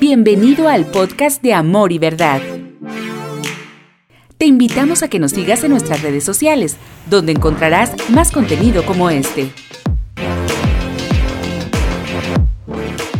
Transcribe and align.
Bienvenido 0.00 0.68
al 0.68 0.86
podcast 0.86 1.42
de 1.42 1.52
Amor 1.52 1.90
y 1.90 1.98
Verdad. 1.98 2.40
Te 4.36 4.46
invitamos 4.46 5.02
a 5.02 5.08
que 5.08 5.18
nos 5.18 5.32
sigas 5.32 5.64
en 5.64 5.72
nuestras 5.72 6.02
redes 6.02 6.22
sociales, 6.22 6.76
donde 7.10 7.32
encontrarás 7.32 7.90
más 8.08 8.30
contenido 8.30 8.86
como 8.86 9.10
este. 9.10 9.52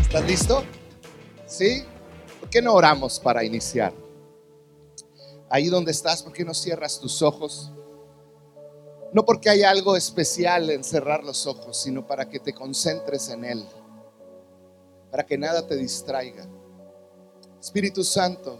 ¿Estás 0.00 0.24
listo? 0.24 0.62
¿Sí? 1.46 1.82
¿Por 2.38 2.48
qué 2.48 2.62
no 2.62 2.74
oramos 2.74 3.18
para 3.18 3.42
iniciar? 3.42 3.92
Ahí 5.50 5.66
donde 5.66 5.90
estás, 5.90 6.22
¿por 6.22 6.32
qué 6.32 6.44
no 6.44 6.54
cierras 6.54 7.00
tus 7.00 7.22
ojos? 7.22 7.72
No 9.12 9.24
porque 9.24 9.50
hay 9.50 9.64
algo 9.64 9.96
especial 9.96 10.70
en 10.70 10.84
cerrar 10.84 11.24
los 11.24 11.44
ojos, 11.48 11.82
sino 11.82 12.06
para 12.06 12.28
que 12.28 12.38
te 12.38 12.52
concentres 12.52 13.30
en 13.30 13.44
Él, 13.44 13.64
para 15.10 15.26
que 15.26 15.36
nada 15.36 15.66
te 15.66 15.76
distraiga. 15.76 16.46
Espíritu 17.60 18.04
Santo, 18.04 18.56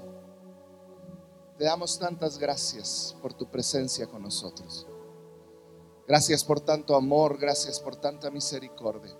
te 1.56 1.64
damos 1.64 1.98
tantas 1.98 2.38
gracias 2.38 3.16
por 3.22 3.32
tu 3.32 3.50
presencia 3.50 4.06
con 4.06 4.22
nosotros. 4.22 4.86
Gracias 6.06 6.42
por 6.42 6.60
tanto 6.60 6.96
amor, 6.96 7.38
gracias 7.38 7.78
por 7.78 7.96
tanta 7.96 8.30
misericordia. 8.30 9.16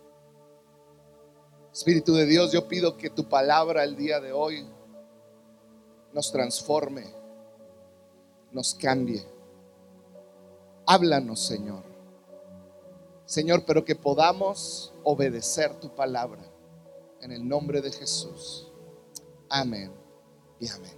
Espíritu 1.72 2.14
de 2.14 2.27
Dios, 2.27 2.50
yo 2.50 2.66
pido 2.66 2.96
que 2.96 3.10
tu 3.10 3.28
palabra 3.28 3.84
el 3.84 3.95
día 3.95 4.20
de 4.20 4.33
hoy 4.33 4.69
nos 6.12 6.33
transforme, 6.33 7.05
nos 8.50 8.74
cambie. 8.74 9.24
Háblanos, 10.86 11.41
Señor. 11.41 11.84
Señor, 13.27 13.64
pero 13.66 13.84
que 13.84 13.95
podamos 13.95 14.95
obedecer 15.05 15.78
tu 15.78 15.95
palabra 15.95 16.42
en 17.20 17.30
el 17.30 17.47
nombre 17.47 17.83
de 17.83 17.92
Jesús. 17.92 18.67
Amén 19.50 19.92
y 20.60 20.68
amén. 20.68 20.96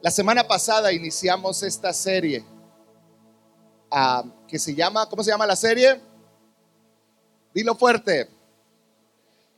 La 0.00 0.10
semana 0.10 0.46
pasada 0.46 0.92
iniciamos 0.92 1.62
esta 1.62 1.92
serie 1.92 2.44
ah, 3.90 4.24
que 4.48 4.58
se 4.58 4.74
llama, 4.74 5.08
¿cómo 5.08 5.22
se 5.22 5.30
llama 5.30 5.46
la 5.46 5.56
serie? 5.56 6.00
Dilo 7.54 7.74
fuerte. 7.76 8.28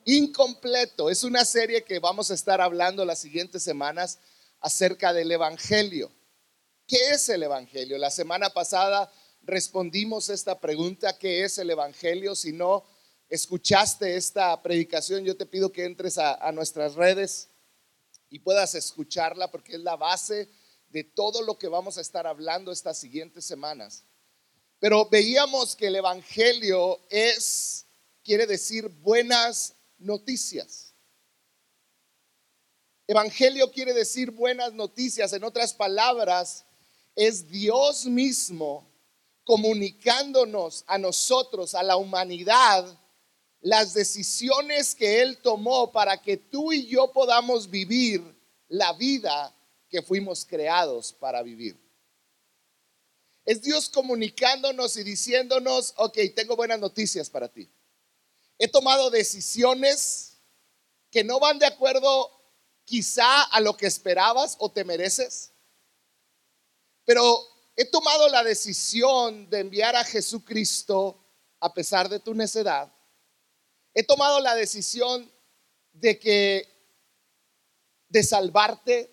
Incompleto. 0.04 1.10
Es 1.10 1.24
una 1.24 1.44
serie 1.44 1.82
que 1.82 1.98
vamos 1.98 2.30
a 2.30 2.34
estar 2.34 2.60
hablando 2.60 3.04
las 3.04 3.18
siguientes 3.18 3.62
semanas 3.62 4.20
acerca 4.60 5.12
del 5.12 5.32
Evangelio. 5.32 6.12
¿Qué 6.86 7.10
es 7.10 7.28
el 7.28 7.42
Evangelio? 7.42 7.98
La 7.98 8.10
semana 8.10 8.50
pasada 8.50 9.10
respondimos 9.42 10.28
esta 10.28 10.60
pregunta, 10.60 11.18
¿qué 11.18 11.44
es 11.44 11.58
el 11.58 11.70
Evangelio? 11.70 12.36
Si 12.36 12.52
no 12.52 12.84
escuchaste 13.28 14.16
esta 14.16 14.60
predicación, 14.62 15.24
yo 15.24 15.36
te 15.36 15.46
pido 15.46 15.72
que 15.72 15.84
entres 15.84 16.18
a, 16.18 16.50
nuestras 16.52 16.94
redes 16.94 17.48
y 18.28 18.38
puedas 18.38 18.74
escucharla 18.74 19.50
porque 19.50 19.74
es 19.74 19.80
la 19.80 19.96
base 19.96 20.48
de 20.88 21.04
todo 21.04 21.42
lo 21.42 21.58
que 21.58 21.68
vamos 21.68 21.98
a 21.98 22.00
estar 22.00 22.26
hablando 22.26 22.72
estas 22.72 22.98
siguientes 22.98 23.44
semanas. 23.44 24.04
Pero 24.78 25.08
veíamos 25.08 25.74
que 25.74 25.88
el 25.88 25.96
Evangelio 25.96 27.00
es, 27.08 27.86
quiere 28.22 28.46
decir 28.46 28.88
buenas 28.88 29.74
noticias. 29.98 30.94
Evangelio 33.08 33.70
quiere 33.70 33.94
decir 33.94 34.30
buenas 34.30 34.72
noticias. 34.72 35.32
En 35.32 35.44
otras 35.44 35.72
palabras, 35.72 36.66
es 37.14 37.48
Dios 37.48 38.04
mismo 38.04 38.86
comunicándonos 39.44 40.84
a 40.86 40.98
nosotros, 40.98 41.74
a 41.74 41.82
la 41.82 41.96
humanidad, 41.96 42.98
las 43.60 43.94
decisiones 43.94 44.94
que 44.94 45.22
Él 45.22 45.38
tomó 45.38 45.90
para 45.90 46.20
que 46.20 46.36
tú 46.36 46.72
y 46.72 46.86
yo 46.86 47.12
podamos 47.12 47.68
vivir 47.68 48.22
la 48.68 48.92
vida 48.92 49.54
que 49.88 50.02
fuimos 50.02 50.44
creados 50.44 51.12
para 51.12 51.42
vivir. 51.42 51.78
Es 53.44 53.62
Dios 53.62 53.88
comunicándonos 53.88 54.96
y 54.96 55.04
diciéndonos, 55.04 55.94
ok, 55.96 56.18
tengo 56.34 56.56
buenas 56.56 56.80
noticias 56.80 57.30
para 57.30 57.48
ti. 57.48 57.70
He 58.58 58.68
tomado 58.68 59.10
decisiones 59.10 60.38
que 61.10 61.22
no 61.22 61.38
van 61.38 61.58
de 61.58 61.66
acuerdo 61.66 62.32
quizá 62.84 63.42
a 63.42 63.60
lo 63.60 63.76
que 63.76 63.86
esperabas 63.86 64.56
o 64.58 64.70
te 64.70 64.84
mereces, 64.84 65.52
pero 67.04 67.40
he 67.76 67.84
tomado 67.84 68.28
la 68.28 68.42
decisión 68.42 69.48
de 69.48 69.60
enviar 69.60 69.94
a 69.94 70.04
Jesucristo 70.04 71.22
a 71.60 71.72
pesar 71.72 72.08
de 72.08 72.18
tu 72.18 72.34
necedad 72.34 72.95
He 73.98 74.02
tomado 74.02 74.40
la 74.40 74.54
decisión 74.54 75.32
de 75.94 76.18
que 76.18 76.68
de 78.10 78.22
salvarte. 78.22 79.10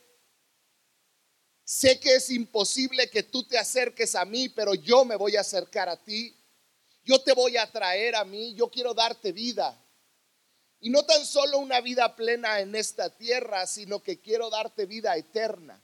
Sé 1.64 2.02
que 2.02 2.16
es 2.16 2.30
imposible 2.30 3.10
que 3.10 3.24
tú 3.24 3.48
te 3.48 3.58
acerques 3.58 4.14
a 4.14 4.26
mí, 4.26 4.50
pero 4.50 4.74
yo 4.74 5.06
me 5.06 5.16
voy 5.16 5.38
a 5.38 5.40
acercar 5.40 5.88
a 5.88 5.96
ti. 5.96 6.38
Yo 7.06 7.22
te 7.22 7.32
voy 7.32 7.56
a 7.56 7.72
traer 7.72 8.14
a 8.18 8.26
mí, 8.26 8.56
yo 8.56 8.70
quiero 8.70 8.94
darte 8.94 9.32
vida. 9.32 9.82
Y 10.82 10.90
no 10.90 11.04
tan 11.06 11.26
solo 11.26 11.60
una 11.60 11.80
vida 11.80 12.14
plena 12.14 12.60
en 12.60 12.76
esta 12.76 13.10
tierra, 13.10 13.66
sino 13.66 14.04
que 14.04 14.20
quiero 14.20 14.50
darte 14.50 14.86
vida 14.86 15.16
eterna. 15.16 15.82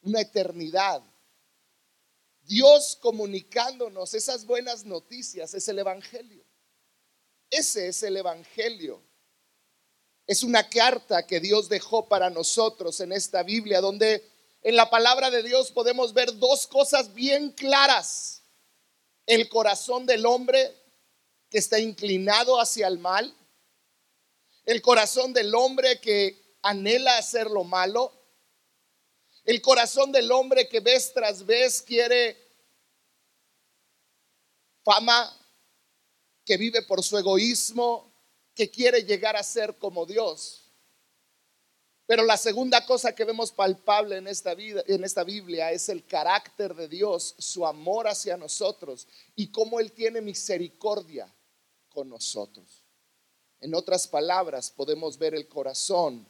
Una 0.00 0.22
eternidad. 0.22 1.02
Dios 2.40 2.96
comunicándonos 3.02 4.14
esas 4.14 4.46
buenas 4.46 4.86
noticias 4.86 5.52
es 5.52 5.68
el 5.68 5.80
Evangelio. 5.80 6.45
Ese 7.50 7.88
es 7.88 8.02
el 8.02 8.16
Evangelio. 8.16 9.02
Es 10.26 10.42
una 10.42 10.68
carta 10.68 11.26
que 11.26 11.40
Dios 11.40 11.68
dejó 11.68 12.08
para 12.08 12.30
nosotros 12.30 13.00
en 13.00 13.12
esta 13.12 13.42
Biblia, 13.42 13.80
donde 13.80 14.28
en 14.62 14.74
la 14.74 14.90
palabra 14.90 15.30
de 15.30 15.42
Dios 15.42 15.70
podemos 15.70 16.12
ver 16.12 16.36
dos 16.38 16.66
cosas 16.66 17.14
bien 17.14 17.50
claras. 17.52 18.42
El 19.24 19.48
corazón 19.48 20.06
del 20.06 20.26
hombre 20.26 20.74
que 21.48 21.58
está 21.58 21.78
inclinado 21.78 22.60
hacia 22.60 22.88
el 22.88 22.98
mal, 22.98 23.32
el 24.64 24.82
corazón 24.82 25.32
del 25.32 25.54
hombre 25.54 26.00
que 26.00 26.58
anhela 26.62 27.18
hacer 27.18 27.48
lo 27.48 27.62
malo, 27.62 28.12
el 29.44 29.62
corazón 29.62 30.10
del 30.10 30.32
hombre 30.32 30.68
que 30.68 30.80
vez 30.80 31.12
tras 31.14 31.46
vez 31.46 31.80
quiere 31.80 32.36
fama, 34.84 35.32
que 36.46 36.56
vive 36.56 36.80
por 36.82 37.02
su 37.02 37.18
egoísmo, 37.18 38.10
que 38.54 38.70
quiere 38.70 39.02
llegar 39.02 39.36
a 39.36 39.42
ser 39.42 39.76
como 39.76 40.06
Dios. 40.06 40.62
Pero 42.06 42.22
la 42.22 42.36
segunda 42.36 42.86
cosa 42.86 43.14
que 43.14 43.24
vemos 43.24 43.50
palpable 43.50 44.16
en 44.16 44.28
esta, 44.28 44.54
vida, 44.54 44.82
en 44.86 45.02
esta 45.02 45.24
Biblia 45.24 45.72
es 45.72 45.88
el 45.88 46.06
carácter 46.06 46.74
de 46.74 46.86
Dios, 46.86 47.34
su 47.36 47.66
amor 47.66 48.06
hacia 48.06 48.36
nosotros 48.36 49.08
y 49.34 49.48
cómo 49.50 49.80
Él 49.80 49.90
tiene 49.90 50.20
misericordia 50.20 51.30
con 51.88 52.08
nosotros. 52.08 52.84
En 53.60 53.74
otras 53.74 54.06
palabras, 54.06 54.70
podemos 54.70 55.18
ver 55.18 55.34
el 55.34 55.48
corazón 55.48 56.28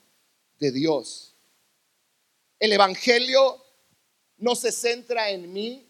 de 0.58 0.72
Dios. 0.72 1.34
El 2.58 2.72
Evangelio 2.72 3.62
no 4.38 4.54
se 4.54 4.72
centra 4.72 5.28
en 5.28 5.52
mí, 5.52 5.85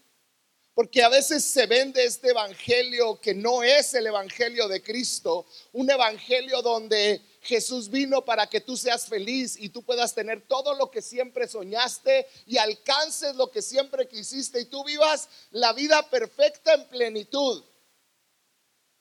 porque 0.76 1.02
a 1.02 1.08
veces 1.08 1.42
se 1.42 1.64
vende 1.64 2.04
este 2.04 2.28
evangelio 2.28 3.18
que 3.18 3.32
no 3.32 3.62
es 3.62 3.94
el 3.94 4.08
evangelio 4.08 4.68
de 4.68 4.82
Cristo, 4.82 5.46
un 5.72 5.90
evangelio 5.90 6.60
donde 6.60 7.22
Jesús 7.40 7.88
vino 7.88 8.26
para 8.26 8.46
que 8.46 8.60
tú 8.60 8.76
seas 8.76 9.06
feliz 9.06 9.56
y 9.58 9.70
tú 9.70 9.82
puedas 9.82 10.14
tener 10.14 10.46
todo 10.46 10.74
lo 10.74 10.90
que 10.90 11.00
siempre 11.00 11.48
soñaste 11.48 12.26
y 12.44 12.58
alcances 12.58 13.36
lo 13.36 13.50
que 13.50 13.62
siempre 13.62 14.06
quisiste 14.06 14.60
y 14.60 14.66
tú 14.66 14.84
vivas 14.84 15.30
la 15.50 15.72
vida 15.72 16.10
perfecta 16.10 16.74
en 16.74 16.86
plenitud. 16.90 17.64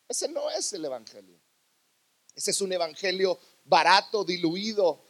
Ese 0.07 0.29
no 0.29 0.49
es 0.51 0.71
el 0.71 0.85
evangelio. 0.85 1.41
Ese 2.33 2.51
es 2.51 2.61
un 2.61 2.71
evangelio 2.71 3.37
barato, 3.65 4.23
diluido, 4.23 5.03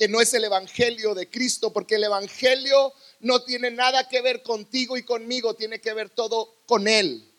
que 0.00 0.08
no 0.08 0.22
es 0.22 0.32
el 0.32 0.44
Evangelio 0.44 1.14
de 1.14 1.28
Cristo, 1.28 1.74
porque 1.74 1.96
el 1.96 2.04
Evangelio 2.04 2.94
no 3.18 3.42
tiene 3.42 3.70
nada 3.70 4.08
que 4.08 4.22
ver 4.22 4.42
contigo 4.42 4.96
y 4.96 5.02
conmigo, 5.02 5.52
tiene 5.52 5.78
que 5.78 5.92
ver 5.92 6.08
todo 6.08 6.54
con 6.64 6.88
Él. 6.88 7.30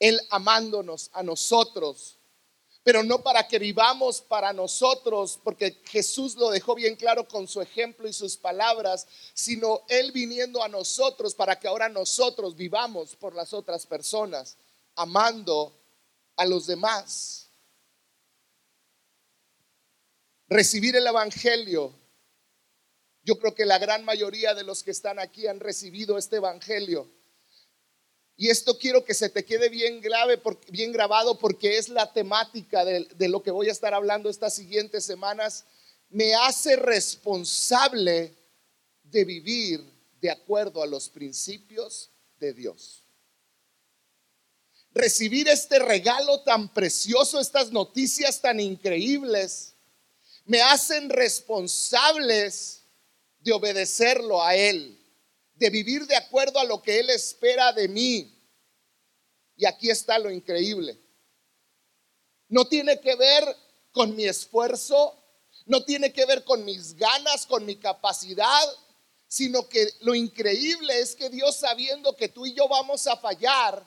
Él 0.00 0.20
amándonos 0.30 1.08
a 1.12 1.22
nosotros, 1.22 2.18
pero 2.82 3.04
no 3.04 3.22
para 3.22 3.46
que 3.46 3.60
vivamos 3.60 4.22
para 4.22 4.52
nosotros, 4.52 5.38
porque 5.44 5.80
Jesús 5.84 6.34
lo 6.34 6.50
dejó 6.50 6.74
bien 6.74 6.96
claro 6.96 7.28
con 7.28 7.46
su 7.46 7.60
ejemplo 7.60 8.08
y 8.08 8.12
sus 8.12 8.36
palabras, 8.36 9.06
sino 9.32 9.82
Él 9.88 10.10
viniendo 10.10 10.64
a 10.64 10.68
nosotros 10.68 11.32
para 11.32 11.60
que 11.60 11.68
ahora 11.68 11.88
nosotros 11.88 12.56
vivamos 12.56 13.14
por 13.14 13.36
las 13.36 13.52
otras 13.52 13.86
personas, 13.86 14.56
amando 14.96 15.72
a 16.34 16.44
los 16.44 16.66
demás. 16.66 17.45
Recibir 20.48 20.96
el 20.96 21.06
Evangelio. 21.06 21.94
Yo 23.22 23.38
creo 23.38 23.54
que 23.54 23.64
la 23.64 23.78
gran 23.78 24.04
mayoría 24.04 24.54
de 24.54 24.62
los 24.62 24.82
que 24.82 24.92
están 24.92 25.18
aquí 25.18 25.46
han 25.46 25.60
recibido 25.60 26.16
este 26.16 26.36
Evangelio. 26.36 27.10
Y 28.36 28.50
esto 28.50 28.78
quiero 28.78 29.04
que 29.04 29.14
se 29.14 29.30
te 29.30 29.44
quede 29.44 29.68
bien, 29.68 30.00
grave, 30.00 30.40
bien 30.68 30.92
grabado 30.92 31.38
porque 31.38 31.78
es 31.78 31.88
la 31.88 32.12
temática 32.12 32.84
de, 32.84 33.08
de 33.16 33.28
lo 33.28 33.42
que 33.42 33.50
voy 33.50 33.68
a 33.68 33.72
estar 33.72 33.94
hablando 33.94 34.28
estas 34.28 34.54
siguientes 34.54 35.04
semanas. 35.04 35.64
Me 36.10 36.34
hace 36.34 36.76
responsable 36.76 38.36
de 39.02 39.24
vivir 39.24 39.82
de 40.20 40.30
acuerdo 40.30 40.82
a 40.82 40.86
los 40.86 41.08
principios 41.08 42.10
de 42.38 42.52
Dios. 42.52 43.04
Recibir 44.92 45.48
este 45.48 45.78
regalo 45.78 46.42
tan 46.42 46.72
precioso, 46.72 47.40
estas 47.40 47.72
noticias 47.72 48.40
tan 48.40 48.60
increíbles, 48.60 49.75
me 50.46 50.62
hacen 50.62 51.10
responsables 51.10 52.84
de 53.40 53.52
obedecerlo 53.52 54.42
a 54.42 54.54
Él, 54.54 54.98
de 55.54 55.70
vivir 55.70 56.06
de 56.06 56.16
acuerdo 56.16 56.58
a 56.58 56.64
lo 56.64 56.82
que 56.82 57.00
Él 57.00 57.10
espera 57.10 57.72
de 57.72 57.88
mí. 57.88 58.32
Y 59.56 59.66
aquí 59.66 59.90
está 59.90 60.18
lo 60.18 60.30
increíble. 60.30 60.98
No 62.48 62.66
tiene 62.66 63.00
que 63.00 63.16
ver 63.16 63.56
con 63.90 64.14
mi 64.14 64.24
esfuerzo, 64.24 65.20
no 65.64 65.84
tiene 65.84 66.12
que 66.12 66.24
ver 66.26 66.44
con 66.44 66.64
mis 66.64 66.94
ganas, 66.94 67.46
con 67.46 67.64
mi 67.64 67.76
capacidad, 67.76 68.64
sino 69.26 69.68
que 69.68 69.88
lo 70.00 70.14
increíble 70.14 71.00
es 71.00 71.16
que 71.16 71.28
Dios 71.28 71.56
sabiendo 71.56 72.14
que 72.14 72.28
tú 72.28 72.46
y 72.46 72.54
yo 72.54 72.68
vamos 72.68 73.06
a 73.08 73.16
fallar, 73.16 73.84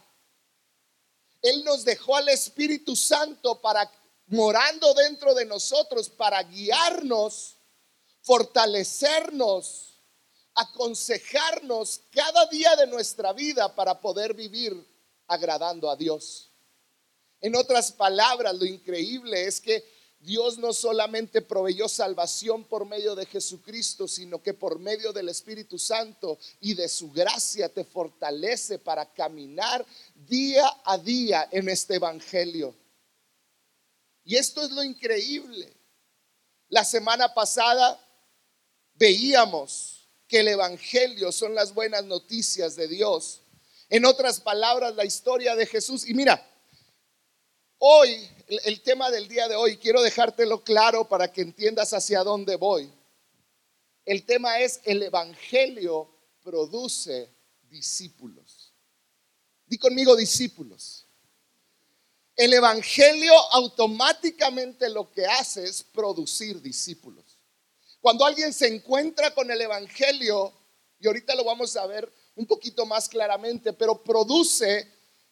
Él 1.42 1.64
nos 1.64 1.86
dejó 1.86 2.18
al 2.18 2.28
Espíritu 2.28 2.98
Santo 2.98 3.62
para 3.62 3.90
morando 4.30 4.94
dentro 4.94 5.34
de 5.34 5.46
nosotros 5.46 6.10
para 6.10 6.42
guiarnos, 6.44 7.56
fortalecernos, 8.22 9.98
aconsejarnos 10.54 12.02
cada 12.12 12.46
día 12.48 12.76
de 12.76 12.88
nuestra 12.88 13.34
vida 13.34 13.74
para 13.76 14.00
poder 14.00 14.34
vivir 14.34 14.86
agradando 15.28 15.90
a 15.90 15.96
Dios. 15.96 16.50
En 17.42 17.56
otras 17.56 17.92
palabras, 17.92 18.54
lo 18.56 18.66
increíble 18.66 19.46
es 19.46 19.62
que 19.62 19.84
Dios 20.20 20.58
no 20.58 20.74
solamente 20.74 21.42
proveyó 21.42 21.88
salvación 21.88 22.66
por 22.66 22.86
medio 22.86 23.16
de 23.16 23.26
Jesucristo, 23.26 24.06
sino 24.06 24.44
que 24.44 24.54
por 24.54 24.78
medio 24.78 25.14
del 25.14 25.30
Espíritu 25.30 25.80
Santo 25.80 26.38
y 26.60 26.74
de 26.74 26.90
su 26.90 27.10
gracia 27.12 27.70
te 27.70 27.86
fortalece 27.86 28.80
para 28.80 29.06
caminar 29.06 29.86
día 30.28 30.70
a 30.84 30.98
día 30.98 31.48
en 31.52 31.70
este 31.70 31.96
Evangelio. 31.96 32.76
Y 34.24 34.36
esto 34.36 34.64
es 34.64 34.72
lo 34.72 34.84
increíble. 34.84 35.76
La 36.68 36.86
semana 36.86 37.34
pasada 37.34 38.00
veíamos 38.94 40.08
que 40.28 40.42
el 40.42 40.50
Evangelio 40.50 41.32
son 41.32 41.56
las 41.56 41.74
buenas 41.74 42.06
noticias 42.06 42.76
de 42.76 42.88
Dios. 42.88 43.42
En 43.90 44.06
otras 44.06 44.40
palabras, 44.40 44.96
la 44.96 45.04
historia 45.04 45.56
de 45.56 45.66
Jesús. 45.66 46.08
Y 46.08 46.14
mira, 46.14 46.48
hoy, 47.80 48.30
el, 48.48 48.82
tema 48.82 49.10
del 49.10 49.28
día 49.28 49.48
de 49.48 49.56
hoy, 49.56 49.78
quiero 49.78 50.04
dejártelo 50.04 50.64
claro 50.64 51.10
para 51.10 51.32
que 51.32 51.42
entiendas 51.42 51.94
hacia 51.94 52.24
dónde 52.24 52.56
voy. 52.56 52.94
El 54.06 54.26
tema 54.26 54.60
es 54.60 54.82
el 54.84 55.02
Evangelio 55.02 56.10
produce 56.44 57.34
discípulos. 57.64 58.74
Di 59.66 59.78
conmigo 59.78 60.16
discípulos. 60.16 61.08
El 62.40 62.54
Evangelio 62.54 63.34
automáticamente 63.52 64.90
lo 64.90 65.12
que 65.12 65.26
hace 65.26 65.66
es 65.66 65.84
producir 65.84 66.62
discípulos. 66.62 67.26
Cuando 68.00 68.26
alguien 68.26 68.54
se 68.54 68.74
encuentra 68.74 69.36
con 69.36 69.52
el 69.52 69.60
Evangelio, 69.60 70.54
y 71.02 71.08
ahorita 71.08 71.36
lo 71.36 71.44
vamos 71.44 71.76
a 71.76 71.86
ver 71.86 72.10
un 72.38 72.46
poquito 72.46 72.86
más 72.86 73.10
claramente, 73.10 73.74
pero 73.74 74.02
produce 74.02 74.90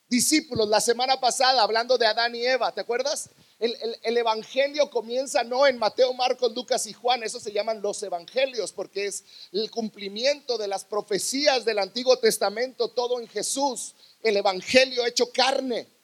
discípulos. 0.09 0.67
La 0.67 0.81
semana 0.81 1.17
pasada, 1.17 1.61
hablando 1.61 1.97
de 1.97 2.07
Adán 2.07 2.35
y 2.35 2.45
Eva, 2.45 2.73
¿te 2.73 2.81
acuerdas? 2.81 3.29
El, 3.57 3.73
el, 4.03 4.17
Evangelio 4.17 4.89
comienza 4.89 5.45
no 5.45 5.65
en 5.65 5.77
Mateo, 5.77 6.13
Marcos, 6.13 6.53
Lucas 6.53 6.87
y 6.87 6.93
Juan, 6.93 7.23
eso 7.23 7.39
se 7.39 7.53
llaman 7.53 7.81
los 7.81 8.03
Evangelios, 8.03 8.73
porque 8.73 9.05
es 9.05 9.23
el 9.53 9.71
cumplimiento 9.71 10.57
de 10.57 10.67
las 10.67 10.83
profecías 10.83 11.63
del 11.63 11.79
Antiguo 11.79 12.19
Testamento, 12.19 12.89
todo 12.89 13.21
en 13.21 13.29
Jesús, 13.29 13.95
el 14.21 14.35
Evangelio 14.35 15.05
hecho 15.05 15.31
carne. 15.31 15.95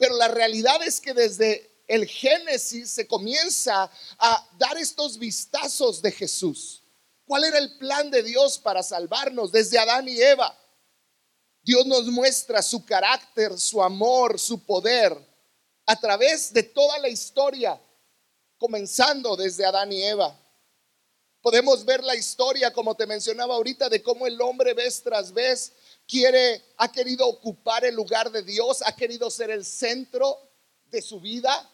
Pero 0.00 0.16
la 0.16 0.28
realidad 0.28 0.82
es 0.82 0.98
que 0.98 1.12
desde 1.12 1.84
el 1.86 2.06
Génesis 2.06 2.90
se 2.90 3.06
comienza 3.06 3.90
a 4.18 4.48
dar 4.58 4.78
estos 4.78 5.18
vistazos 5.18 6.00
de 6.00 6.10
Jesús. 6.10 6.82
¿Cuál 7.26 7.44
era 7.44 7.58
el 7.58 7.76
plan 7.76 8.10
de 8.10 8.22
Dios 8.22 8.58
para 8.58 8.82
salvarnos 8.82 9.52
desde 9.52 9.78
Adán 9.78 10.08
y 10.08 10.18
Eva? 10.18 10.58
Dios 11.60 11.84
nos 11.84 12.06
muestra 12.06 12.62
su 12.62 12.82
carácter, 12.86 13.60
su 13.60 13.82
amor, 13.82 14.40
su 14.40 14.64
poder 14.64 15.14
a 15.84 16.00
través 16.00 16.50
de 16.54 16.62
toda 16.62 16.98
la 16.98 17.10
historia, 17.10 17.78
comenzando 18.56 19.36
desde 19.36 19.66
Adán 19.66 19.92
y 19.92 20.02
Eva. 20.02 20.34
Podemos 21.42 21.84
ver 21.84 22.02
la 22.02 22.16
historia, 22.16 22.72
como 22.72 22.94
te 22.94 23.06
mencionaba 23.06 23.54
ahorita, 23.54 23.90
de 23.90 24.02
cómo 24.02 24.26
el 24.26 24.40
hombre 24.40 24.72
vez 24.72 25.02
tras 25.02 25.30
vez 25.30 25.74
quiere, 26.10 26.62
ha 26.78 26.90
querido 26.90 27.26
ocupar 27.28 27.84
el 27.84 27.94
lugar 27.94 28.30
de 28.32 28.42
Dios, 28.42 28.82
ha 28.84 28.96
querido 28.96 29.30
ser 29.30 29.50
el 29.50 29.64
centro 29.64 30.36
de 30.86 31.00
su 31.00 31.20
vida, 31.20 31.70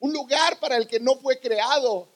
un 0.00 0.12
lugar 0.12 0.58
para 0.58 0.76
el 0.76 0.88
que 0.88 0.98
no 0.98 1.16
fue 1.16 1.38
creado. 1.38 2.08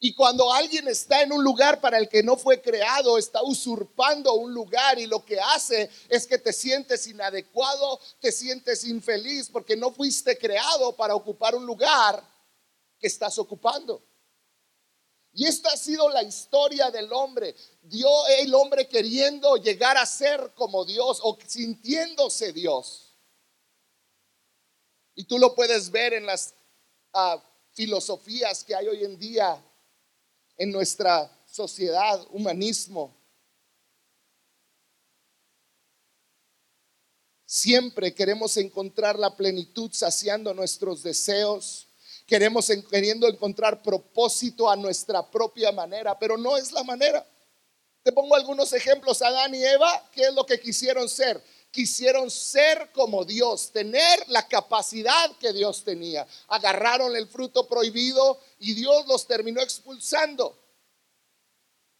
Y 0.00 0.14
cuando 0.14 0.52
alguien 0.52 0.86
está 0.88 1.22
en 1.22 1.32
un 1.32 1.42
lugar 1.42 1.80
para 1.80 1.98
el 1.98 2.08
que 2.08 2.22
no 2.22 2.36
fue 2.36 2.62
creado, 2.62 3.18
está 3.18 3.42
usurpando 3.42 4.32
un 4.34 4.54
lugar 4.54 4.98
y 4.98 5.06
lo 5.06 5.24
que 5.24 5.38
hace 5.40 5.90
es 6.08 6.26
que 6.26 6.38
te 6.38 6.52
sientes 6.52 7.06
inadecuado, 7.08 8.00
te 8.20 8.30
sientes 8.30 8.84
infeliz 8.84 9.50
porque 9.50 9.76
no 9.76 9.90
fuiste 9.90 10.38
creado 10.38 10.94
para 10.96 11.16
ocupar 11.16 11.56
un 11.56 11.66
lugar 11.66 12.24
que 12.98 13.08
estás 13.08 13.38
ocupando. 13.38 14.07
Y 15.38 15.46
esta 15.46 15.70
ha 15.70 15.76
sido 15.76 16.08
la 16.08 16.24
historia 16.24 16.90
del 16.90 17.12
hombre. 17.12 17.54
Dio 17.82 18.08
el 18.40 18.52
hombre 18.56 18.88
queriendo 18.88 19.56
llegar 19.56 19.96
a 19.96 20.04
ser 20.04 20.52
como 20.56 20.84
Dios 20.84 21.20
o 21.22 21.38
sintiéndose 21.46 22.52
Dios. 22.52 23.14
Y 25.14 25.22
tú 25.22 25.38
lo 25.38 25.54
puedes 25.54 25.92
ver 25.92 26.14
en 26.14 26.26
las 26.26 26.54
ah, 27.12 27.40
filosofías 27.70 28.64
que 28.64 28.74
hay 28.74 28.88
hoy 28.88 29.04
en 29.04 29.16
día 29.16 29.64
en 30.56 30.72
nuestra 30.72 31.30
sociedad, 31.46 32.20
humanismo. 32.30 33.14
Siempre 37.46 38.12
queremos 38.12 38.56
encontrar 38.56 39.16
la 39.16 39.36
plenitud 39.36 39.92
saciando 39.92 40.52
nuestros 40.52 41.04
deseos 41.04 41.87
queremos 42.28 42.70
queriendo 42.90 43.26
encontrar 43.26 43.82
propósito 43.82 44.70
a 44.70 44.76
nuestra 44.76 45.28
propia 45.28 45.72
manera, 45.72 46.16
pero 46.18 46.36
no 46.36 46.58
es 46.58 46.70
la 46.72 46.84
manera. 46.84 47.26
Te 48.02 48.12
pongo 48.12 48.36
algunos 48.36 48.70
ejemplos. 48.74 49.22
Adán 49.22 49.54
y 49.54 49.64
Eva, 49.64 50.08
¿qué 50.12 50.24
es 50.24 50.34
lo 50.34 50.44
que 50.44 50.60
quisieron 50.60 51.08
ser? 51.08 51.42
Quisieron 51.70 52.30
ser 52.30 52.92
como 52.92 53.24
Dios, 53.24 53.72
tener 53.72 54.28
la 54.28 54.46
capacidad 54.46 55.34
que 55.38 55.54
Dios 55.54 55.84
tenía. 55.84 56.26
Agarraron 56.48 57.16
el 57.16 57.26
fruto 57.28 57.66
prohibido 57.66 58.38
y 58.58 58.74
Dios 58.74 59.06
los 59.06 59.26
terminó 59.26 59.62
expulsando. 59.62 60.54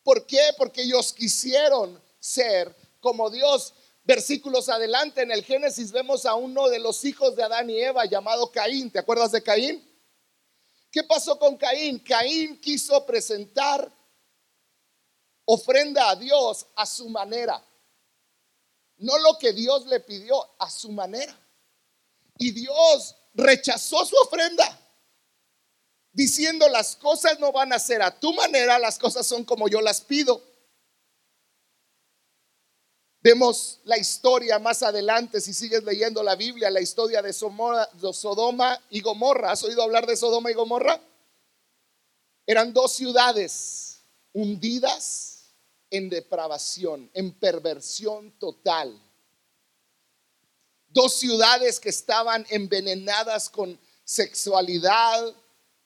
¿Por 0.03 0.27
qué? 0.27 0.51
Porque 0.59 0.83
ellos 0.83 1.15
quisieron 1.15 1.99
ser 2.21 2.75
como 3.01 3.31
Dios. 3.31 3.73
Versículos 4.05 4.69
adelante 4.69 5.23
en 5.23 5.31
el 5.31 5.43
Génesis 5.43 5.91
vemos 5.91 6.27
a 6.27 6.35
uno 6.35 6.69
de 6.69 6.81
los 6.81 7.03
hijos 7.07 7.35
de 7.35 7.45
Adán 7.45 7.71
y 7.71 7.79
Eva 7.79 8.05
llamado 8.05 8.53
Caín. 8.53 8.91
¿Te 8.91 8.99
acuerdas 8.99 9.33
de 9.33 9.43
Caín? 9.43 9.88
¿Qué 10.91 11.03
pasó 11.05 11.39
con 11.39 11.57
Caín? 11.57 11.99
Caín 11.99 12.61
quiso 12.61 13.05
presentar 13.05 13.91
ofrenda 15.45 16.11
a 16.11 16.17
Dios 16.17 16.67
a 16.77 16.85
su 16.85 17.09
manera. 17.09 17.65
No 18.99 19.17
lo 19.19 19.39
que 19.39 19.53
Dios 19.53 19.87
le 19.87 20.01
pidió, 20.01 20.37
a 20.59 20.71
su 20.71 20.91
manera. 20.91 21.35
Y 22.39 22.53
Dios 22.53 23.17
rechazó 23.35 24.05
su 24.05 24.17
ofrenda, 24.17 24.79
diciendo 26.13 26.69
las 26.69 26.97
cosas 26.97 27.39
no 27.39 27.53
van 27.53 27.73
a 27.73 27.79
ser 27.79 28.03
a 28.03 28.19
tu 28.19 28.33
manera, 28.35 28.79
las 28.79 28.99
cosas 28.99 29.27
son 29.27 29.45
como 29.45 29.69
yo 29.69 29.81
las 29.81 30.01
pido. 30.01 30.43
Vemos 33.21 33.81
la 33.85 33.99
historia 33.99 34.59
más 34.61 34.83
adelante, 34.83 35.41
si 35.41 35.53
sigues 35.53 35.83
leyendo 35.83 36.23
la 36.23 36.37
Biblia, 36.37 36.71
la 36.71 36.81
historia 36.81 37.21
de 37.21 37.33
Sodoma 37.33 38.81
y 38.91 39.01
Gomorra. 39.01 39.51
¿Has 39.51 39.65
oído 39.65 39.83
hablar 39.83 40.07
de 40.07 40.17
Sodoma 40.17 40.51
y 40.51 40.55
Gomorra? 40.55 41.01
Eran 42.47 42.73
dos 42.73 42.93
ciudades 42.93 44.03
hundidas 44.33 45.53
en 45.91 46.09
depravación, 46.09 47.11
en 47.13 47.33
perversión 47.33 48.31
total. 48.39 48.97
Dos 50.87 51.15
ciudades 51.15 51.81
que 51.81 51.89
estaban 51.89 52.47
envenenadas 52.51 53.51
con 53.51 53.79
sexualidad, 54.05 55.35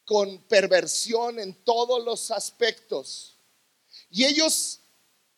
con 0.05 0.39
perversión 0.43 1.39
en 1.39 1.55
todos 1.65 2.05
los 2.05 2.31
aspectos. 2.31 3.39
Y 4.11 4.25
ellos 4.25 4.81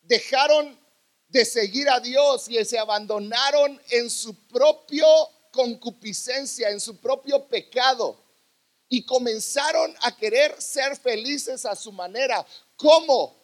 dejaron 0.03 0.84
de 1.29 1.45
seguir 1.45 1.89
a 1.89 2.01
Dios 2.01 2.49
y 2.49 2.65
se 2.65 2.79
abandonaron 2.79 3.81
en 3.91 4.11
su 4.11 4.35
propio 4.47 5.07
concupiscencia, 5.51 6.71
en 6.71 6.81
su 6.81 6.97
propio 6.99 7.47
pecado 7.47 8.25
y 8.89 9.05
comenzaron 9.05 9.95
a 10.03 10.17
querer 10.17 10.61
ser 10.61 10.97
felices 10.97 11.65
a 11.65 11.75
su 11.75 11.93
manera. 11.93 12.47
¿Cómo? 12.77 13.37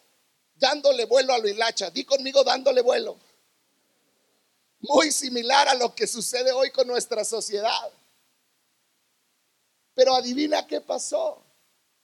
Dándole 0.54 1.06
vuelo 1.06 1.32
a 1.32 1.38
lo 1.38 1.49
hilacha. 1.49 1.90
Di 1.90 2.04
conmigo 2.04 2.44
dándole 2.44 2.82
vuelo. 2.82 3.16
Muy 4.80 5.10
similar 5.12 5.68
a 5.68 5.75
lo 5.75 5.94
que 5.94 6.06
sucede 6.06 6.52
hoy 6.52 6.70
con 6.70 6.87
nuestra 6.87 7.25
sociedad. 7.25 7.90
Pero 9.94 10.14
adivina 10.14 10.66
qué 10.66 10.80
pasó. 10.80 11.42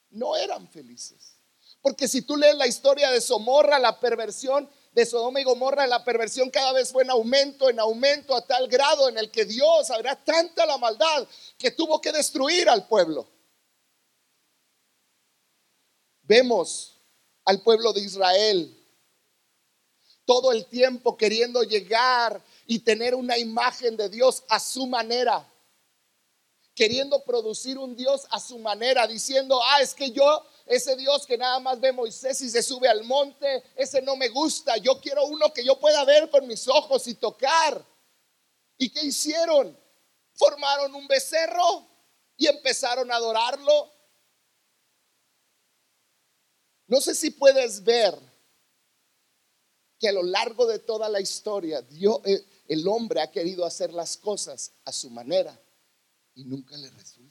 No 0.09 0.35
eran 0.35 0.67
felices. 0.67 1.37
Porque 1.81 2.07
si 2.07 2.21
tú 2.21 2.35
lees 2.35 2.55
la 2.55 2.67
historia 2.67 3.11
de 3.11 3.21
Somorra, 3.21 3.79
la 3.79 3.99
perversión 3.99 4.69
de 4.97 5.05
Sodoma 5.05 5.39
y 5.39 5.43
Gomorra, 5.43 5.85
la 5.85 6.03
perversión 6.03 6.49
cada 6.49 6.73
vez 6.73 6.91
fue 6.91 7.03
en 7.03 7.11
aumento, 7.11 7.69
en 7.69 7.79
aumento, 7.79 8.35
a 8.35 8.41
tal 8.41 8.67
grado 8.67 9.07
en 9.07 9.19
el 9.19 9.29
que 9.29 9.45
Dios, 9.45 9.91
habrá 9.91 10.15
tanta 10.15 10.65
la 10.65 10.79
maldad 10.79 11.27
que 11.55 11.69
tuvo 11.69 12.01
que 12.01 12.11
destruir 12.11 12.67
al 12.67 12.87
pueblo. 12.87 13.27
Vemos 16.23 16.99
al 17.45 17.61
pueblo 17.61 17.93
de 17.93 18.01
Israel 18.01 18.75
todo 20.25 20.51
el 20.51 20.65
tiempo 20.65 21.15
queriendo 21.15 21.61
llegar 21.61 22.43
y 22.65 22.79
tener 22.79 23.13
una 23.13 23.37
imagen 23.37 23.95
de 23.97 24.09
Dios 24.09 24.45
a 24.49 24.59
su 24.59 24.87
manera, 24.87 25.47
queriendo 26.73 27.23
producir 27.23 27.77
un 27.77 27.95
Dios 27.95 28.25
a 28.31 28.39
su 28.39 28.57
manera, 28.57 29.05
diciendo, 29.05 29.61
ah, 29.63 29.79
es 29.79 29.93
que 29.93 30.09
yo 30.09 30.43
ese 30.67 30.95
Dios 30.95 31.25
que 31.25 31.37
nada 31.37 31.59
más 31.59 31.79
ve 31.79 31.91
Moisés 31.91 32.41
y 32.41 32.49
se 32.49 32.61
sube 32.61 32.87
al 32.87 33.03
monte, 33.03 33.63
ese 33.75 34.01
no 34.01 34.15
me 34.15 34.27
gusta. 34.29 34.77
Yo 34.77 34.99
quiero 34.99 35.25
uno 35.25 35.53
que 35.53 35.63
yo 35.63 35.79
pueda 35.79 36.03
ver 36.03 36.29
con 36.29 36.45
mis 36.45 36.67
ojos 36.67 37.07
y 37.07 37.15
tocar. 37.15 37.83
¿Y 38.77 38.89
qué 38.89 39.05
hicieron? 39.05 39.77
Formaron 40.33 40.93
un 40.93 41.07
becerro 41.07 41.87
y 42.35 42.47
empezaron 42.47 43.11
a 43.11 43.15
adorarlo. 43.15 43.91
No 46.87 47.01
sé 47.01 47.15
si 47.15 47.31
puedes 47.31 47.83
ver 47.83 48.17
que 49.99 50.09
a 50.09 50.13
lo 50.13 50.23
largo 50.23 50.67
de 50.67 50.79
toda 50.79 51.09
la 51.09 51.19
historia 51.19 51.81
Dios, 51.81 52.19
eh, 52.25 52.45
el 52.67 52.87
hombre 52.87 53.21
ha 53.21 53.31
querido 53.31 53.65
hacer 53.65 53.93
las 53.93 54.15
cosas 54.17 54.73
a 54.85 54.91
su 54.91 55.09
manera 55.09 55.59
y 56.35 56.45
nunca 56.45 56.77
le 56.77 56.89
resulta. 56.91 57.26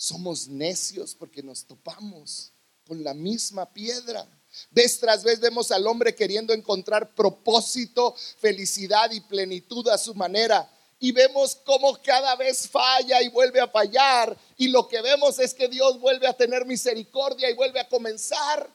Somos 0.00 0.48
necios 0.48 1.14
porque 1.14 1.42
nos 1.42 1.66
topamos 1.66 2.54
con 2.86 3.04
la 3.04 3.12
misma 3.12 3.70
piedra. 3.70 4.26
Vez 4.70 4.98
tras 4.98 5.22
vez 5.22 5.40
vemos 5.40 5.70
al 5.70 5.86
hombre 5.86 6.14
queriendo 6.14 6.54
encontrar 6.54 7.14
propósito, 7.14 8.16
felicidad 8.38 9.10
y 9.10 9.20
plenitud 9.20 9.86
a 9.88 9.98
su 9.98 10.14
manera. 10.14 10.66
Y 10.98 11.12
vemos 11.12 11.54
cómo 11.66 12.00
cada 12.02 12.34
vez 12.36 12.66
falla 12.66 13.20
y 13.20 13.28
vuelve 13.28 13.60
a 13.60 13.68
fallar. 13.68 14.34
Y 14.56 14.68
lo 14.68 14.88
que 14.88 15.02
vemos 15.02 15.38
es 15.38 15.52
que 15.52 15.68
Dios 15.68 16.00
vuelve 16.00 16.26
a 16.26 16.32
tener 16.32 16.64
misericordia 16.64 17.50
y 17.50 17.54
vuelve 17.54 17.78
a 17.78 17.86
comenzar 17.86 18.70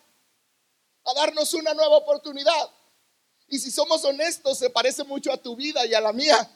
a 1.05 1.13
darnos 1.15 1.55
una 1.55 1.73
nueva 1.73 1.97
oportunidad. 1.97 2.69
Y 3.47 3.57
si 3.57 3.71
somos 3.71 4.05
honestos, 4.05 4.59
se 4.59 4.69
parece 4.69 5.03
mucho 5.03 5.33
a 5.33 5.37
tu 5.37 5.55
vida 5.55 5.87
y 5.87 5.95
a 5.95 6.01
la 6.01 6.13
mía 6.13 6.47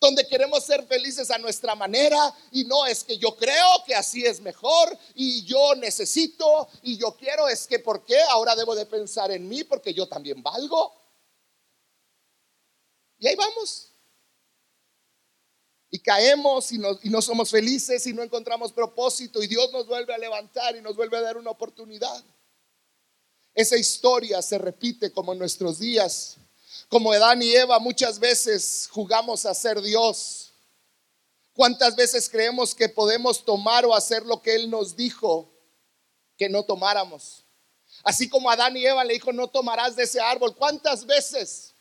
donde 0.00 0.26
queremos 0.26 0.64
ser 0.64 0.84
felices 0.86 1.30
a 1.30 1.38
nuestra 1.38 1.74
manera 1.74 2.34
y 2.50 2.64
no 2.64 2.86
es 2.86 3.04
que 3.04 3.18
yo 3.18 3.36
creo 3.36 3.84
que 3.86 3.94
así 3.94 4.24
es 4.24 4.40
mejor 4.40 4.96
y 5.14 5.44
yo 5.44 5.74
necesito 5.76 6.68
y 6.82 6.96
yo 6.98 7.16
quiero, 7.16 7.48
es 7.48 7.66
que 7.66 7.78
¿por 7.78 8.04
qué? 8.04 8.20
Ahora 8.30 8.56
debo 8.56 8.74
de 8.74 8.86
pensar 8.86 9.30
en 9.30 9.48
mí 9.48 9.64
porque 9.64 9.94
yo 9.94 10.08
también 10.08 10.42
valgo. 10.42 10.92
Y 13.18 13.28
ahí 13.28 13.36
vamos. 13.36 13.92
Y 15.90 16.00
caemos 16.00 16.72
y 16.72 16.78
no, 16.78 16.98
y 17.02 17.10
no 17.10 17.22
somos 17.22 17.50
felices 17.50 18.06
y 18.06 18.12
no 18.12 18.22
encontramos 18.22 18.72
propósito 18.72 19.42
y 19.42 19.46
Dios 19.46 19.70
nos 19.72 19.86
vuelve 19.86 20.14
a 20.14 20.18
levantar 20.18 20.74
y 20.74 20.80
nos 20.80 20.96
vuelve 20.96 21.18
a 21.18 21.20
dar 21.20 21.36
una 21.36 21.50
oportunidad. 21.50 22.24
Esa 23.54 23.76
historia 23.76 24.40
se 24.40 24.56
repite 24.58 25.12
como 25.12 25.32
en 25.34 25.38
nuestros 25.38 25.78
días 25.78 26.38
como 26.92 27.10
Adán 27.10 27.40
y 27.40 27.50
Eva 27.54 27.78
muchas 27.78 28.18
veces 28.18 28.86
jugamos 28.92 29.46
a 29.46 29.54
ser 29.54 29.80
Dios. 29.80 30.52
¿Cuántas 31.54 31.96
veces 31.96 32.28
creemos 32.28 32.74
que 32.74 32.86
podemos 32.86 33.42
tomar 33.42 33.86
o 33.86 33.94
hacer 33.94 34.26
lo 34.26 34.42
que 34.42 34.54
Él 34.54 34.68
nos 34.68 34.94
dijo 34.94 35.50
que 36.36 36.50
no 36.50 36.62
tomáramos? 36.64 37.46
Así 38.04 38.28
como 38.28 38.50
Adán 38.50 38.76
y 38.76 38.84
Eva 38.84 39.04
le 39.04 39.14
dijo, 39.14 39.32
no 39.32 39.48
tomarás 39.48 39.96
de 39.96 40.02
ese 40.02 40.20
árbol. 40.20 40.54
¿Cuántas 40.54 41.06
veces 41.06 41.72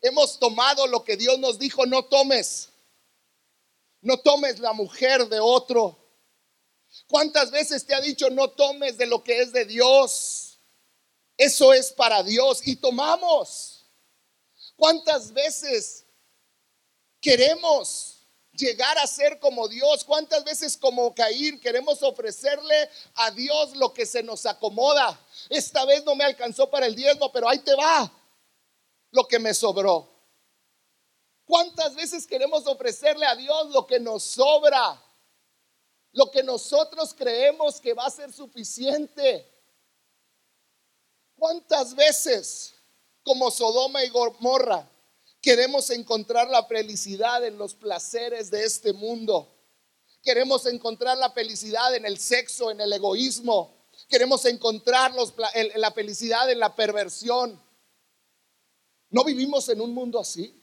hemos 0.00 0.40
tomado 0.40 0.88
lo 0.88 1.04
que 1.04 1.16
Dios 1.16 1.38
nos 1.38 1.56
dijo, 1.56 1.86
no 1.86 2.04
tomes? 2.04 2.68
No 4.00 4.16
tomes 4.18 4.58
la 4.58 4.72
mujer 4.72 5.28
de 5.28 5.38
otro. 5.38 5.96
¿Cuántas 7.06 7.52
veces 7.52 7.86
te 7.86 7.94
ha 7.94 8.00
dicho, 8.00 8.28
no 8.28 8.50
tomes 8.50 8.98
de 8.98 9.06
lo 9.06 9.22
que 9.22 9.38
es 9.38 9.52
de 9.52 9.66
Dios? 9.66 10.58
Eso 11.36 11.72
es 11.72 11.92
para 11.92 12.24
Dios 12.24 12.66
y 12.66 12.74
tomamos. 12.74 13.79
¿Cuántas 14.80 15.34
veces 15.34 16.06
queremos 17.20 18.26
llegar 18.52 18.96
a 18.96 19.06
ser 19.06 19.38
como 19.38 19.68
Dios? 19.68 20.02
¿Cuántas 20.04 20.42
veces 20.42 20.74
como 20.74 21.14
Caín 21.14 21.60
queremos 21.60 22.02
ofrecerle 22.02 22.88
a 23.16 23.30
Dios 23.30 23.76
lo 23.76 23.92
que 23.92 24.06
se 24.06 24.22
nos 24.22 24.46
acomoda? 24.46 25.20
Esta 25.50 25.84
vez 25.84 26.02
no 26.06 26.14
me 26.14 26.24
alcanzó 26.24 26.70
para 26.70 26.86
el 26.86 26.94
diezmo, 26.94 27.30
pero 27.30 27.46
ahí 27.46 27.58
te 27.58 27.74
va 27.74 28.10
lo 29.10 29.28
que 29.28 29.38
me 29.38 29.52
sobró. 29.52 30.08
¿Cuántas 31.44 31.94
veces 31.94 32.26
queremos 32.26 32.66
ofrecerle 32.66 33.26
a 33.26 33.36
Dios 33.36 33.68
lo 33.72 33.86
que 33.86 34.00
nos 34.00 34.22
sobra? 34.22 34.98
Lo 36.12 36.30
que 36.30 36.42
nosotros 36.42 37.12
creemos 37.12 37.82
que 37.82 37.92
va 37.92 38.06
a 38.06 38.10
ser 38.10 38.32
suficiente. 38.32 39.46
¿Cuántas 41.36 41.94
veces 41.94 42.79
como 43.22 43.50
Sodoma 43.50 44.04
y 44.04 44.08
Gomorra. 44.08 44.88
Queremos 45.40 45.90
encontrar 45.90 46.48
la 46.48 46.64
felicidad 46.66 47.44
en 47.44 47.56
los 47.56 47.74
placeres 47.74 48.50
de 48.50 48.64
este 48.64 48.92
mundo. 48.92 49.48
Queremos 50.22 50.66
encontrar 50.66 51.16
la 51.16 51.30
felicidad 51.30 51.94
en 51.94 52.04
el 52.04 52.18
sexo, 52.18 52.70
en 52.70 52.80
el 52.80 52.92
egoísmo. 52.92 53.74
Queremos 54.08 54.44
encontrar 54.44 55.12
la 55.14 55.92
felicidad 55.92 56.50
en 56.50 56.58
la 56.58 56.74
perversión. 56.74 57.60
¿No 59.08 59.24
vivimos 59.24 59.68
en 59.70 59.80
un 59.80 59.94
mundo 59.94 60.20
así? 60.20 60.62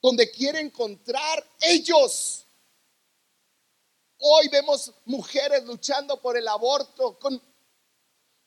Donde 0.00 0.30
quieren 0.30 0.66
encontrar 0.66 1.46
ellos. 1.60 2.46
Hoy 4.18 4.48
vemos 4.48 4.92
mujeres 5.04 5.64
luchando 5.64 6.20
por 6.20 6.36
el 6.36 6.48
aborto 6.48 7.18
con, 7.18 7.40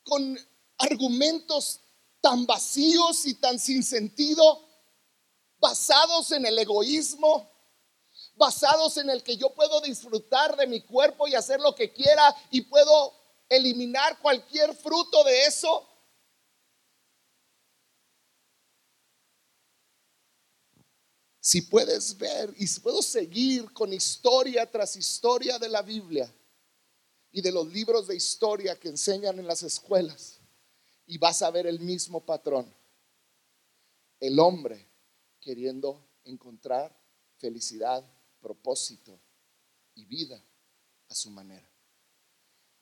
con 0.03 0.39
argumentos 0.79 1.81
tan 2.21 2.45
vacíos 2.45 3.25
y 3.25 3.35
tan 3.35 3.59
sin 3.59 3.83
sentido, 3.83 4.67
basados 5.59 6.31
en 6.31 6.45
el 6.45 6.57
egoísmo, 6.59 7.49
basados 8.35 8.97
en 8.97 9.09
el 9.09 9.23
que 9.23 9.37
yo 9.37 9.53
puedo 9.53 9.81
disfrutar 9.81 10.55
de 10.55 10.67
mi 10.67 10.81
cuerpo 10.81 11.27
y 11.27 11.35
hacer 11.35 11.59
lo 11.59 11.73
que 11.73 11.91
quiera 11.91 12.35
y 12.51 12.61
puedo 12.61 13.13
eliminar 13.49 14.19
cualquier 14.19 14.75
fruto 14.75 15.23
de 15.23 15.45
eso. 15.45 15.87
Si 21.39 21.61
puedes 21.61 22.17
ver 22.17 22.53
y 22.57 22.67
si 22.67 22.81
puedo 22.81 23.01
seguir 23.01 23.71
con 23.71 23.93
historia 23.93 24.69
tras 24.69 24.97
historia 24.97 25.57
de 25.57 25.69
la 25.69 25.81
Biblia 25.81 26.29
y 27.31 27.41
de 27.41 27.53
los 27.53 27.67
libros 27.67 28.05
de 28.07 28.17
historia 28.17 28.77
que 28.77 28.89
enseñan 28.89 29.39
en 29.39 29.47
las 29.47 29.63
escuelas, 29.63 30.36
y 31.07 31.17
vas 31.17 31.41
a 31.41 31.49
ver 31.49 31.65
el 31.65 31.79
mismo 31.79 32.23
patrón. 32.23 32.71
El 34.19 34.39
hombre 34.39 34.85
queriendo 35.39 36.05
encontrar 36.25 36.95
felicidad, 37.37 38.03
propósito 38.41 39.17
y 39.95 40.05
vida 40.05 40.43
a 41.07 41.15
su 41.15 41.31
manera. 41.31 41.67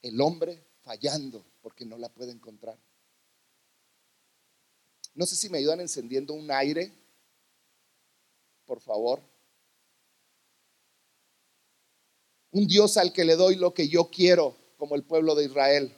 El 0.01 0.19
hombre 0.19 0.65
fallando 0.81 1.45
porque 1.61 1.85
no 1.85 1.97
la 1.97 2.09
puede 2.09 2.31
encontrar. 2.31 2.77
No 5.13 5.25
sé 5.25 5.35
si 5.35 5.49
me 5.49 5.59
ayudan 5.59 5.79
encendiendo 5.79 6.33
un 6.33 6.49
aire, 6.51 6.91
por 8.65 8.81
favor. 8.81 9.21
Un 12.51 12.65
Dios 12.67 12.97
al 12.97 13.13
que 13.13 13.23
le 13.23 13.35
doy 13.35 13.55
lo 13.55 13.73
que 13.73 13.87
yo 13.87 14.09
quiero, 14.09 14.55
como 14.77 14.95
el 14.95 15.03
pueblo 15.03 15.35
de 15.35 15.45
Israel 15.45 15.95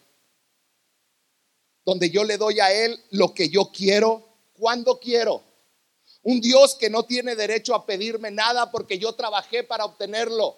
donde 1.87 2.09
yo 2.09 2.25
le 2.25 2.37
doy 2.37 2.59
a 2.59 2.69
Él 2.69 3.01
lo 3.11 3.33
que 3.33 3.47
yo 3.47 3.71
quiero, 3.71 4.21
cuando 4.59 4.99
quiero. 4.99 5.41
Un 6.21 6.41
Dios 6.41 6.75
que 6.75 6.89
no 6.89 7.03
tiene 7.03 7.33
derecho 7.33 7.73
a 7.73 7.85
pedirme 7.85 8.29
nada 8.29 8.69
porque 8.69 8.99
yo 8.99 9.13
trabajé 9.13 9.63
para 9.63 9.85
obtenerlo. 9.85 10.57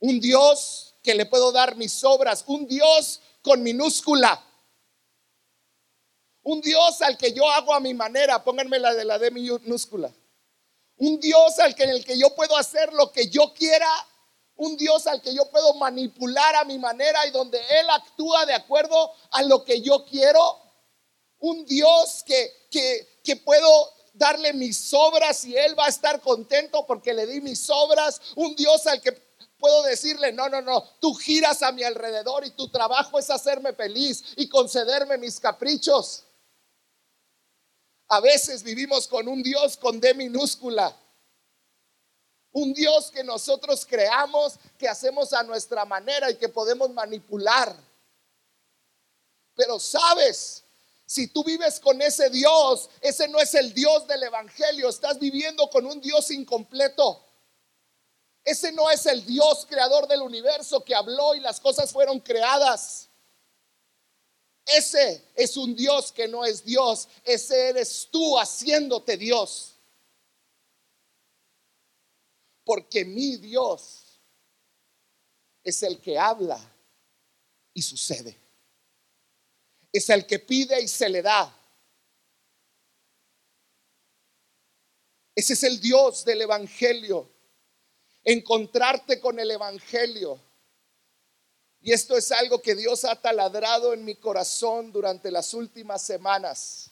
Un 0.00 0.20
Dios 0.20 0.94
que 1.02 1.14
le 1.14 1.24
puedo 1.24 1.50
dar 1.50 1.76
mis 1.76 2.04
obras. 2.04 2.44
Un 2.46 2.68
Dios 2.68 3.22
con 3.40 3.62
minúscula. 3.62 4.44
Un 6.42 6.60
Dios 6.60 7.00
al 7.00 7.16
que 7.16 7.32
yo 7.32 7.48
hago 7.48 7.72
a 7.72 7.80
mi 7.80 7.94
manera, 7.94 8.44
pónganme 8.44 8.78
la 8.78 8.92
de 8.92 9.06
la 9.06 9.18
D 9.18 9.30
minúscula. 9.30 10.12
Un 10.98 11.20
Dios 11.20 11.58
al 11.58 11.74
que 11.74 11.84
en 11.84 11.90
el 11.90 12.04
que 12.04 12.18
yo 12.18 12.34
puedo 12.34 12.54
hacer 12.58 12.92
lo 12.92 13.10
que 13.10 13.30
yo 13.30 13.54
quiera. 13.54 13.88
Un 14.56 14.76
Dios 14.76 15.06
al 15.06 15.20
que 15.22 15.34
yo 15.34 15.50
puedo 15.50 15.74
manipular 15.74 16.56
a 16.56 16.64
mi 16.64 16.78
manera 16.78 17.26
y 17.26 17.30
donde 17.30 17.58
Él 17.58 17.86
actúa 17.90 18.46
de 18.46 18.54
acuerdo 18.54 19.12
a 19.30 19.42
lo 19.42 19.64
que 19.64 19.80
yo 19.80 20.04
quiero. 20.04 20.60
Un 21.38 21.64
Dios 21.64 22.22
que, 22.24 22.68
que, 22.70 23.20
que 23.24 23.36
puedo 23.36 23.92
darle 24.12 24.52
mis 24.52 24.92
obras 24.92 25.44
y 25.44 25.56
Él 25.56 25.78
va 25.78 25.86
a 25.86 25.88
estar 25.88 26.20
contento 26.20 26.86
porque 26.86 27.14
le 27.14 27.26
di 27.26 27.40
mis 27.40 27.68
obras. 27.70 28.20
Un 28.36 28.54
Dios 28.54 28.86
al 28.86 29.00
que 29.00 29.12
puedo 29.62 29.82
decirle, 29.84 30.32
no, 30.32 30.48
no, 30.48 30.60
no, 30.60 30.82
tú 31.00 31.14
giras 31.14 31.62
a 31.62 31.70
mi 31.70 31.84
alrededor 31.84 32.44
y 32.44 32.50
tu 32.50 32.68
trabajo 32.68 33.18
es 33.20 33.30
hacerme 33.30 33.72
feliz 33.72 34.24
y 34.36 34.48
concederme 34.48 35.16
mis 35.18 35.38
caprichos. 35.38 36.24
A 38.08 38.20
veces 38.20 38.64
vivimos 38.64 39.06
con 39.06 39.28
un 39.28 39.40
Dios 39.40 39.76
con 39.76 40.00
D 40.00 40.14
minúscula. 40.14 40.94
Un 42.52 42.72
Dios 42.74 43.10
que 43.10 43.24
nosotros 43.24 43.86
creamos, 43.86 44.54
que 44.78 44.88
hacemos 44.88 45.32
a 45.32 45.42
nuestra 45.42 45.84
manera 45.84 46.30
y 46.30 46.36
que 46.36 46.48
podemos 46.48 46.90
manipular. 46.90 47.74
Pero 49.54 49.78
sabes, 49.80 50.62
si 51.06 51.28
tú 51.28 51.44
vives 51.44 51.80
con 51.80 52.00
ese 52.00 52.30
Dios, 52.30 52.88
ese 53.00 53.28
no 53.28 53.38
es 53.38 53.54
el 53.54 53.72
Dios 53.74 54.06
del 54.06 54.22
Evangelio, 54.22 54.88
estás 54.88 55.18
viviendo 55.18 55.68
con 55.68 55.86
un 55.86 56.00
Dios 56.00 56.30
incompleto. 56.30 57.22
Ese 58.44 58.72
no 58.72 58.90
es 58.90 59.06
el 59.06 59.24
Dios 59.24 59.66
creador 59.68 60.08
del 60.08 60.22
universo 60.22 60.82
que 60.82 60.94
habló 60.94 61.34
y 61.34 61.40
las 61.40 61.60
cosas 61.60 61.92
fueron 61.92 62.18
creadas. 62.18 63.08
Ese 64.66 65.22
es 65.34 65.56
un 65.56 65.74
Dios 65.74 66.12
que 66.12 66.28
no 66.28 66.44
es 66.44 66.64
Dios. 66.64 67.08
Ese 67.24 67.68
eres 67.68 68.08
tú 68.10 68.38
haciéndote 68.38 69.16
Dios. 69.16 69.71
Porque 72.64 73.04
mi 73.04 73.36
Dios 73.36 74.20
es 75.62 75.82
el 75.82 76.00
que 76.00 76.18
habla 76.18 76.60
y 77.74 77.82
sucede. 77.82 78.38
Es 79.92 80.08
el 80.10 80.26
que 80.26 80.38
pide 80.38 80.80
y 80.80 80.88
se 80.88 81.08
le 81.08 81.22
da. 81.22 81.54
Ese 85.34 85.54
es 85.54 85.62
el 85.62 85.80
Dios 85.80 86.24
del 86.24 86.42
Evangelio. 86.42 87.28
Encontrarte 88.24 89.20
con 89.20 89.38
el 89.38 89.50
Evangelio 89.50 90.40
y 91.82 91.92
esto 91.92 92.16
es 92.16 92.30
algo 92.30 92.62
que 92.62 92.76
Dios 92.76 93.04
ha 93.04 93.16
taladrado 93.16 93.92
en 93.92 94.04
mi 94.04 94.14
corazón 94.14 94.92
durante 94.92 95.32
las 95.32 95.52
últimas 95.52 96.00
semanas. 96.00 96.90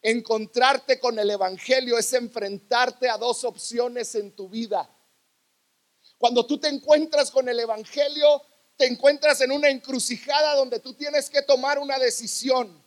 Encontrarte 0.00 1.00
con 1.00 1.18
el 1.18 1.30
Evangelio 1.30 1.98
es 1.98 2.12
enfrentarte 2.12 3.08
a 3.08 3.18
dos 3.18 3.42
opciones 3.42 4.14
en 4.14 4.30
tu 4.30 4.48
vida. 4.48 4.88
Cuando 6.20 6.44
tú 6.44 6.58
te 6.58 6.68
encuentras 6.68 7.30
con 7.30 7.48
el 7.48 7.58
Evangelio, 7.58 8.42
te 8.76 8.86
encuentras 8.86 9.40
en 9.40 9.52
una 9.52 9.70
encrucijada 9.70 10.54
donde 10.54 10.78
tú 10.78 10.92
tienes 10.92 11.30
que 11.30 11.40
tomar 11.40 11.78
una 11.78 11.98
decisión. 11.98 12.84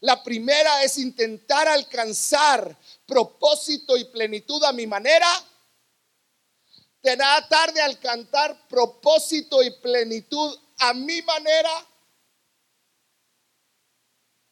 La 0.00 0.24
primera 0.24 0.82
es 0.82 0.96
intentar 0.96 1.68
alcanzar 1.68 2.74
propósito 3.04 3.98
y 3.98 4.06
plenitud 4.06 4.64
a 4.64 4.72
mi 4.72 4.86
manera. 4.86 5.28
Tratar 7.02 7.74
de 7.74 7.82
alcanzar 7.82 8.66
propósito 8.66 9.62
y 9.62 9.70
plenitud 9.70 10.58
a 10.78 10.94
mi 10.94 11.20
manera. 11.20 11.86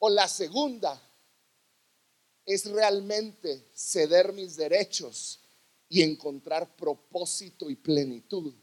O 0.01 0.11
la 0.11 0.29
segunda 0.29 1.01
es 2.45 2.67
realmente 2.67 3.71
ceder 3.75 4.35
mis 4.35 4.55
derechos 4.55 5.42
y 5.93 6.01
encontrar 6.01 6.75
propósito 6.75 7.69
y 7.69 7.77
plenitud 7.77 8.55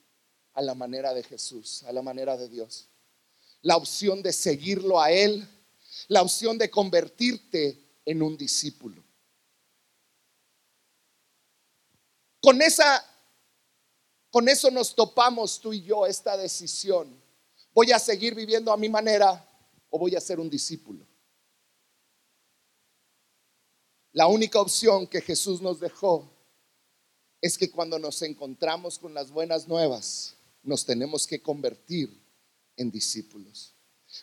a 0.54 0.64
la 0.64 0.74
manera 0.74 1.14
de 1.14 1.22
Jesús, 1.22 1.84
a 1.84 1.94
la 1.94 2.02
manera 2.02 2.36
de 2.36 2.50
Dios. 2.50 2.90
La 3.62 3.78
opción 3.78 4.24
de 4.24 4.34
seguirlo 4.34 5.00
a 5.00 5.12
Él, 5.12 5.48
la 6.08 6.24
opción 6.24 6.58
de 6.58 6.72
convertirte 6.72 8.02
en 8.04 8.24
un 8.24 8.36
discípulo. 8.36 9.04
Con 12.42 12.64
esa 12.64 13.06
con 14.32 14.50
eso 14.50 14.72
nos 14.72 14.96
topamos 14.96 15.60
tú 15.60 15.72
y 15.72 15.84
yo 15.84 16.08
esta 16.08 16.36
decisión 16.36 17.20
¿Voy 17.76 17.92
a 17.92 18.00
seguir 18.00 18.34
viviendo 18.34 18.72
a 18.72 18.78
mi 18.78 18.90
manera 18.90 19.48
o 19.92 20.00
voy 20.00 20.16
a 20.16 20.20
ser 20.20 20.40
un 20.40 20.50
discípulo? 20.50 21.06
La 24.14 24.26
única 24.26 24.60
opción 24.60 25.06
que 25.06 25.22
Jesús 25.22 25.62
nos 25.62 25.80
dejó 25.80 26.39
es 27.42 27.58
que 27.58 27.72
cuando 27.72 28.00
nos 28.00 28.22
encontramos 28.22 29.00
con 29.00 29.14
las 29.14 29.32
buenas 29.32 29.68
nuevas, 29.68 30.36
nos 30.64 30.86
tenemos 30.86 31.26
que 31.26 31.42
convertir 31.42 32.10
en 32.76 32.92
discípulos. 32.92 33.74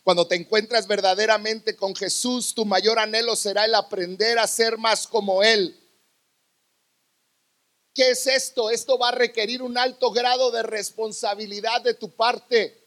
Cuando 0.02 0.26
te 0.26 0.34
encuentras 0.34 0.86
verdaderamente 0.86 1.76
con 1.76 1.94
Jesús, 1.94 2.54
tu 2.54 2.64
mayor 2.64 2.98
anhelo 2.98 3.36
será 3.36 3.64
el 3.64 3.74
aprender 3.74 4.38
a 4.38 4.46
ser 4.46 4.78
más 4.78 5.06
como 5.06 5.42
Él. 5.42 5.78
¿Qué 7.94 8.10
es 8.10 8.26
esto? 8.26 8.68
Esto 8.68 8.98
va 8.98 9.08
a 9.08 9.12
requerir 9.12 9.62
un 9.62 9.78
alto 9.78 10.10
grado 10.10 10.50
de 10.50 10.62
responsabilidad 10.62 11.80
de 11.82 11.94
tu 11.94 12.10
parte. 12.10 12.85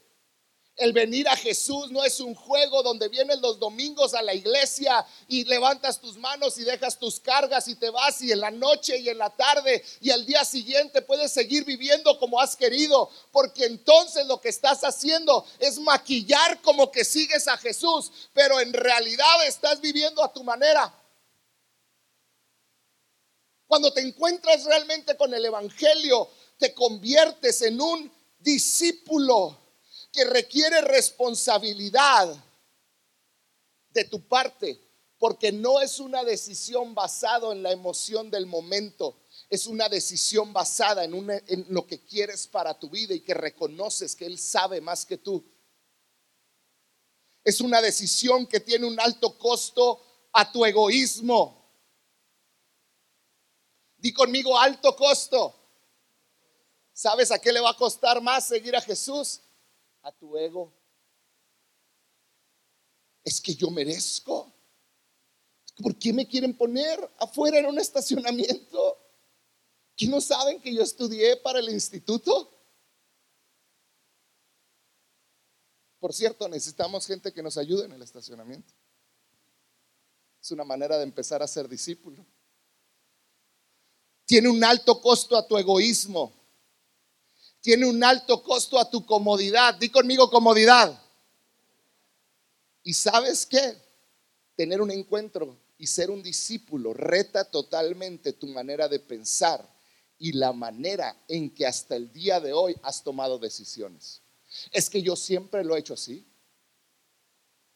El 0.80 0.94
venir 0.94 1.28
a 1.28 1.36
Jesús 1.36 1.92
no 1.92 2.06
es 2.06 2.22
un 2.22 2.34
juego 2.34 2.82
donde 2.82 3.10
vienes 3.10 3.42
los 3.42 3.60
domingos 3.60 4.14
a 4.14 4.22
la 4.22 4.34
iglesia 4.34 5.06
y 5.28 5.44
levantas 5.44 6.00
tus 6.00 6.16
manos 6.16 6.58
y 6.58 6.64
dejas 6.64 6.98
tus 6.98 7.20
cargas 7.20 7.68
y 7.68 7.76
te 7.76 7.90
vas 7.90 8.22
y 8.22 8.32
en 8.32 8.40
la 8.40 8.50
noche 8.50 8.98
y 8.98 9.10
en 9.10 9.18
la 9.18 9.30
tarde 9.30 9.84
y 10.00 10.10
al 10.10 10.26
día 10.26 10.46
siguiente 10.46 11.02
puedes 11.02 11.34
seguir 11.34 11.66
viviendo 11.66 12.18
como 12.18 12.40
has 12.40 12.56
querido, 12.56 13.10
porque 13.34 13.66
entonces 13.66 14.26
lo 14.26 14.40
que 14.40 14.48
estás 14.48 14.86
haciendo 14.86 15.46
es 15.60 15.80
maquillar 15.80 16.62
como 16.62 16.90
que 16.90 17.04
sigues 17.04 17.50
a 17.50 17.58
Jesús, 17.58 18.10
pero 18.32 18.62
en 18.62 18.72
realidad 18.72 19.46
estás 19.48 19.82
viviendo 19.82 20.24
a 20.24 20.32
tu 20.32 20.46
manera. 20.46 20.94
Cuando 23.68 23.92
te 23.92 24.00
encuentras 24.00 24.64
realmente 24.64 25.18
con 25.18 25.34
el 25.34 25.44
Evangelio, 25.44 26.30
te 26.58 26.74
conviertes 26.74 27.64
en 27.64 27.82
un 27.82 28.10
discípulo 28.40 29.58
que 30.12 30.26
requiere 30.26 30.82
responsabilidad 30.82 32.36
de 33.92 34.04
tu 34.06 34.28
parte, 34.28 34.80
porque 35.18 35.52
no 35.52 35.82
es 35.82 36.00
una 36.00 36.24
decisión 36.24 36.96
basada 36.96 37.52
en 37.52 37.64
la 37.64 37.72
emoción 37.72 38.30
del 38.30 38.46
momento, 38.46 39.18
es 39.50 39.68
una 39.68 39.90
decisión 39.90 40.54
basada 40.54 41.04
en, 41.04 41.30
en 41.48 41.66
lo 41.70 41.86
que 41.86 42.00
quieres 42.06 42.48
para 42.48 42.78
tu 42.78 42.90
vida 42.90 43.14
y 43.14 43.22
que 43.22 43.34
reconoces 43.34 44.16
que 44.16 44.26
Él 44.26 44.40
sabe 44.40 44.80
más 44.80 45.06
que 45.06 45.18
tú. 45.18 45.44
Es 47.44 47.62
una 47.62 47.82
decisión 47.82 48.46
que 48.46 48.60
tiene 48.60 48.86
un 48.86 49.00
alto 49.00 49.38
costo 49.38 50.02
a 50.34 50.52
tu 50.52 50.66
egoísmo. 50.66 51.60
Di 53.98 54.14
conmigo 54.14 54.58
alto 54.58 54.96
costo. 54.96 55.56
¿Sabes 56.94 57.32
a 57.32 57.40
qué 57.40 57.52
le 57.52 57.60
va 57.60 57.72
a 57.72 57.78
costar 57.78 58.22
más 58.22 58.48
seguir 58.48 58.76
a 58.76 58.82
Jesús? 58.82 59.42
A 60.02 60.12
tu 60.12 60.38
ego. 60.38 60.74
Es 63.24 63.42
que 63.42 63.54
yo 63.54 63.70
merezco. 63.70 64.54
¿Por 65.82 65.98
qué 65.98 66.12
me 66.12 66.28
quieren 66.28 66.56
poner 66.56 67.00
afuera 67.20 67.60
en 67.60 67.66
un 67.66 67.80
estacionamiento? 67.80 68.98
¿Que 69.96 70.08
no 70.08 70.20
saben 70.22 70.62
que 70.62 70.74
yo 70.74 70.82
estudié 70.82 71.38
para 71.38 71.60
el 71.60 71.70
instituto? 71.70 72.56
Por 76.00 76.14
cierto, 76.14 76.48
necesitamos 76.48 77.06
gente 77.06 77.34
que 77.34 77.44
nos 77.44 77.58
ayude 77.58 77.86
en 77.86 77.92
el 77.92 78.02
estacionamiento. 78.02 78.74
Es 80.42 80.52
una 80.52 80.64
manera 80.64 80.98
de 80.98 81.04
empezar 81.04 81.44
a 81.44 81.48
ser 81.48 81.68
discípulo. 81.68 82.26
Tiene 84.26 84.48
un 84.48 84.64
alto 84.64 85.02
costo 85.02 85.36
a 85.36 85.46
tu 85.46 85.58
egoísmo 85.58 86.39
tiene 87.62 87.86
un 87.86 88.04
alto 88.04 88.42
costo 88.42 88.80
a 88.80 88.90
tu 88.90 89.06
comodidad. 89.06 89.76
Di 89.76 89.90
conmigo 89.90 90.30
comodidad. 90.30 91.02
¿Y 92.84 92.94
sabes 92.94 93.46
qué? 93.46 93.78
Tener 94.56 94.82
un 94.82 94.92
encuentro 94.92 95.58
y 95.78 95.88
ser 95.88 96.10
un 96.10 96.22
discípulo 96.22 96.94
reta 96.94 97.46
totalmente 97.46 98.34
tu 98.34 98.48
manera 98.48 98.88
de 98.88 99.00
pensar 99.00 99.68
y 100.18 100.34
la 100.34 100.52
manera 100.52 101.16
en 101.28 101.50
que 101.50 101.66
hasta 101.66 101.96
el 101.96 102.12
día 102.12 102.40
de 102.40 102.52
hoy 102.52 102.76
has 102.84 103.04
tomado 103.04 103.40
decisiones. 103.40 104.22
Es 104.72 104.90
que 104.90 105.02
yo 105.02 105.16
siempre 105.16 105.64
lo 105.64 105.76
he 105.76 105.80
hecho 105.80 105.94
así. 105.94 106.26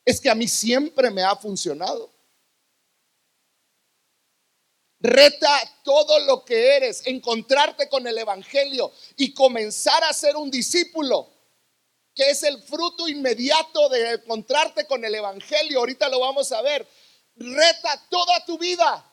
Es 0.06 0.20
que 0.20 0.30
a 0.30 0.36
mí 0.36 0.48
siempre 0.48 1.10
me 1.10 1.24
ha 1.24 1.36
funcionado. 1.36 2.13
Reta 5.04 5.52
todo 5.84 6.18
lo 6.20 6.46
que 6.46 6.78
eres, 6.78 7.02
encontrarte 7.06 7.90
con 7.90 8.08
el 8.08 8.18
Evangelio 8.18 8.90
y 9.18 9.34
comenzar 9.34 10.02
a 10.06 10.14
ser 10.14 10.38
un 10.38 10.50
discípulo, 10.50 11.30
que 12.16 12.30
es 12.30 12.42
el 12.44 12.64
fruto 12.64 13.10
inmediato 13.10 13.90
de 13.90 14.12
encontrarte 14.12 14.88
con 14.88 15.04
el 15.04 15.14
Evangelio. 15.14 15.80
Ahorita 15.80 16.08
lo 16.08 16.22
vamos 16.22 16.54
a 16.54 16.62
ver. 16.62 16.88
reta 17.36 18.02
toda 18.10 18.46
tu 18.46 18.58
vida. 18.58 19.06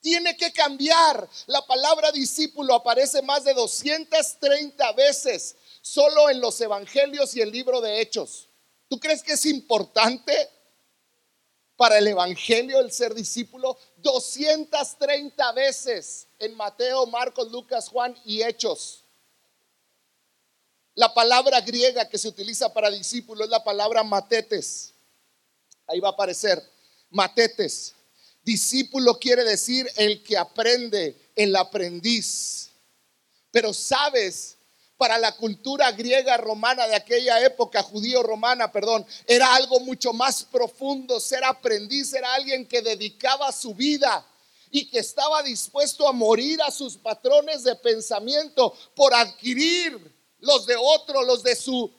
Tiene 0.00 0.36
que 0.36 0.52
cambiar. 0.52 1.28
La 1.46 1.66
palabra 1.66 2.12
discípulo 2.12 2.72
aparece 2.74 3.20
más 3.22 3.42
de 3.42 3.54
230 3.54 4.92
veces 4.92 5.56
solo 5.82 6.30
en 6.30 6.40
los 6.40 6.60
evangelios 6.60 7.34
y 7.34 7.40
el 7.40 7.50
libro 7.50 7.80
de 7.80 8.00
Hechos. 8.00 8.48
¿Tú 8.88 9.00
crees 9.00 9.24
que 9.24 9.32
es 9.32 9.44
importante 9.46 10.50
para 11.76 11.98
el 11.98 12.06
evangelio 12.06 12.78
el 12.78 12.92
ser 12.92 13.12
discípulo? 13.12 13.76
230 14.02 15.52
veces 15.52 16.26
en 16.38 16.54
Mateo, 16.54 17.06
Marcos, 17.06 17.50
Lucas, 17.50 17.88
Juan 17.88 18.16
y 18.24 18.42
Hechos. 18.42 19.04
La 20.94 21.14
palabra 21.14 21.60
griega 21.60 22.08
que 22.08 22.18
se 22.18 22.28
utiliza 22.28 22.72
para 22.72 22.90
discípulo 22.90 23.44
es 23.44 23.50
la 23.50 23.62
palabra 23.62 24.02
matetes. 24.02 24.92
Ahí 25.86 26.00
va 26.00 26.08
a 26.08 26.12
aparecer 26.12 26.62
matetes. 27.10 27.94
Discípulo 28.42 29.18
quiere 29.18 29.44
decir 29.44 29.88
el 29.96 30.22
que 30.22 30.36
aprende, 30.36 31.16
el 31.36 31.54
aprendiz. 31.54 32.70
Pero 33.50 33.72
sabes, 33.72 34.57
para 34.98 35.16
la 35.16 35.32
cultura 35.36 35.92
griega 35.92 36.36
romana 36.36 36.86
de 36.88 36.96
aquella 36.96 37.40
época, 37.40 37.82
judío 37.84 38.22
romana, 38.22 38.70
perdón, 38.70 39.06
era 39.26 39.54
algo 39.54 39.78
mucho 39.80 40.12
más 40.12 40.42
profundo. 40.42 41.20
Ser 41.20 41.44
aprendiz 41.44 42.12
era 42.12 42.34
alguien 42.34 42.66
que 42.66 42.82
dedicaba 42.82 43.52
su 43.52 43.74
vida 43.74 44.26
y 44.70 44.90
que 44.90 44.98
estaba 44.98 45.42
dispuesto 45.44 46.06
a 46.06 46.12
morir 46.12 46.60
a 46.62 46.72
sus 46.72 46.96
patrones 46.96 47.62
de 47.62 47.76
pensamiento 47.76 48.74
por 48.96 49.14
adquirir 49.14 50.14
los 50.40 50.66
de 50.66 50.76
otro, 50.76 51.22
los 51.22 51.44
de 51.44 51.54
su 51.54 51.90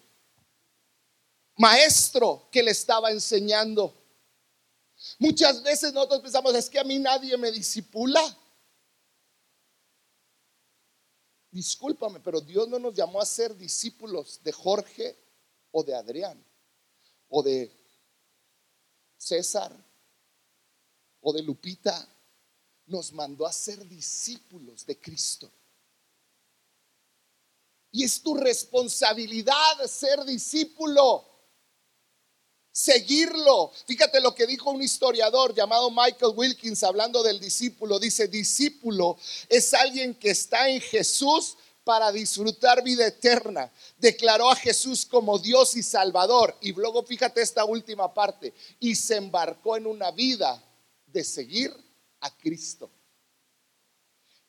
maestro 1.56 2.48
que 2.52 2.62
le 2.62 2.72
estaba 2.72 3.12
enseñando. 3.12 3.94
Muchas 5.18 5.64
veces 5.64 5.94
nosotros 5.94 6.22
pensamos, 6.22 6.54
es 6.54 6.70
que 6.70 6.80
a 6.80 6.84
mí 6.84 7.00
nadie 7.00 7.38
me 7.38 7.50
disipula. 7.50 8.22
Discúlpame, 11.60 12.22
pero 12.22 12.40
Dios 12.40 12.70
no 12.70 12.80
nos 12.80 12.96
llamó 12.96 13.20
a 13.20 13.26
ser 13.26 13.54
discípulos 13.54 14.42
de 14.42 14.54
Jorge 14.54 15.18
o 15.72 15.84
de 15.84 15.94
Adrián 15.94 16.42
o 17.28 17.44
de 17.44 17.70
César 19.18 19.76
o 21.20 21.34
de 21.34 21.44
Lupita. 21.44 22.08
Nos 22.86 23.12
mandó 23.12 23.46
a 23.46 23.52
ser 23.52 23.86
discípulos 23.90 24.86
de 24.86 25.02
Cristo. 25.02 25.52
Y 27.92 28.06
es 28.06 28.22
tu 28.22 28.36
responsabilidad 28.36 29.86
ser 29.86 30.24
discípulo 30.24 31.28
seguirlo. 32.80 33.72
Fíjate 33.86 34.22
lo 34.22 34.34
que 34.34 34.48
dijo 34.48 34.72
un 34.72 34.82
historiador 34.82 35.54
llamado 35.54 35.92
Michael 35.92 36.34
Wilkins 36.34 36.82
hablando 36.84 37.22
del 37.22 37.38
discípulo. 37.38 38.00
Dice, 38.00 38.30
discípulo 38.30 39.18
es 39.50 39.74
alguien 39.74 40.16
que 40.16 40.30
está 40.30 40.70
en 40.70 40.80
Jesús 40.80 41.58
para 41.84 42.10
disfrutar 42.14 42.82
vida 42.82 43.06
eterna. 43.06 43.70
Declaró 43.98 44.50
a 44.50 44.56
Jesús 44.56 45.06
como 45.06 45.38
Dios 45.40 45.76
y 45.76 45.84
Salvador. 45.84 46.56
Y 46.62 46.72
luego 46.72 47.04
fíjate 47.04 47.42
esta 47.42 47.66
última 47.66 48.14
parte. 48.14 48.54
Y 48.80 48.96
se 48.96 49.18
embarcó 49.18 49.76
en 49.76 49.86
una 49.86 50.12
vida 50.12 50.64
de 51.06 51.26
seguir 51.26 51.76
a 52.22 52.34
Cristo. 52.38 52.90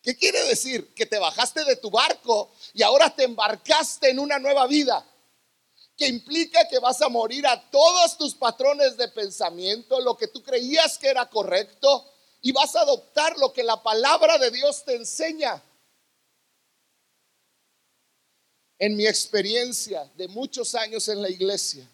¿Qué 0.02 0.16
quiere 0.16 0.44
decir? 0.44 0.94
Que 0.94 1.04
te 1.04 1.18
bajaste 1.18 1.64
de 1.64 1.76
tu 1.76 1.90
barco 1.90 2.52
y 2.74 2.82
ahora 2.82 3.14
te 3.14 3.24
embarcaste 3.24 4.08
en 4.08 4.20
una 4.20 4.38
nueva 4.38 4.68
vida 4.68 5.04
que 6.00 6.08
implica 6.08 6.66
que 6.66 6.78
vas 6.78 7.02
a 7.02 7.10
morir 7.10 7.46
a 7.46 7.60
todos 7.70 8.16
tus 8.16 8.34
patrones 8.34 8.96
de 8.96 9.06
pensamiento, 9.08 10.00
lo 10.00 10.16
que 10.16 10.28
tú 10.28 10.42
creías 10.42 10.96
que 10.96 11.08
era 11.08 11.28
correcto, 11.28 12.10
y 12.40 12.52
vas 12.52 12.74
a 12.74 12.80
adoptar 12.80 13.36
lo 13.36 13.52
que 13.52 13.62
la 13.62 13.82
palabra 13.82 14.38
de 14.38 14.50
Dios 14.50 14.82
te 14.82 14.94
enseña. 14.94 15.62
En 18.78 18.96
mi 18.96 19.06
experiencia 19.06 20.10
de 20.16 20.26
muchos 20.28 20.74
años 20.74 21.06
en 21.08 21.20
la 21.20 21.28
iglesia, 21.28 21.86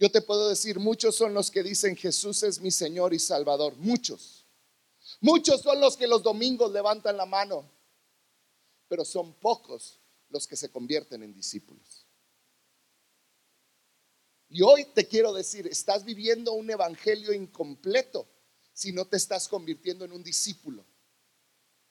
yo 0.00 0.10
te 0.10 0.20
puedo 0.20 0.48
decir, 0.48 0.80
muchos 0.80 1.14
son 1.14 1.32
los 1.32 1.48
que 1.48 1.62
dicen 1.62 1.94
Jesús 1.96 2.42
es 2.42 2.58
mi 2.58 2.72
Señor 2.72 3.14
y 3.14 3.20
Salvador, 3.20 3.76
muchos. 3.76 4.44
Muchos 5.20 5.60
son 5.60 5.80
los 5.80 5.96
que 5.96 6.08
los 6.08 6.24
domingos 6.24 6.72
levantan 6.72 7.16
la 7.16 7.26
mano, 7.26 7.70
pero 8.88 9.04
son 9.04 9.32
pocos 9.34 10.00
los 10.28 10.48
que 10.48 10.56
se 10.56 10.72
convierten 10.72 11.22
en 11.22 11.32
discípulos. 11.32 12.09
Y 14.52 14.62
hoy 14.62 14.84
te 14.84 15.06
quiero 15.06 15.32
decir, 15.32 15.68
estás 15.68 16.04
viviendo 16.04 16.52
un 16.52 16.68
evangelio 16.68 17.32
incompleto 17.32 18.26
si 18.72 18.90
no 18.92 19.06
te 19.06 19.16
estás 19.16 19.46
convirtiendo 19.46 20.04
en 20.04 20.10
un 20.10 20.24
discípulo 20.24 20.84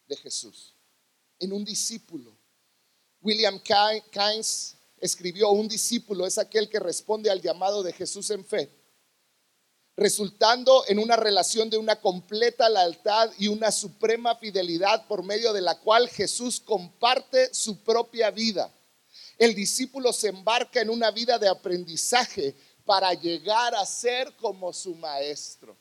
de 0.05 0.17
Jesús, 0.17 0.75
en 1.39 1.53
un 1.53 1.63
discípulo. 1.63 2.37
William 3.21 3.61
Keynes 3.61 4.75
escribió, 4.99 5.49
un 5.51 5.69
discípulo 5.69 6.27
es 6.27 6.37
aquel 6.37 6.67
que 6.67 6.79
responde 6.79 7.29
al 7.29 7.41
llamado 7.41 7.81
de 7.81 7.93
Jesús 7.93 8.29
en 8.29 8.43
fe, 8.43 8.69
resultando 9.95 10.83
en 10.89 10.99
una 10.99 11.15
relación 11.15 11.69
de 11.69 11.77
una 11.77 12.01
completa 12.01 12.67
lealtad 12.67 13.31
y 13.37 13.47
una 13.47 13.71
suprema 13.71 14.35
fidelidad 14.35 15.07
por 15.07 15.23
medio 15.23 15.53
de 15.53 15.61
la 15.61 15.79
cual 15.79 16.09
Jesús 16.09 16.59
comparte 16.59 17.53
su 17.53 17.81
propia 17.83 18.31
vida 18.31 18.73
el 19.39 19.55
discípulo 19.55 20.11
se 20.11 20.27
embarca 20.27 20.81
en 20.81 20.89
una 20.89 21.11
vida 21.11 21.39
de 21.39 21.47
aprendizaje 21.47 22.53
para 22.83 23.13
llegar 23.13 23.73
a 23.73 23.85
ser 23.85 24.35
como 24.35 24.73
su 24.73 24.93
maestro. 24.95 25.77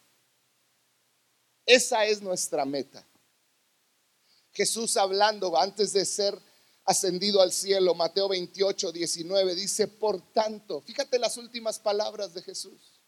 Esa 1.67 2.07
es 2.07 2.23
nuestra 2.23 2.65
meta. 2.65 3.05
Jesús 4.53 4.97
hablando 4.97 5.59
antes 5.59 5.93
de 5.93 6.05
ser 6.07 6.39
ascendido 6.85 7.43
al 7.43 7.53
cielo, 7.53 7.95
Mateo 7.97 8.29
28, 8.29 8.93
19, 8.93 9.55
dice, 9.57 9.89
por 9.89 10.33
tanto, 10.33 10.81
fíjate 10.81 11.19
las 11.19 11.37
últimas 11.37 11.81
palabras 11.81 12.33
de 12.35 12.43
Jesús. 12.43 13.03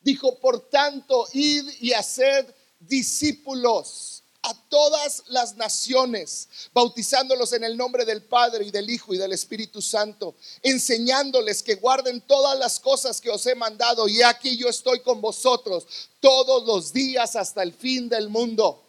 Dijo, 0.00 0.38
por 0.38 0.68
tanto, 0.68 1.26
id 1.32 1.68
y 1.80 1.94
haced 1.94 2.54
discípulos 2.78 4.24
a 4.46 4.54
todas 4.68 5.24
las 5.26 5.56
naciones, 5.56 6.48
bautizándolos 6.72 7.52
en 7.52 7.64
el 7.64 7.76
nombre 7.76 8.04
del 8.04 8.22
Padre 8.22 8.64
y 8.64 8.70
del 8.70 8.88
Hijo 8.88 9.12
y 9.12 9.18
del 9.18 9.32
Espíritu 9.32 9.82
Santo, 9.82 10.36
enseñándoles 10.62 11.64
que 11.64 11.74
guarden 11.74 12.20
todas 12.20 12.56
las 12.56 12.78
cosas 12.78 13.20
que 13.20 13.28
os 13.28 13.44
he 13.46 13.56
mandado 13.56 14.06
y 14.06 14.22
aquí 14.22 14.56
yo 14.56 14.68
estoy 14.68 15.00
con 15.00 15.20
vosotros 15.20 15.86
todos 16.20 16.64
los 16.64 16.92
días 16.92 17.34
hasta 17.34 17.62
el 17.64 17.72
fin 17.72 18.08
del 18.08 18.28
mundo. 18.28 18.82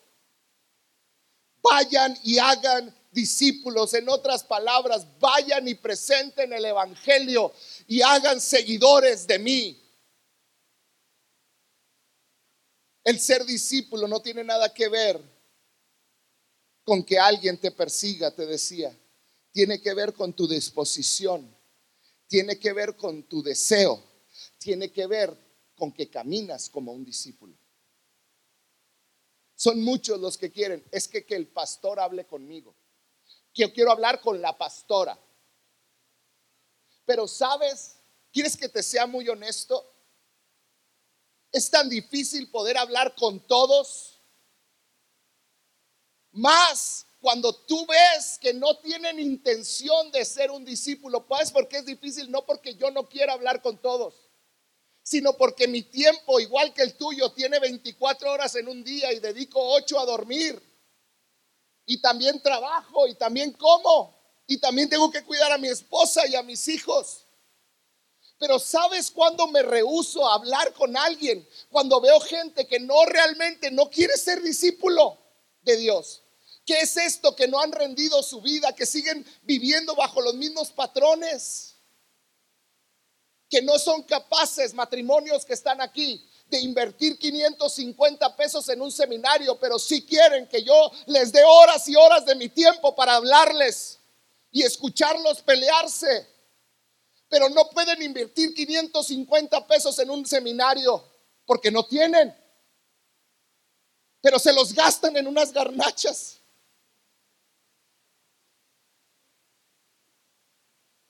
Vayan 1.64 2.18
y 2.24 2.38
hagan 2.38 2.96
discípulos, 3.12 3.96
en 3.96 4.10
otras 4.10 4.44
palabras, 4.44 5.08
vayan 5.20 5.68
y 5.68 5.74
presenten 5.74 6.54
el 6.54 6.66
Evangelio 6.66 7.52
y 7.88 8.04
hagan 8.04 8.40
seguidores 8.40 9.26
de 9.26 9.40
mí. 9.40 9.84
El 13.04 13.20
ser 13.20 13.44
discípulo 13.44 14.08
no 14.08 14.22
tiene 14.22 14.44
nada 14.44 14.72
que 14.72 14.88
ver 14.88 15.37
con 16.88 17.04
que 17.04 17.20
alguien 17.20 17.58
te 17.58 17.72
persiga, 17.72 18.32
te 18.32 18.46
decía. 18.46 18.98
Tiene 19.52 19.82
que 19.82 19.94
ver 19.94 20.14
con 20.14 20.32
tu 20.32 20.48
disposición, 20.48 21.54
tiene 22.28 22.58
que 22.58 22.72
ver 22.72 22.96
con 22.96 23.24
tu 23.24 23.44
deseo, 23.44 24.02
tiene 24.58 24.90
que 24.90 25.06
ver 25.06 25.38
con 25.76 25.92
que 25.92 26.10
caminas 26.10 26.70
como 26.70 26.94
un 26.94 27.04
discípulo. 27.04 27.58
Son 29.54 29.84
muchos 29.84 30.18
los 30.22 30.38
que 30.38 30.50
quieren, 30.50 30.82
es 30.90 31.10
que, 31.10 31.26
que 31.26 31.36
el 31.36 31.48
pastor 31.48 32.00
hable 32.00 32.26
conmigo. 32.26 32.74
Que 33.54 33.64
yo 33.64 33.74
quiero 33.74 33.92
hablar 33.92 34.22
con 34.22 34.42
la 34.42 34.58
pastora. 34.58 35.20
Pero 37.04 37.28
sabes, 37.28 37.98
¿quieres 38.32 38.56
que 38.56 38.70
te 38.70 38.82
sea 38.82 39.06
muy 39.06 39.28
honesto? 39.28 39.94
Es 41.52 41.70
tan 41.70 41.90
difícil 41.90 42.50
poder 42.50 42.78
hablar 42.78 43.14
con 43.14 43.42
todos 43.42 44.17
más 46.38 47.06
cuando 47.20 47.54
tú 47.54 47.86
ves 47.86 48.38
que 48.40 48.54
no 48.54 48.78
tienen 48.78 49.20
intención 49.20 50.12
de 50.12 50.24
ser 50.24 50.52
un 50.52 50.64
discípulo, 50.64 51.26
pues 51.26 51.52
porque 51.52 51.78
es 51.78 51.86
difícil, 51.86 52.32
no 52.32 52.46
porque 52.46 52.76
yo 52.76 52.92
no 52.92 53.10
quiera 53.10 53.34
hablar 53.34 53.62
con 53.62 53.78
todos, 53.80 54.14
sino 55.02 55.34
porque 55.34 55.68
mi 55.68 55.82
tiempo, 55.82 56.40
igual 56.40 56.74
que 56.74 56.84
el 56.84 56.96
tuyo, 56.96 57.32
tiene 57.32 57.60
24 57.60 58.32
horas 58.32 58.56
en 58.56 58.68
un 58.68 58.84
día 58.84 59.12
y 59.12 59.20
dedico 59.20 59.60
8 59.60 60.00
a 60.00 60.06
dormir. 60.06 60.62
Y 61.86 62.02
también 62.02 62.42
trabajo 62.42 63.08
y 63.08 63.16
también 63.16 63.54
como. 63.54 64.16
Y 64.46 64.60
también 64.60 64.90
tengo 64.90 65.10
que 65.10 65.24
cuidar 65.24 65.52
a 65.52 65.58
mi 65.58 65.70
esposa 65.70 66.28
y 66.28 66.36
a 66.36 66.44
mis 66.44 66.68
hijos. 66.68 67.26
Pero 68.38 68.60
¿sabes 68.60 69.10
cuándo 69.10 69.48
me 69.48 69.64
rehuso 69.64 70.28
a 70.28 70.36
hablar 70.36 70.74
con 70.74 70.96
alguien? 70.96 71.48
Cuando 71.72 72.00
veo 72.00 72.20
gente 72.20 72.68
que 72.68 72.80
no 72.80 73.06
realmente 73.06 73.72
no 73.72 73.90
quiere 73.90 74.16
ser 74.18 74.42
discípulo 74.42 75.18
de 75.62 75.78
Dios. 75.78 76.22
¿Qué 76.68 76.82
es 76.82 76.98
esto? 76.98 77.34
Que 77.34 77.48
no 77.48 77.62
han 77.62 77.72
rendido 77.72 78.22
su 78.22 78.42
vida, 78.42 78.76
que 78.76 78.86
siguen 78.86 79.26
viviendo 79.44 79.96
bajo 79.96 80.20
los 80.20 80.36
mismos 80.36 80.70
patrones, 80.70 81.78
que 83.50 83.62
no 83.62 83.80
son 83.80 84.04
capaces, 84.04 84.74
matrimonios 84.74 85.46
que 85.46 85.54
están 85.54 85.80
aquí, 85.80 86.30
de 86.48 86.60
invertir 86.60 87.18
550 87.18 88.36
pesos 88.36 88.68
en 88.68 88.82
un 88.82 88.92
seminario, 88.92 89.58
pero 89.58 89.80
sí 89.80 90.06
quieren 90.06 90.46
que 90.46 90.62
yo 90.62 90.92
les 91.06 91.32
dé 91.32 91.42
horas 91.42 91.88
y 91.88 91.96
horas 91.96 92.26
de 92.26 92.36
mi 92.36 92.50
tiempo 92.50 92.94
para 92.94 93.16
hablarles 93.16 94.00
y 94.52 94.64
escucharlos 94.64 95.42
pelearse. 95.42 96.28
Pero 97.30 97.48
no 97.48 97.70
pueden 97.70 98.02
invertir 98.02 98.54
550 98.54 99.66
pesos 99.68 99.98
en 100.00 100.10
un 100.10 100.26
seminario 100.26 101.02
porque 101.46 101.72
no 101.72 101.86
tienen. 101.86 102.36
Pero 104.20 104.38
se 104.38 104.52
los 104.52 104.74
gastan 104.74 105.16
en 105.16 105.28
unas 105.28 105.54
garnachas. 105.54 106.42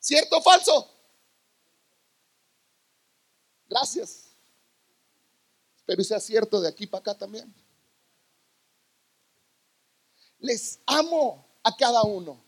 ¿Cierto 0.08 0.38
o 0.38 0.42
falso? 0.42 0.90
Gracias. 3.68 4.28
Espero 5.76 6.02
sea 6.02 6.22
cierto 6.22 6.62
de 6.62 6.70
aquí 6.70 6.88
para 6.88 7.02
acá 7.02 7.14
también. 7.14 7.54
Les 10.40 10.80
amo 10.86 11.46
a 11.62 11.76
cada 11.76 12.04
uno. 12.04 12.42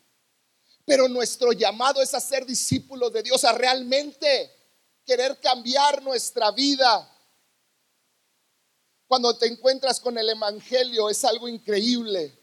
Pero 0.86 1.10
nuestro 1.10 1.52
llamado 1.52 2.02
es 2.02 2.14
a 2.14 2.22
ser 2.22 2.46
discípulos 2.46 3.12
de 3.12 3.24
Dios, 3.24 3.44
a 3.44 3.52
realmente 3.52 4.56
querer 5.06 5.38
cambiar 5.42 6.02
nuestra 6.02 6.52
vida. 6.52 7.14
Cuando 9.06 9.38
te 9.38 9.48
encuentras 9.48 10.00
con 10.00 10.18
el 10.18 10.30
Evangelio 10.30 11.10
es 11.10 11.26
algo 11.26 11.50
increíble, 11.50 12.39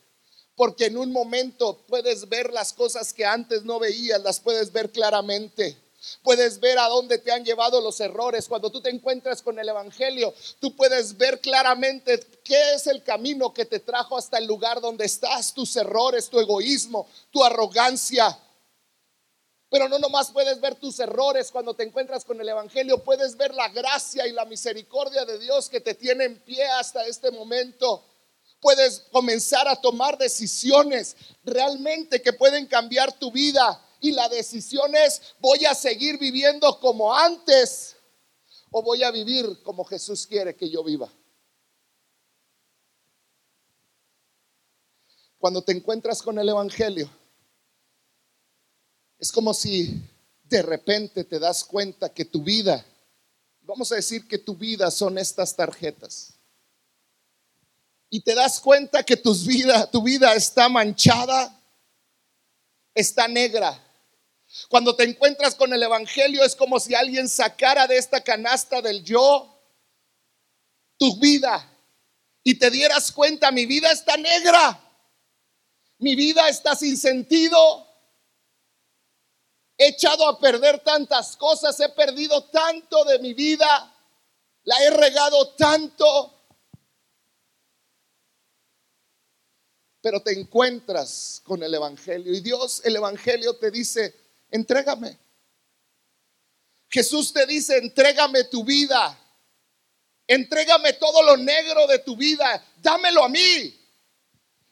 porque 0.57 0.87
en 0.87 0.97
un 0.97 1.13
momento 1.13 1.79
puedes 1.87 2.29
ver 2.29 2.53
las 2.53 2.73
cosas 2.73 3.13
que 3.13 3.25
antes 3.25 3.63
no 3.65 3.79
veías, 3.79 4.21
las 4.23 4.41
puedes 4.41 4.73
ver 4.73 4.91
claramente. 4.91 5.77
Puedes 6.23 6.61
ver 6.61 6.79
a 6.79 6.89
dónde 6.89 7.19
te 7.19 7.33
han 7.33 7.45
llevado 7.45 7.81
los 7.81 8.01
errores. 8.01 8.47
Cuando 8.49 8.71
tú 8.71 8.81
te 8.81 8.91
encuentras 8.91 9.43
con 9.43 9.59
el 9.59 9.69
Evangelio, 9.69 10.33
tú 10.61 10.75
puedes 10.75 11.17
ver 11.17 11.41
claramente 11.41 12.21
qué 12.45 12.75
es 12.75 12.87
el 12.87 13.03
camino 13.03 13.53
que 13.53 13.65
te 13.65 13.81
trajo 13.81 14.17
hasta 14.17 14.39
el 14.39 14.47
lugar 14.47 14.81
donde 14.81 15.05
estás, 15.05 15.53
tus 15.53 15.77
errores, 15.77 16.31
tu 16.31 16.39
egoísmo, 16.41 17.09
tu 17.31 17.45
arrogancia. 17.45 18.39
Pero 19.69 19.89
no 19.89 19.99
nomás 19.99 20.31
puedes 20.31 20.61
ver 20.61 20.77
tus 20.77 21.01
errores 21.01 21.51
cuando 21.51 21.75
te 21.75 21.83
encuentras 21.83 22.25
con 22.25 22.41
el 22.41 22.49
Evangelio, 22.49 23.03
puedes 23.03 23.37
ver 23.37 23.53
la 23.53 23.69
gracia 23.69 24.27
y 24.27 24.33
la 24.33 24.45
misericordia 24.45 25.25
de 25.25 25.39
Dios 25.39 25.69
que 25.69 25.81
te 25.81 25.95
tiene 25.95 26.25
en 26.25 26.39
pie 26.39 26.65
hasta 26.65 27.05
este 27.05 27.33
momento. 27.33 28.05
Puedes 28.67 28.99
comenzar 29.13 29.69
a 29.69 29.81
tomar 29.81 30.19
decisiones 30.19 31.17
realmente 31.45 32.21
que 32.21 32.33
pueden 32.33 32.67
cambiar 32.67 33.17
tu 33.17 33.31
vida 33.31 33.81
y 34.01 34.11
la 34.11 34.29
decisión 34.29 34.93
es, 34.97 35.23
voy 35.39 35.65
a 35.67 35.73
seguir 35.73 36.19
viviendo 36.19 36.81
como 36.81 37.15
antes 37.15 37.95
o 38.73 38.83
voy 38.83 39.05
a 39.05 39.13
vivir 39.13 39.63
como 39.63 39.85
Jesús 39.85 40.27
quiere 40.27 40.57
que 40.57 40.69
yo 40.69 40.83
viva. 40.83 41.09
Cuando 45.39 45.63
te 45.63 45.71
encuentras 45.71 46.21
con 46.21 46.37
el 46.37 46.49
Evangelio, 46.49 47.09
es 49.21 49.31
como 49.31 49.55
si 49.55 50.03
de 50.43 50.63
repente 50.63 51.23
te 51.23 51.39
das 51.39 51.63
cuenta 51.63 52.09
que 52.09 52.25
tu 52.25 52.43
vida, 52.43 52.85
vamos 53.63 53.93
a 53.93 53.95
decir 53.95 54.27
que 54.27 54.39
tu 54.39 54.57
vida 54.57 54.91
son 54.91 55.19
estas 55.19 55.55
tarjetas. 55.55 56.36
Y 58.09 58.21
te 58.21 58.35
das 58.35 58.61
cuenta 58.61 59.03
que 59.03 59.17
vida, 59.47 59.91
tu 59.91 60.03
vida 60.03 60.35
está 60.35 60.69
manchada, 60.69 61.59
está 62.95 63.29
negra. 63.29 63.83
Cuando 64.69 64.95
te 64.95 65.05
encuentras 65.05 65.55
con 65.55 65.73
el 65.73 65.83
Evangelio 65.83 66.45
es 66.45 66.55
como 66.55 66.79
si 66.79 66.95
alguien 66.95 67.29
sacara 67.29 67.87
de 67.87 67.99
esta 67.99 68.23
canasta 68.23 68.81
del 68.81 69.03
yo 69.05 69.53
tu 70.99 71.17
vida 71.17 71.69
y 72.43 72.59
te 72.59 72.71
dieras 72.71 73.11
cuenta, 73.13 73.51
mi 73.51 73.67
vida 73.67 73.91
está 73.91 74.17
negra, 74.17 74.81
mi 75.99 76.15
vida 76.15 76.49
está 76.49 76.77
sin 76.77 76.97
sentido, 76.97 77.87
he 79.77 79.89
echado 79.89 80.29
a 80.29 80.39
perder 80.39 80.79
tantas 80.79 81.37
cosas, 81.37 81.79
he 81.81 81.89
perdido 81.91 82.45
tanto 82.45 83.05
de 83.05 83.19
mi 83.19 83.35
vida, 83.35 83.93
la 84.63 84.79
he 84.85 84.91
regado 84.91 85.55
tanto. 85.55 86.36
Pero 90.07 90.21
te 90.21 90.39
encuentras 90.39 91.43
con 91.43 91.65
el 91.65 91.75
Evangelio 91.75 92.33
y 92.33 92.41
Dios, 92.41 92.81
el 92.85 92.95
Evangelio 92.95 93.57
te 93.57 93.73
dice, 93.73 94.15
entrégame. 94.53 95.19
Jesús 96.89 97.33
te 97.33 97.45
dice, 97.45 97.79
entrégame 97.79 98.45
tu 98.45 98.63
vida. 98.63 99.19
Entrégame 100.25 100.93
todo 100.93 101.25
lo 101.25 101.37
negro 101.37 101.89
de 101.89 101.99
tu 101.99 102.17
vida. 102.17 102.65
Dámelo 102.81 103.25
a 103.25 103.29
mí. 103.29 103.77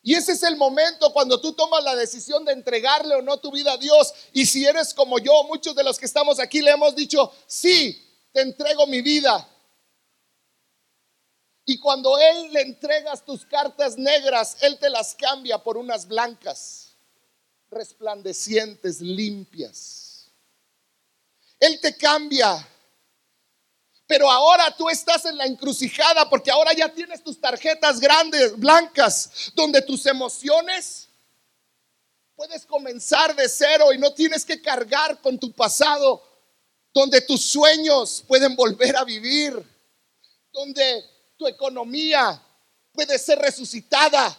Y 0.05 0.14
ese 0.14 0.35
es 0.35 0.44
el 0.44 0.55
momento 0.55 1.12
cuando 1.12 1.40
tú 1.40 1.53
tomas 1.53 1.83
la 1.83 1.97
decisión 1.97 2.44
de 2.44 2.53
entregarle 2.53 3.16
o 3.16 3.20
no 3.20 3.38
tu 3.38 3.51
vida 3.51 3.73
a 3.73 3.77
Dios. 3.77 4.14
Y 4.33 4.47
si 4.47 4.64
eres 4.64 4.94
como 4.94 5.18
yo, 5.18 5.42
muchos 5.49 5.75
de 5.75 5.83
los 5.83 5.99
que 5.99 6.07
estamos 6.07 6.38
aquí 6.38 6.62
le 6.62 6.70
hemos 6.70 6.94
dicho, 6.94 7.33
sí, 7.49 8.09
te 8.31 8.42
entrego 8.42 8.87
mi 8.87 9.03
vida. 9.03 9.49
Y 11.64 11.79
cuando 11.79 12.18
Él 12.18 12.53
le 12.53 12.61
entregas 12.61 13.24
tus 13.24 13.46
cartas 13.46 13.96
negras, 13.96 14.59
Él 14.61 14.79
te 14.79 14.90
las 14.90 15.14
cambia 15.14 15.59
por 15.59 15.77
unas 15.77 16.07
blancas 16.07 16.94
resplandecientes, 17.70 19.00
limpias. 19.00 20.31
Él 21.59 21.81
te 21.81 21.96
cambia. 21.96 22.68
Pero 24.07 24.31
ahora 24.31 24.74
tú 24.77 24.90
estás 24.90 25.24
en 25.24 25.38
la 25.38 25.46
encrucijada 25.46 26.29
porque 26.29 26.50
ahora 26.50 26.74
ya 26.74 26.92
tienes 26.92 27.22
tus 27.22 27.40
tarjetas 27.40 27.98
grandes, 27.98 28.57
blancas, 28.59 29.50
donde 29.55 29.81
tus 29.81 30.05
emociones 30.05 31.09
puedes 32.37 32.66
comenzar 32.66 33.35
de 33.35 33.48
cero 33.48 33.92
y 33.92 33.98
no 33.98 34.12
tienes 34.12 34.44
que 34.44 34.61
cargar 34.61 35.20
con 35.22 35.38
tu 35.38 35.53
pasado, 35.53 36.22
donde 36.92 37.22
tus 37.22 37.42
sueños 37.42 38.22
pueden 38.29 38.55
volver 38.55 38.94
a 38.96 39.05
vivir, 39.05 39.55
donde 40.53 41.13
tu 41.37 41.47
economía 41.47 42.40
puede 42.92 43.18
ser 43.18 43.38
resucitada, 43.38 44.37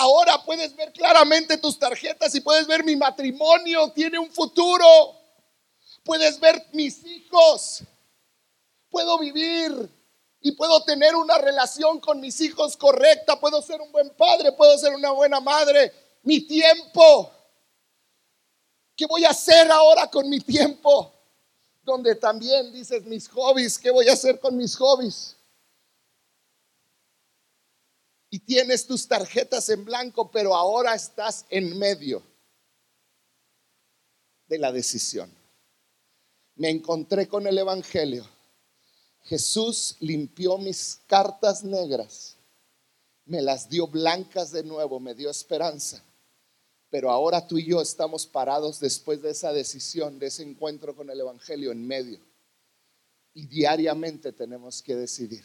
Ahora 0.00 0.42
puedes 0.44 0.74
ver 0.76 0.94
claramente 0.94 1.58
tus 1.58 1.78
tarjetas 1.78 2.34
y 2.34 2.40
puedes 2.40 2.66
ver 2.66 2.82
mi 2.82 2.96
matrimonio 2.96 3.90
tiene 3.92 4.18
un 4.18 4.30
futuro. 4.30 4.86
Puedes 6.02 6.40
ver 6.40 6.64
mis 6.72 7.04
hijos. 7.04 7.82
Puedo 8.88 9.18
vivir 9.18 9.90
y 10.40 10.52
puedo 10.52 10.82
tener 10.84 11.14
una 11.14 11.36
relación 11.36 12.00
con 12.00 12.18
mis 12.18 12.40
hijos 12.40 12.78
correcta. 12.78 13.38
Puedo 13.38 13.60
ser 13.60 13.82
un 13.82 13.92
buen 13.92 14.08
padre, 14.16 14.52
puedo 14.52 14.78
ser 14.78 14.94
una 14.94 15.10
buena 15.10 15.38
madre. 15.38 15.92
Mi 16.22 16.40
tiempo. 16.46 17.30
¿Qué 18.96 19.04
voy 19.04 19.26
a 19.26 19.30
hacer 19.30 19.70
ahora 19.70 20.06
con 20.06 20.30
mi 20.30 20.40
tiempo? 20.40 21.12
Donde 21.90 22.14
también 22.14 22.72
dices 22.72 23.04
mis 23.04 23.28
hobbies. 23.28 23.78
¿Qué 23.78 23.90
voy 23.90 24.08
a 24.08 24.12
hacer 24.12 24.38
con 24.38 24.56
mis 24.56 24.76
hobbies? 24.76 25.36
y 28.30 28.38
tienes 28.38 28.86
tus 28.86 29.08
tarjetas 29.08 29.68
en 29.70 29.84
blanco, 29.84 30.30
pero 30.30 30.54
ahora 30.54 30.94
estás 30.94 31.44
en 31.50 31.76
medio 31.76 32.22
de 34.46 34.58
la 34.58 34.70
decisión. 34.70 35.34
Me 36.54 36.70
encontré 36.70 37.26
con 37.26 37.46
el 37.48 37.58
Evangelio. 37.58 38.24
Jesús 39.24 39.96
limpió 39.98 40.58
mis 40.58 41.00
cartas 41.06 41.64
negras, 41.64 42.36
me 43.24 43.42
las 43.42 43.68
dio 43.68 43.86
blancas 43.88 44.52
de 44.52 44.62
nuevo, 44.62 45.00
me 45.00 45.14
dio 45.14 45.28
esperanza. 45.28 46.02
Pero 46.90 47.10
ahora 47.10 47.46
tú 47.46 47.56
y 47.56 47.66
yo 47.66 47.80
estamos 47.80 48.26
parados 48.26 48.80
después 48.80 49.22
de 49.22 49.30
esa 49.30 49.52
decisión, 49.52 50.18
de 50.18 50.26
ese 50.26 50.42
encuentro 50.42 50.94
con 50.96 51.08
el 51.08 51.20
Evangelio 51.20 51.70
en 51.70 51.86
medio. 51.86 52.20
Y 53.32 53.46
diariamente 53.46 54.32
tenemos 54.32 54.82
que 54.82 54.96
decidir, 54.96 55.44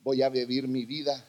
voy 0.00 0.20
a 0.22 0.28
vivir 0.28 0.68
mi 0.68 0.84
vida 0.84 1.24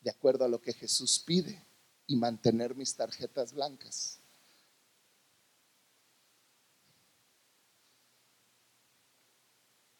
de 0.00 0.10
acuerdo 0.10 0.46
a 0.46 0.48
lo 0.48 0.58
que 0.58 0.72
Jesús 0.72 1.18
pide 1.18 1.62
y 2.06 2.16
mantener 2.16 2.74
mis 2.74 2.96
tarjetas 2.96 3.52
blancas. 3.52 4.18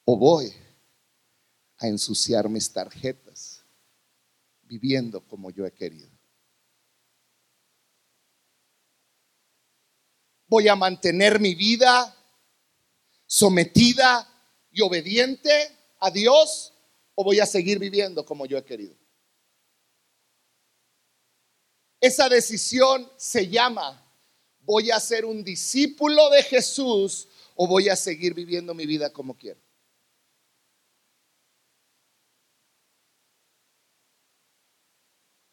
O 0.06 0.16
voy 0.16 0.50
a 1.76 1.86
ensuciar 1.86 2.48
mis 2.48 2.72
tarjetas 2.72 3.49
viviendo 4.70 5.20
como 5.26 5.50
yo 5.50 5.66
he 5.66 5.72
querido. 5.72 6.08
Voy 10.46 10.68
a 10.68 10.76
mantener 10.76 11.40
mi 11.40 11.56
vida 11.56 12.16
sometida 13.26 14.28
y 14.70 14.80
obediente 14.82 15.50
a 15.98 16.10
Dios 16.12 16.72
o 17.16 17.24
voy 17.24 17.40
a 17.40 17.46
seguir 17.46 17.80
viviendo 17.80 18.24
como 18.24 18.46
yo 18.46 18.56
he 18.58 18.64
querido. 18.64 18.94
Esa 22.00 22.28
decisión 22.28 23.10
se 23.16 23.48
llama, 23.48 24.00
voy 24.60 24.92
a 24.92 25.00
ser 25.00 25.24
un 25.24 25.42
discípulo 25.42 26.30
de 26.30 26.44
Jesús 26.44 27.28
o 27.56 27.66
voy 27.66 27.88
a 27.88 27.96
seguir 27.96 28.34
viviendo 28.34 28.72
mi 28.72 28.86
vida 28.86 29.12
como 29.12 29.36
quiero? 29.36 29.60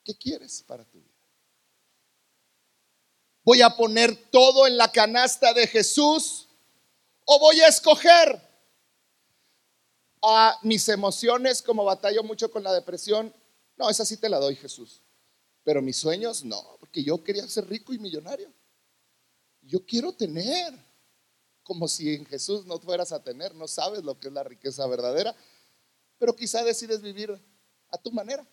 ¿Qué 0.07 0.15
quieres 0.15 0.63
para 0.65 0.85
tu 0.85 0.99
vida? 1.01 1.19
¿Voy 3.43 3.61
a 3.61 3.75
poner 3.75 4.15
todo 4.31 4.65
en 4.65 4.77
la 4.77 4.89
canasta 4.89 5.53
de 5.53 5.67
Jesús 5.67 6.47
o 7.25 7.37
voy 7.39 7.59
a 7.59 7.67
escoger 7.67 8.41
a 10.21 10.57
mis 10.63 10.87
emociones 10.87 11.61
como 11.61 11.83
batallo 11.83 12.23
mucho 12.23 12.49
con 12.49 12.63
la 12.63 12.71
depresión? 12.71 13.33
No, 13.75 13.89
esa 13.89 14.05
sí 14.05 14.15
te 14.15 14.29
la 14.29 14.39
doy 14.39 14.55
Jesús. 14.55 15.01
Pero 15.65 15.81
mis 15.81 15.97
sueños 15.97 16.45
no, 16.45 16.77
porque 16.79 17.03
yo 17.03 17.21
quería 17.21 17.45
ser 17.49 17.67
rico 17.67 17.91
y 17.91 17.99
millonario. 17.99 18.49
Yo 19.61 19.85
quiero 19.85 20.13
tener, 20.13 20.73
como 21.63 21.89
si 21.89 22.15
en 22.15 22.25
Jesús 22.25 22.65
no 22.65 22.79
fueras 22.79 23.11
a 23.11 23.21
tener, 23.21 23.53
no 23.55 23.67
sabes 23.67 24.05
lo 24.05 24.17
que 24.17 24.29
es 24.29 24.33
la 24.33 24.45
riqueza 24.45 24.87
verdadera, 24.87 25.35
pero 26.17 26.33
quizá 26.33 26.63
decides 26.63 27.01
vivir 27.01 27.37
a 27.89 27.97
tu 27.97 28.09
manera. 28.13 28.47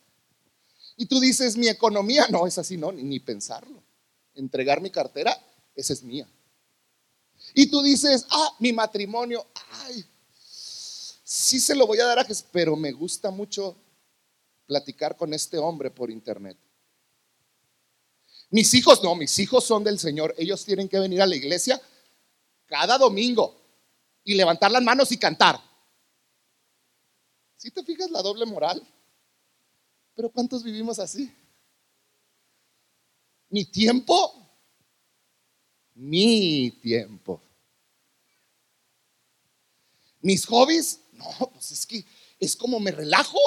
Y 0.96 1.06
tú 1.06 1.20
dices, 1.20 1.56
mi 1.56 1.68
economía, 1.68 2.26
no, 2.30 2.46
es 2.46 2.58
así, 2.58 2.76
no, 2.76 2.92
ni, 2.92 3.18
pensarlo. 3.20 3.82
Entregar 4.34 4.80
mi 4.80 4.90
cartera, 4.90 5.36
esa 5.74 5.92
es 5.92 6.02
mía. 6.02 6.28
Y 7.54 7.66
tú 7.66 7.82
dices, 7.82 8.26
ah, 8.30 8.56
mi 8.60 8.72
matrimonio, 8.72 9.46
ay, 9.82 10.04
sí 10.44 11.58
se 11.58 11.74
lo 11.74 11.86
voy 11.86 11.98
a 11.98 12.06
dar 12.06 12.20
a 12.20 12.24
Jesús, 12.24 12.46
pero 12.52 12.76
me 12.76 12.92
gusta 12.92 13.30
mucho 13.30 13.76
platicar 14.66 15.16
con 15.16 15.34
este 15.34 15.58
hombre 15.58 15.90
por 15.90 16.10
internet. 16.10 16.56
Mis 18.50 18.72
hijos, 18.74 19.02
no, 19.02 19.16
mis 19.16 19.36
hijos 19.40 19.64
son 19.64 19.82
del 19.82 19.98
Señor. 19.98 20.34
Ellos 20.38 20.64
tienen 20.64 20.88
que 20.88 21.00
venir 21.00 21.20
a 21.20 21.26
la 21.26 21.34
iglesia 21.34 21.80
cada 22.66 22.98
domingo 22.98 23.60
y 24.22 24.34
levantar 24.34 24.70
las 24.70 24.82
manos 24.82 25.10
y 25.10 25.18
cantar. 25.18 25.60
Si 27.56 27.70
te 27.70 27.82
fijas 27.82 28.10
la 28.10 28.22
doble 28.22 28.46
moral? 28.46 28.86
Pero 30.14 30.30
¿cuántos 30.30 30.62
vivimos 30.62 30.98
así? 30.98 31.32
Mi 33.48 33.64
tiempo, 33.64 34.48
mi 35.94 36.70
tiempo. 36.82 37.40
Mis 40.20 40.46
hobbies, 40.46 41.00
no, 41.12 41.50
pues 41.52 41.72
es 41.72 41.86
que 41.86 42.04
es 42.38 42.56
como 42.56 42.80
me 42.80 42.90
relajo, 42.90 43.38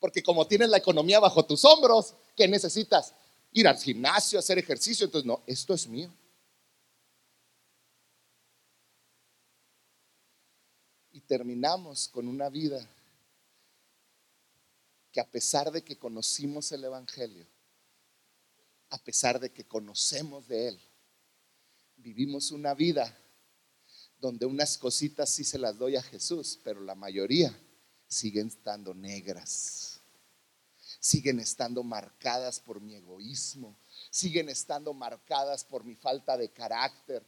porque 0.00 0.22
como 0.22 0.46
tienes 0.46 0.68
la 0.68 0.78
economía 0.78 1.20
bajo 1.20 1.44
tus 1.44 1.64
hombros, 1.64 2.14
¿qué 2.36 2.48
necesitas? 2.48 3.14
Ir 3.52 3.68
al 3.68 3.78
gimnasio, 3.78 4.38
hacer 4.38 4.58
ejercicio, 4.58 5.04
entonces 5.04 5.26
no, 5.26 5.42
esto 5.46 5.74
es 5.74 5.86
mío. 5.86 6.12
Y 11.12 11.20
terminamos 11.20 12.08
con 12.08 12.26
una 12.26 12.48
vida 12.48 12.84
que 15.12 15.20
a 15.20 15.30
pesar 15.30 15.70
de 15.70 15.84
que 15.84 15.98
conocimos 15.98 16.72
el 16.72 16.84
Evangelio, 16.84 17.46
a 18.88 18.98
pesar 18.98 19.38
de 19.38 19.52
que 19.52 19.64
conocemos 19.64 20.48
de 20.48 20.68
Él, 20.68 20.80
vivimos 21.96 22.50
una 22.50 22.74
vida 22.74 23.16
donde 24.18 24.46
unas 24.46 24.78
cositas 24.78 25.28
sí 25.28 25.44
se 25.44 25.58
las 25.58 25.76
doy 25.76 25.96
a 25.96 26.02
Jesús, 26.02 26.58
pero 26.64 26.80
la 26.80 26.94
mayoría 26.94 27.54
siguen 28.08 28.48
estando 28.48 28.94
negras, 28.94 30.00
siguen 30.98 31.40
estando 31.40 31.82
marcadas 31.82 32.58
por 32.60 32.80
mi 32.80 32.94
egoísmo, 32.94 33.76
siguen 34.10 34.48
estando 34.48 34.94
marcadas 34.94 35.64
por 35.64 35.84
mi 35.84 35.94
falta 35.94 36.36
de 36.36 36.50
carácter. 36.50 37.26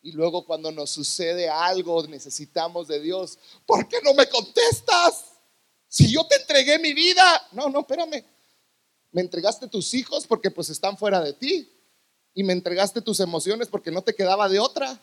Y 0.00 0.12
luego 0.12 0.46
cuando 0.46 0.70
nos 0.70 0.90
sucede 0.90 1.48
algo, 1.48 2.06
necesitamos 2.06 2.86
de 2.86 3.00
Dios, 3.00 3.38
¿por 3.66 3.88
qué 3.88 4.00
no 4.02 4.14
me 4.14 4.28
contestas? 4.28 5.37
Si 5.88 6.12
yo 6.12 6.26
te 6.26 6.36
entregué 6.36 6.78
mi 6.78 6.92
vida, 6.92 7.48
no, 7.52 7.68
no, 7.68 7.80
espérame. 7.80 8.24
Me 9.10 9.22
entregaste 9.22 9.68
tus 9.68 9.94
hijos 9.94 10.26
porque 10.26 10.50
pues 10.50 10.68
están 10.68 10.96
fuera 10.96 11.20
de 11.22 11.32
ti. 11.32 11.72
Y 12.34 12.44
me 12.44 12.52
entregaste 12.52 13.00
tus 13.00 13.20
emociones 13.20 13.68
porque 13.68 13.90
no 13.90 14.02
te 14.02 14.14
quedaba 14.14 14.48
de 14.48 14.58
otra. 14.58 15.00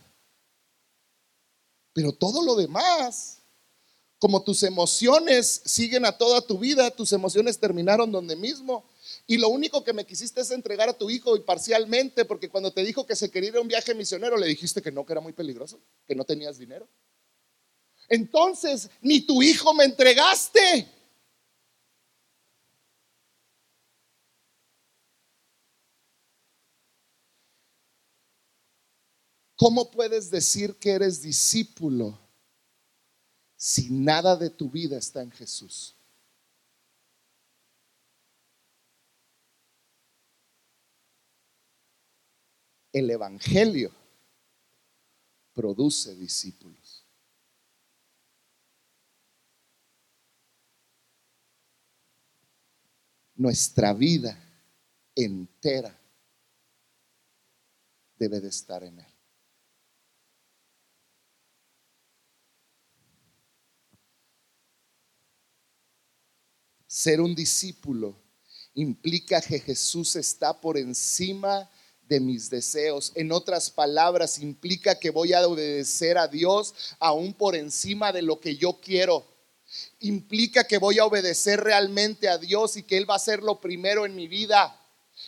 Pero 1.91 2.13
todo 2.13 2.43
lo 2.43 2.55
demás, 2.55 3.41
como 4.19 4.43
tus 4.43 4.63
emociones 4.63 5.61
siguen 5.65 6.05
a 6.05 6.17
toda 6.17 6.41
tu 6.41 6.59
vida, 6.59 6.91
tus 6.91 7.11
emociones 7.13 7.59
terminaron 7.59 8.11
donde 8.11 8.35
mismo. 8.35 8.85
Y 9.27 9.37
lo 9.37 9.49
único 9.49 9.83
que 9.83 9.93
me 9.93 10.05
quisiste 10.05 10.41
es 10.41 10.51
entregar 10.51 10.87
a 10.87 10.97
tu 10.97 11.09
hijo 11.09 11.35
y 11.35 11.39
parcialmente, 11.39 12.25
porque 12.25 12.49
cuando 12.49 12.71
te 12.71 12.83
dijo 12.83 13.05
que 13.05 13.15
se 13.15 13.31
quería 13.31 13.49
ir 13.49 13.57
a 13.57 13.61
un 13.61 13.67
viaje 13.67 13.95
misionero, 13.95 14.37
le 14.37 14.45
dijiste 14.45 14.81
que 14.81 14.91
no, 14.91 15.05
que 15.05 15.13
era 15.13 15.21
muy 15.21 15.33
peligroso, 15.33 15.79
que 16.05 16.15
no 16.15 16.25
tenías 16.25 16.57
dinero. 16.57 16.87
Entonces, 18.07 18.89
ni 19.01 19.21
tu 19.21 19.41
hijo 19.41 19.73
me 19.73 19.85
entregaste. 19.85 20.89
¿Cómo 29.55 29.89
puedes 29.89 30.29
decir 30.29 30.75
que 30.75 30.91
eres 30.91 31.21
discípulo 31.21 32.19
si 33.55 33.89
nada 33.89 34.35
de 34.35 34.49
tu 34.49 34.69
vida 34.69 34.97
está 34.97 35.21
en 35.21 35.31
Jesús? 35.31 35.95
El 42.91 43.09
Evangelio 43.09 43.91
produce 45.53 46.15
discípulos. 46.15 46.84
Nuestra 53.35 53.93
vida 53.93 54.37
entera 55.13 55.97
debe 58.17 58.39
de 58.39 58.49
estar 58.49 58.83
en 58.83 58.99
Él. 58.99 59.05
Ser 66.87 67.19
un 67.19 67.35
discípulo 67.35 68.15
implica 68.73 69.41
que 69.41 69.59
Jesús 69.59 70.15
está 70.15 70.59
por 70.59 70.77
encima 70.77 71.69
de 72.07 72.21
mis 72.21 72.49
deseos. 72.49 73.11
En 73.15 73.33
otras 73.33 73.69
palabras, 73.69 74.39
implica 74.39 74.97
que 74.97 75.09
voy 75.09 75.33
a 75.33 75.45
obedecer 75.45 76.17
a 76.17 76.27
Dios 76.27 76.73
aún 76.99 77.33
por 77.33 77.55
encima 77.55 78.13
de 78.13 78.21
lo 78.21 78.39
que 78.39 78.55
yo 78.55 78.79
quiero 78.79 79.34
implica 79.99 80.65
que 80.65 80.77
voy 80.77 80.99
a 80.99 81.05
obedecer 81.05 81.61
realmente 81.61 82.29
a 82.29 82.37
Dios 82.37 82.77
y 82.77 82.83
que 82.83 82.97
Él 82.97 83.09
va 83.09 83.15
a 83.15 83.19
ser 83.19 83.43
lo 83.43 83.59
primero 83.59 84.05
en 84.05 84.15
mi 84.15 84.27
vida. 84.27 84.79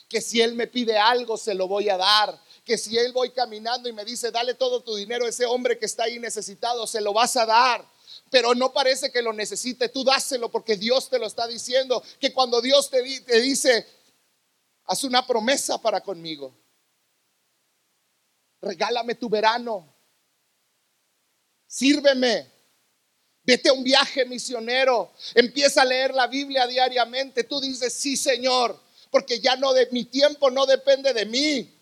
Que 0.07 0.21
si 0.21 0.41
Él 0.41 0.53
me 0.53 0.67
pide 0.67 0.97
algo, 0.97 1.37
se 1.37 1.53
lo 1.53 1.67
voy 1.67 1.89
a 1.89 1.97
dar. 1.97 2.39
Que 2.63 2.77
si 2.77 2.97
Él 2.97 3.13
voy 3.13 3.31
caminando 3.31 3.87
y 3.87 3.93
me 3.93 4.05
dice, 4.05 4.31
dale 4.31 4.53
todo 4.53 4.83
tu 4.83 4.95
dinero 4.95 5.25
a 5.25 5.29
ese 5.29 5.45
hombre 5.45 5.77
que 5.77 5.85
está 5.85 6.03
ahí 6.03 6.19
necesitado, 6.19 6.85
se 6.85 7.01
lo 7.01 7.13
vas 7.13 7.35
a 7.37 7.45
dar. 7.45 7.85
Pero 8.29 8.53
no 8.55 8.73
parece 8.73 9.11
que 9.11 9.21
lo 9.21 9.31
necesite, 9.31 9.89
tú 9.89 10.03
dáselo 10.03 10.49
porque 10.49 10.75
Dios 10.75 11.09
te 11.09 11.19
lo 11.19 11.27
está 11.27 11.47
diciendo. 11.47 12.03
Que 12.19 12.33
cuando 12.33 12.61
Dios 12.61 12.89
te, 12.89 13.21
te 13.21 13.39
dice, 13.39 13.87
haz 14.85 15.03
una 15.03 15.25
promesa 15.25 15.81
para 15.81 16.01
conmigo. 16.01 16.53
Regálame 18.61 19.15
tu 19.15 19.29
verano. 19.29 19.93
Sírveme 21.67 22.56
Vete 23.47 23.69
a 23.69 23.73
un 23.73 23.81
viaje 23.81 24.25
misionero, 24.25 25.13
empieza 25.33 25.81
a 25.81 25.85
leer 25.85 26.13
la 26.13 26.27
Biblia 26.27 26.67
diariamente. 26.67 27.45
Tú 27.45 27.61
dices, 27.61 27.93
sí, 27.93 28.17
Señor, 28.17 28.77
porque 29.09 29.39
ya 29.39 29.55
no 29.55 29.71
de 29.71 29.87
mi 29.93 30.03
tiempo 30.03 30.51
no 30.51 30.65
depende 30.65 31.13
de 31.13 31.25
mí. 31.25 31.73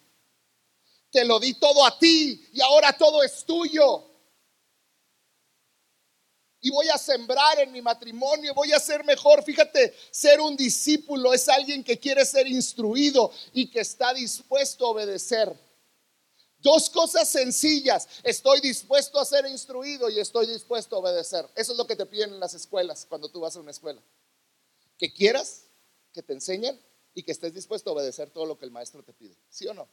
Te 1.09 1.25
lo 1.25 1.39
di 1.39 1.55
todo 1.55 1.83
a 1.83 1.97
ti 1.97 2.47
y 2.53 2.61
ahora 2.61 2.93
todo 2.93 3.23
es 3.23 3.43
tuyo. 3.45 4.05
Y 6.61 6.69
voy 6.69 6.87
a 6.89 6.99
sembrar 6.99 7.59
en 7.59 7.71
mi 7.71 7.81
matrimonio, 7.81 8.53
voy 8.53 8.71
a 8.71 8.79
ser 8.79 9.03
mejor. 9.03 9.43
Fíjate, 9.43 9.95
ser 10.11 10.39
un 10.41 10.55
discípulo 10.55 11.33
es 11.33 11.49
alguien 11.49 11.83
que 11.83 11.99
quiere 11.99 12.25
ser 12.25 12.45
instruido 12.45 13.31
y 13.53 13.71
que 13.71 13.79
está 13.79 14.13
dispuesto 14.13 14.85
a 14.85 14.89
obedecer. 14.89 15.64
Dos 16.65 16.89
cosas 16.89 17.29
sencillas. 17.29 18.07
Estoy 18.23 18.59
dispuesto 18.59 19.19
a 19.19 19.25
ser 19.25 19.45
instruido 19.45 20.09
y 20.09 20.19
estoy 20.19 20.47
dispuesto 20.47 20.95
a 20.95 20.99
obedecer. 20.99 21.47
Eso 21.55 21.73
es 21.73 21.77
lo 21.77 21.85
que 21.85 21.95
te 21.95 22.07
piden 22.07 22.33
en 22.33 22.39
las 22.39 22.55
escuelas 22.55 23.05
cuando 23.07 23.29
tú 23.29 23.39
vas 23.39 23.55
a 23.55 23.59
una 23.59 23.69
escuela. 23.69 24.01
Que 24.97 25.13
quieras, 25.13 25.65
que 26.11 26.23
te 26.23 26.33
enseñen 26.33 26.81
y 27.13 27.21
que 27.21 27.33
estés 27.33 27.53
dispuesto 27.53 27.91
a 27.91 27.93
obedecer 27.93 28.31
todo 28.31 28.47
lo 28.47 28.57
que 28.57 28.65
el 28.65 28.71
maestro 28.71 29.03
te 29.03 29.13
pide. 29.13 29.37
¿Sí 29.47 29.67
o 29.67 29.75
no? 29.75 29.87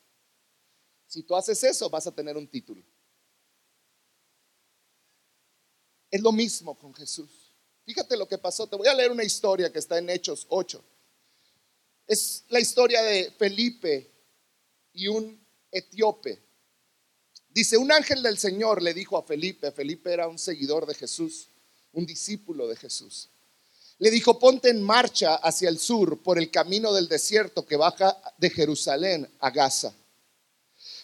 Si 1.07 1.23
tú 1.25 1.37
haces 1.37 1.63
eso, 1.63 1.91
vas 1.91 2.07
a 2.07 2.15
tener 2.15 2.39
un 2.39 2.49
título. 2.49 2.83
Es 6.11 6.23
lo 6.23 6.33
mismo 6.33 6.79
con 6.79 6.95
Jesús. 6.95 7.53
Fíjate 7.85 8.17
lo 8.17 8.27
que 8.27 8.39
pasó. 8.39 8.67
Te 8.67 8.77
voy 8.77 8.89
a 8.89 8.95
leer 8.95 9.11
una 9.11 9.25
historia 9.25 9.71
que 9.71 9.79
está 9.79 9.99
en 9.99 10.09
Hechos 10.09 10.47
8. 10.49 10.83
Es 12.07 12.47
la 12.49 12.61
historia 12.61 13.03
de 13.03 13.31
Felipe 13.33 14.11
y 14.95 15.09
un 15.09 15.39
etíope 15.71 16.52
Dice, 17.55 17.77
un 17.77 17.93
ángel 17.93 18.23
del 18.23 18.39
Señor 18.39 18.83
le 18.83 18.95
dijo 18.95 19.19
a 19.19 19.23
Felipe, 19.23 19.71
Felipe 19.73 20.13
era 20.13 20.27
un 20.27 20.39
seguidor 20.39 20.87
de 20.87 20.95
Jesús, 20.95 21.49
un 21.93 22.07
discípulo 22.07 22.67
de 22.67 22.77
Jesús. 22.77 23.29
Le 23.99 24.11
dijo, 24.11 24.39
ponte 24.39 24.71
en 24.71 24.83
marcha 24.83 25.35
hacia 25.35 25.69
el 25.69 25.79
sur 25.79 26.23
por 26.23 26.39
el 26.39 26.51
camino 26.51 26.93
del 26.93 27.09
desierto 27.09 27.67
que 27.67 27.77
baja 27.77 28.17
de 28.39 28.49
Jerusalén 28.49 29.31
a 29.39 29.51
Gaza. 29.51 29.95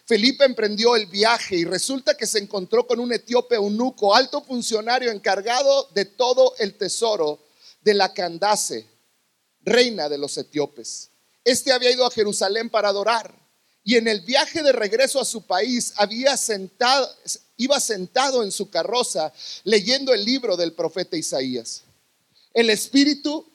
Felipe 0.07 0.47
emprendió 0.47 0.97
el 0.97 1.05
viaje 1.05 1.55
y 1.55 1.65
resulta 1.65 2.17
que 2.17 2.27
se 2.27 2.39
encontró 2.39 2.87
con 2.87 2.99
un 2.99 3.13
etíope 3.13 3.57
eunuco, 3.57 4.15
alto 4.15 4.41
funcionario 4.41 5.11
encargado 5.11 5.87
de 5.93 6.07
todo 6.07 6.55
el 6.59 6.79
tesoro 6.79 7.39
de 7.83 7.93
la 7.93 8.15
Candace, 8.15 8.87
reina 9.61 10.09
de 10.09 10.17
los 10.17 10.39
etíopes. 10.39 11.11
Este 11.45 11.73
había 11.73 11.91
ido 11.91 12.07
a 12.07 12.11
Jerusalén 12.11 12.71
para 12.71 12.89
adorar 12.89 13.39
y 13.89 13.97
en 13.97 14.07
el 14.07 14.21
viaje 14.21 14.63
de 14.63 14.73
regreso 14.73 15.19
a 15.19 15.25
su 15.25 15.47
país 15.47 15.95
había 15.97 16.37
sentado, 16.37 17.11
iba 17.57 17.81
sentado 17.81 18.43
en 18.43 18.53
su 18.53 18.69
carroza 18.69 19.33
leyendo 19.65 20.13
el 20.13 20.27
libro 20.27 20.59
del 20.59 20.75
profeta 20.75 21.17
Isaías. 21.17 21.85
El 22.53 22.69
Espíritu 22.69 23.51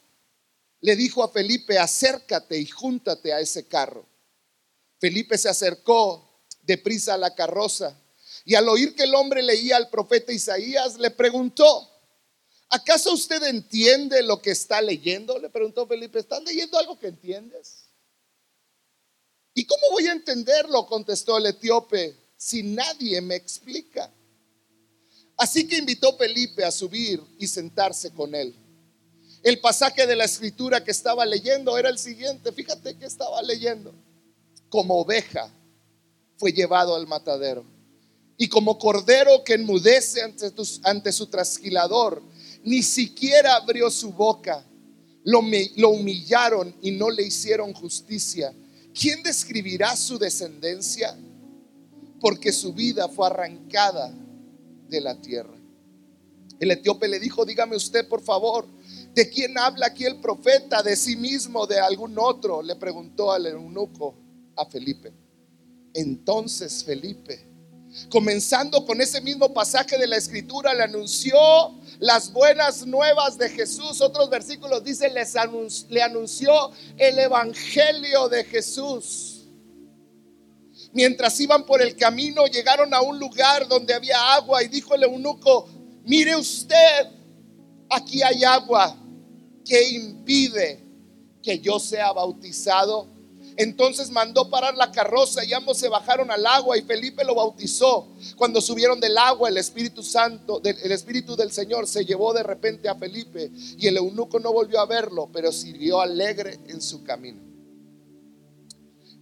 le 0.81 0.95
dijo 0.95 1.23
a 1.23 1.29
Felipe, 1.29 1.77
acércate 1.77 2.57
y 2.57 2.65
júntate 2.65 3.31
a 3.31 3.41
ese 3.41 3.67
carro. 3.67 4.07
Felipe 4.99 5.37
se 5.37 5.49
acercó 5.49 6.41
deprisa 6.63 7.13
a 7.13 7.19
la 7.19 7.35
carroza 7.35 7.95
y 8.43 8.55
al 8.55 8.67
oír 8.69 8.95
que 8.95 9.03
el 9.03 9.13
hombre 9.13 9.43
leía 9.43 9.77
al 9.77 9.91
profeta 9.91 10.33
Isaías, 10.33 10.97
le 10.97 11.11
preguntó, 11.11 11.91
¿acaso 12.69 13.13
usted 13.13 13.43
entiende 13.43 14.23
lo 14.23 14.41
que 14.41 14.49
está 14.49 14.81
leyendo? 14.81 15.37
Le 15.37 15.51
preguntó 15.51 15.85
Felipe, 15.85 16.17
¿estás 16.17 16.41
leyendo 16.41 16.79
algo 16.79 16.97
que 16.97 17.09
entiendes? 17.09 17.82
¿Y 19.53 19.65
cómo 19.65 19.83
voy 19.91 20.07
a 20.07 20.13
entenderlo? 20.13 20.85
contestó 20.87 21.37
el 21.37 21.45
etíope, 21.45 22.15
si 22.35 22.63
nadie 22.63 23.21
me 23.21 23.35
explica. 23.35 24.11
Así 25.37 25.67
que 25.67 25.77
invitó 25.77 26.15
Felipe 26.17 26.63
a 26.63 26.71
subir 26.71 27.21
y 27.37 27.47
sentarse 27.47 28.11
con 28.11 28.33
él. 28.33 28.55
El 29.43 29.59
pasaje 29.59 30.07
de 30.07 30.15
la 30.15 30.25
escritura 30.25 30.83
que 30.83 30.91
estaba 30.91 31.25
leyendo 31.25 31.77
era 31.77 31.89
el 31.89 31.97
siguiente. 31.97 32.51
Fíjate 32.51 32.97
que 32.97 33.05
estaba 33.05 33.41
leyendo. 33.41 33.93
Como 34.69 34.99
oveja 34.99 35.51
fue 36.37 36.51
llevado 36.51 36.95
al 36.95 37.07
matadero. 37.07 37.65
Y 38.37 38.47
como 38.47 38.79
cordero 38.79 39.43
que 39.43 39.53
enmudece 39.53 40.21
ante, 40.83 41.11
su 41.11 41.27
trasquilador, 41.27 42.23
ni 42.63 42.81
siquiera 42.81 43.55
abrió 43.55 43.91
su 43.91 44.11
boca. 44.11 44.65
Lo 45.23 45.39
humillaron 45.89 46.75
y 46.81 46.91
no 46.91 47.09
le 47.09 47.23
hicieron 47.23 47.73
justicia 47.73 48.53
¿quién 48.93 49.23
describirá 49.23 49.95
su 49.95 50.17
descendencia? 50.17 51.17
Porque 52.19 52.51
su 52.51 52.73
vida 52.73 53.09
fue 53.09 53.27
arrancada 53.27 54.13
de 54.87 55.01
la 55.01 55.19
tierra. 55.19 55.57
El 56.59 56.71
etíope 56.71 57.07
le 57.07 57.19
dijo, 57.19 57.45
dígame 57.45 57.75
usted 57.75 58.07
por 58.07 58.21
favor, 58.21 58.65
¿de 59.13 59.29
quién 59.29 59.57
habla 59.57 59.87
aquí 59.87 60.05
el 60.05 60.21
profeta? 60.21 60.81
¿De 60.81 60.95
sí 60.95 61.15
mismo, 61.15 61.67
de 61.67 61.79
algún 61.79 62.17
otro? 62.17 62.61
Le 62.61 62.75
preguntó 62.75 63.31
al 63.31 63.47
eunuco 63.47 64.15
a 64.55 64.65
Felipe. 64.65 65.13
Entonces 65.93 66.83
Felipe 66.83 67.52
comenzando 68.09 68.85
con 68.85 69.01
ese 69.01 69.21
mismo 69.21 69.53
pasaje 69.53 69.97
de 69.97 70.07
la 70.07 70.17
escritura, 70.17 70.73
le 70.73 70.83
anunció 70.83 71.37
las 71.99 72.31
buenas 72.31 72.85
nuevas 72.85 73.37
de 73.37 73.49
Jesús. 73.49 74.01
Otros 74.01 74.29
versículos 74.29 74.83
dicen, 74.83 75.13
le 75.13 76.01
anunció 76.01 76.71
el 76.97 77.19
evangelio 77.19 78.29
de 78.29 78.43
Jesús. 78.43 79.33
Mientras 80.93 81.39
iban 81.39 81.65
por 81.65 81.81
el 81.81 81.95
camino, 81.95 82.45
llegaron 82.45 82.93
a 82.93 83.01
un 83.01 83.17
lugar 83.17 83.67
donde 83.67 83.93
había 83.93 84.35
agua 84.35 84.61
y 84.63 84.67
dijo 84.67 84.93
el 84.93 85.03
eunuco, 85.03 85.67
mire 86.03 86.35
usted, 86.35 87.09
aquí 87.89 88.21
hay 88.21 88.43
agua 88.43 88.95
que 89.65 89.89
impide 89.89 90.83
que 91.41 91.59
yo 91.59 91.79
sea 91.79 92.11
bautizado. 92.11 93.07
Entonces 93.57 94.09
mandó 94.09 94.49
parar 94.49 94.75
la 94.75 94.91
carroza 94.91 95.43
y 95.45 95.53
ambos 95.53 95.77
se 95.77 95.89
bajaron 95.89 96.31
al 96.31 96.45
agua 96.45 96.77
y 96.77 96.81
Felipe 96.81 97.23
lo 97.23 97.35
bautizó. 97.35 98.07
Cuando 98.35 98.61
subieron 98.61 98.99
del 98.99 99.17
agua, 99.17 99.49
el 99.49 99.57
Espíritu 99.57 100.01
Santo, 100.01 100.61
el 100.63 100.91
Espíritu 100.91 101.35
del 101.35 101.51
Señor 101.51 101.87
se 101.87 102.05
llevó 102.05 102.33
de 102.33 102.43
repente 102.43 102.89
a 102.89 102.95
Felipe 102.95 103.51
y 103.77 103.87
el 103.87 103.97
eunuco 103.97 104.39
no 104.39 104.51
volvió 104.51 104.79
a 104.79 104.85
verlo, 104.85 105.29
pero 105.31 105.51
siguió 105.51 106.01
alegre 106.01 106.59
en 106.67 106.81
su 106.81 107.03
camino. 107.03 107.41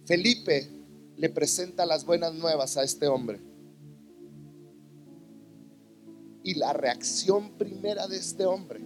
Felipe 0.06 0.70
le 1.16 1.28
presenta 1.28 1.86
las 1.86 2.04
buenas 2.04 2.32
nuevas 2.34 2.76
a 2.76 2.82
este 2.82 3.06
hombre. 3.06 3.40
Y 6.42 6.54
la 6.54 6.72
reacción 6.72 7.56
primera 7.56 8.08
de 8.08 8.16
este 8.16 8.44
hombre 8.46 8.80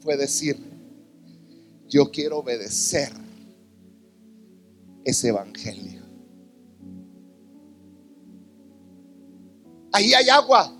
fue 0.00 0.16
decir, 0.16 0.56
yo 1.88 2.10
quiero 2.10 2.38
obedecer 2.38 3.23
ese 5.04 5.28
evangelio. 5.28 6.02
Ahí 9.92 10.12
hay 10.12 10.28
agua. 10.28 10.72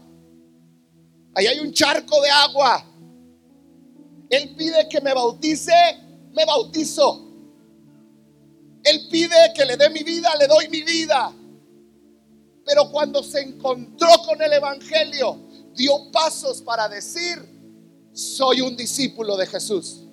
Ahí 1.35 1.47
hay 1.47 1.61
un 1.61 1.73
charco 1.73 2.21
de 2.21 2.31
agua. 2.31 2.85
Él 4.31 4.55
pide 4.57 4.89
que 4.89 5.01
me 5.01 5.15
bautice, 5.15 5.73
me 6.33 6.45
bautizo. 6.45 7.25
Él 8.83 9.09
pide 9.11 9.53
que 9.55 9.65
le 9.65 9.77
dé 9.77 9.89
mi 9.91 10.03
vida, 10.03 10.31
le 10.39 10.47
doy 10.47 10.69
mi 10.69 10.83
vida. 10.83 11.33
Pero 12.67 12.91
cuando 12.91 13.23
se 13.23 13.41
encontró 13.41 14.09
con 14.27 14.41
el 14.43 14.53
Evangelio, 14.53 15.39
dio 15.75 16.11
pasos 16.11 16.63
para 16.63 16.89
decir, 16.89 17.39
soy 18.13 18.61
un 18.61 18.77
discípulo 18.77 19.37
de 19.37 19.47
Jesús. 19.47 20.04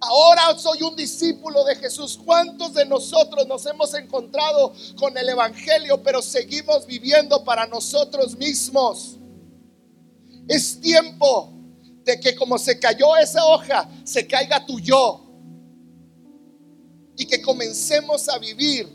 Ahora 0.00 0.56
soy 0.56 0.82
un 0.82 0.94
discípulo 0.94 1.64
de 1.64 1.74
Jesús. 1.74 2.18
¿Cuántos 2.24 2.74
de 2.74 2.86
nosotros 2.86 3.48
nos 3.48 3.66
hemos 3.66 3.92
encontrado 3.94 4.72
con 4.96 5.16
el 5.18 5.28
Evangelio, 5.28 6.02
pero 6.02 6.22
seguimos 6.22 6.86
viviendo 6.86 7.42
para 7.42 7.66
nosotros 7.66 8.36
mismos? 8.36 9.16
Es 10.46 10.80
tiempo 10.80 11.52
de 12.04 12.20
que 12.20 12.36
como 12.36 12.58
se 12.58 12.78
cayó 12.78 13.16
esa 13.16 13.44
hoja, 13.44 13.90
se 14.04 14.26
caiga 14.26 14.64
tu 14.64 14.78
yo. 14.78 15.24
Y 17.16 17.26
que 17.26 17.42
comencemos 17.42 18.28
a 18.28 18.38
vivir 18.38 18.88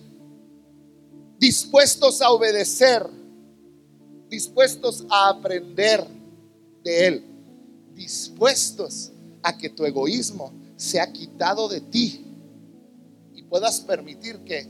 dispuestos 1.37 2.21
a 2.21 2.31
obedecer, 2.31 3.05
dispuestos 4.29 5.05
a 5.09 5.29
aprender 5.29 6.07
de 6.81 7.07
Él, 7.07 7.25
dispuestos 7.93 9.11
a 9.43 9.57
que 9.57 9.69
tu 9.69 9.85
egoísmo 9.85 10.62
se 10.83 10.99
ha 10.99 11.13
quitado 11.13 11.69
de 11.69 11.79
ti 11.79 12.25
y 13.33 13.43
puedas 13.43 13.79
permitir 13.79 14.39
que 14.39 14.67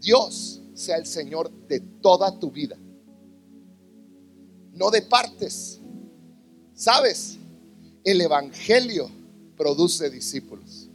Dios 0.00 0.62
sea 0.72 0.96
el 0.96 1.04
Señor 1.04 1.50
de 1.68 1.80
toda 1.80 2.38
tu 2.38 2.50
vida. 2.50 2.78
No 4.72 4.90
de 4.90 5.02
partes. 5.02 5.78
¿Sabes? 6.72 7.36
El 8.02 8.22
Evangelio 8.22 9.10
produce 9.58 10.08
discípulos. 10.08 10.88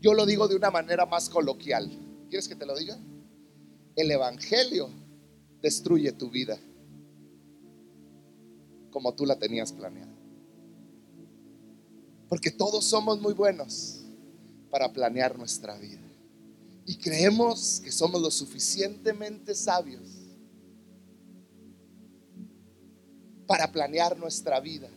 Yo 0.00 0.14
lo 0.14 0.24
digo 0.24 0.48
de 0.48 0.56
una 0.56 0.70
manera 0.70 1.04
más 1.04 1.28
coloquial. 1.28 1.90
¿Quieres 2.30 2.48
que 2.48 2.56
te 2.56 2.64
lo 2.64 2.74
diga? 2.74 2.96
El 3.94 4.10
Evangelio 4.10 4.88
destruye 5.60 6.12
tu 6.12 6.30
vida 6.30 6.58
como 8.90 9.14
tú 9.14 9.26
la 9.26 9.38
tenías 9.38 9.70
planeada. 9.70 10.09
Porque 12.30 12.52
todos 12.52 12.84
somos 12.84 13.20
muy 13.20 13.34
buenos 13.34 14.02
para 14.70 14.90
planear 14.92 15.36
nuestra 15.36 15.76
vida. 15.76 16.00
Y 16.86 16.96
creemos 16.96 17.80
que 17.84 17.90
somos 17.90 18.22
lo 18.22 18.30
suficientemente 18.30 19.52
sabios 19.52 20.08
para 23.48 23.70
planear 23.72 24.16
nuestra 24.16 24.60
vida. 24.60 24.88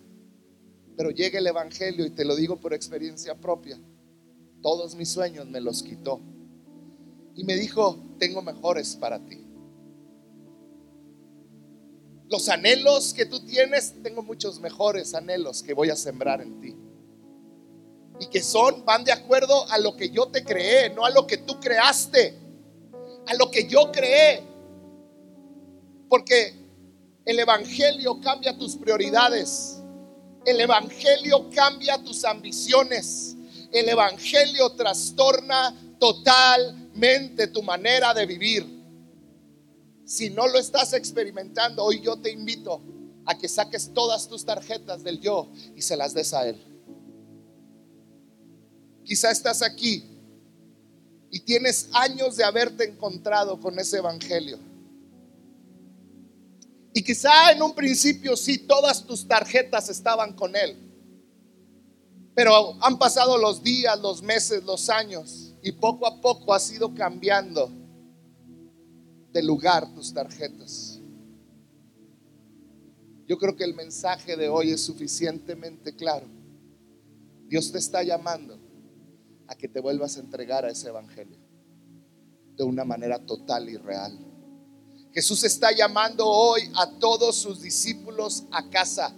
Pero 0.96 1.10
llega 1.10 1.40
el 1.40 1.48
Evangelio 1.48 2.06
y 2.06 2.12
te 2.12 2.24
lo 2.24 2.36
digo 2.36 2.60
por 2.60 2.72
experiencia 2.72 3.34
propia. 3.34 3.80
Todos 4.62 4.94
mis 4.94 5.10
sueños 5.10 5.48
me 5.48 5.60
los 5.60 5.82
quitó. 5.82 6.22
Y 7.36 7.46
me 7.46 7.56
dijo, 7.56 7.98
tengo 8.20 8.44
mejores 8.44 8.96
para 8.96 9.18
ti. 9.26 9.44
Los 12.30 12.48
anhelos 12.48 13.12
que 13.12 13.26
tú 13.26 13.44
tienes, 13.44 13.96
tengo 14.04 14.22
muchos 14.22 14.60
mejores 14.60 15.16
anhelos 15.16 15.64
que 15.64 15.74
voy 15.74 15.90
a 15.90 15.96
sembrar 15.96 16.40
en 16.40 16.62
ti 16.62 16.83
y 18.20 18.28
que 18.28 18.42
son, 18.42 18.86
van 18.86 19.04
de 19.04 19.12
acuerdo 19.12 19.70
a 19.70 19.78
lo 19.78 19.96
que 19.96 20.10
yo 20.10 20.28
te 20.28 20.44
creé, 20.44 20.90
no 20.90 21.06
a 21.06 21.10
lo 21.10 21.26
que 21.26 21.38
tú 21.38 21.60
creaste, 21.60 22.38
a 23.28 23.34
lo 23.36 23.50
que 23.50 23.68
yo 23.68 23.92
creé. 23.92 24.44
Porque 26.10 26.54
el 27.26 27.40
Evangelio 27.40 28.20
cambia 28.22 28.58
tus 28.58 28.76
prioridades, 28.76 29.80
el 30.46 30.60
Evangelio 30.60 31.50
cambia 31.50 31.98
tus 32.04 32.24
ambiciones, 32.26 33.36
el 33.72 33.90
Evangelio 33.90 34.72
trastorna 34.74 35.76
totalmente 36.00 37.48
tu 37.48 37.64
manera 37.64 38.14
de 38.14 38.26
vivir. 38.26 38.84
Si 40.06 40.30
no 40.30 40.48
lo 40.48 40.60
estás 40.60 40.94
experimentando, 40.94 41.84
hoy 41.84 42.02
yo 42.02 42.18
te 42.18 42.30
invito 42.30 42.82
a 43.26 43.38
que 43.38 43.48
saques 43.48 43.94
todas 43.94 44.28
tus 44.28 44.46
tarjetas 44.46 45.04
del 45.04 45.20
yo 45.20 45.50
y 45.76 45.82
se 45.82 45.96
las 45.96 46.14
des 46.14 46.34
a 46.34 46.48
Él. 46.48 46.73
Quizá 49.04 49.32
estás 49.32 49.62
aquí 49.62 50.04
y 51.30 51.40
tienes 51.40 51.90
años 51.94 52.38
de 52.38 52.44
haberte 52.44 52.86
encontrado 52.86 53.60
con 53.60 53.78
ese 53.80 53.98
evangelio. 53.98 54.60
Y 56.94 57.04
quizá 57.04 57.52
en 57.52 57.62
un 57.62 57.74
principio 57.74 58.38
sí 58.38 58.60
todas 58.60 59.04
tus 59.04 59.28
tarjetas 59.28 59.90
estaban 59.90 60.34
con 60.34 60.56
Él. 60.56 60.78
Pero 62.36 62.82
han 62.84 62.98
pasado 63.00 63.38
los 63.38 63.64
días, 63.64 64.00
los 64.00 64.22
meses, 64.22 64.64
los 64.64 64.90
años 64.90 65.54
y 65.64 65.72
poco 65.72 66.06
a 66.06 66.22
poco 66.22 66.54
has 66.54 66.72
ido 66.72 66.94
cambiando 66.94 67.72
de 69.32 69.42
lugar 69.42 69.92
tus 69.96 70.14
tarjetas. 70.14 71.00
Yo 73.28 73.38
creo 73.38 73.56
que 73.56 73.64
el 73.64 73.74
mensaje 73.74 74.36
de 74.36 74.50
hoy 74.50 74.72
es 74.72 74.84
suficientemente 74.84 75.96
claro. 75.96 76.28
Dios 77.48 77.72
te 77.72 77.80
está 77.80 78.04
llamando 78.04 78.63
a 79.54 79.56
que 79.56 79.68
te 79.68 79.80
vuelvas 79.80 80.18
a 80.18 80.20
entregar 80.20 80.66
a 80.66 80.72
ese 80.72 80.90
evangelio 80.90 81.38
de 82.56 82.64
una 82.64 82.84
manera 82.84 83.20
total 83.20 83.70
y 83.70 83.78
real. 83.78 84.18
Jesús 85.14 85.44
está 85.44 85.72
llamando 85.72 86.28
hoy 86.28 86.64
a 86.76 86.90
todos 86.98 87.36
sus 87.36 87.62
discípulos 87.62 88.46
a 88.52 88.68
casa. 88.70 89.16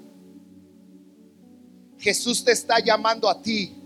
Jesús 1.97 2.43
te 2.43 2.51
está 2.51 2.79
llamando 2.79 3.29
a 3.29 3.41
ti. 3.41 3.81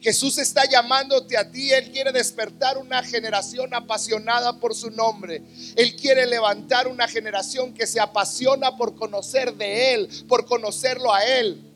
Jesús 0.00 0.38
está 0.38 0.68
llamándote 0.68 1.38
a 1.38 1.48
ti. 1.48 1.72
Él 1.72 1.92
quiere 1.92 2.10
despertar 2.10 2.76
una 2.78 3.00
generación 3.04 3.72
apasionada 3.74 4.58
por 4.58 4.74
su 4.74 4.90
nombre. 4.90 5.40
Él 5.76 5.94
quiere 5.94 6.26
levantar 6.26 6.88
una 6.88 7.06
generación 7.06 7.72
que 7.72 7.86
se 7.86 8.00
apasiona 8.00 8.76
por 8.76 8.96
conocer 8.96 9.54
de 9.54 9.94
Él, 9.94 10.08
por 10.28 10.46
conocerlo 10.46 11.14
a 11.14 11.24
Él. 11.24 11.73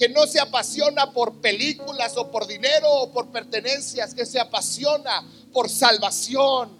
Que 0.00 0.08
no 0.08 0.26
se 0.26 0.40
apasiona 0.40 1.12
por 1.12 1.42
películas 1.42 2.16
o 2.16 2.30
por 2.30 2.46
dinero 2.46 2.90
o 2.90 3.12
por 3.12 3.30
pertenencias, 3.30 4.14
que 4.14 4.24
se 4.24 4.40
apasiona 4.40 5.22
por 5.52 5.68
salvación. 5.68 6.70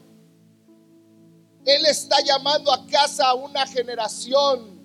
Él 1.66 1.85
está 1.85 2.16
llamando 2.25 2.73
a 2.73 2.87
casa 2.87 3.29
a 3.29 3.35
una 3.35 3.66
generación, 3.66 4.81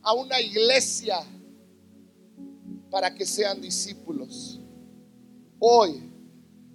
a 0.00 0.12
una 0.12 0.40
iglesia, 0.40 1.18
para 2.88 3.12
que 3.12 3.26
sean 3.26 3.60
discípulos. 3.60 4.60
Hoy 5.58 6.08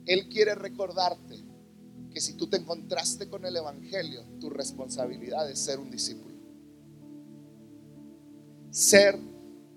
Él 0.06 0.28
quiere 0.28 0.56
recordarte 0.56 1.42
que 2.12 2.20
si 2.20 2.34
tú 2.34 2.48
te 2.48 2.58
encontraste 2.58 3.30
con 3.30 3.46
el 3.46 3.56
Evangelio, 3.56 4.26
tu 4.42 4.50
responsabilidad 4.50 5.50
es 5.50 5.60
ser 5.60 5.80
un 5.80 5.90
discípulo. 5.90 6.36
Ser 8.72 9.18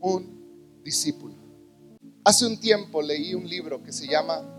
un 0.00 0.37
discípulo. 0.82 1.34
Hace 2.24 2.46
un 2.46 2.58
tiempo 2.58 3.00
leí 3.02 3.34
un 3.34 3.48
libro 3.48 3.82
que 3.82 3.92
se 3.92 4.06
llama... 4.06 4.54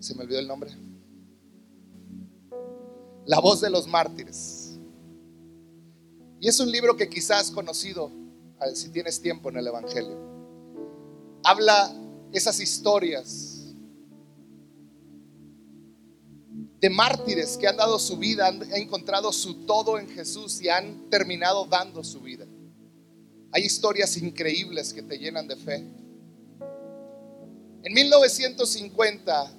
Se 0.00 0.14
me 0.14 0.22
olvidó 0.22 0.38
el 0.38 0.48
nombre. 0.48 0.70
La 3.26 3.40
voz 3.40 3.60
de 3.60 3.70
los 3.70 3.86
mártires. 3.86 4.78
Y 6.40 6.48
es 6.48 6.60
un 6.60 6.70
libro 6.70 6.96
que 6.96 7.08
quizás 7.08 7.50
conocido 7.50 8.10
si 8.74 8.90
tienes 8.90 9.20
tiempo 9.20 9.50
en 9.50 9.56
el 9.56 9.66
Evangelio 9.66 10.28
habla 11.48 11.90
esas 12.32 12.60
historias 12.60 13.47
de 16.80 16.90
mártires 16.90 17.56
que 17.56 17.66
han 17.66 17.76
dado 17.76 17.98
su 17.98 18.16
vida, 18.16 18.46
han 18.46 18.62
encontrado 18.74 19.32
su 19.32 19.66
todo 19.66 19.98
en 19.98 20.08
Jesús 20.08 20.60
y 20.62 20.68
han 20.68 21.10
terminado 21.10 21.66
dando 21.66 22.04
su 22.04 22.20
vida. 22.20 22.46
Hay 23.50 23.62
historias 23.64 24.16
increíbles 24.16 24.92
que 24.92 25.02
te 25.02 25.18
llenan 25.18 25.48
de 25.48 25.56
fe. 25.56 25.84
En 27.82 27.92
1950, 27.92 29.52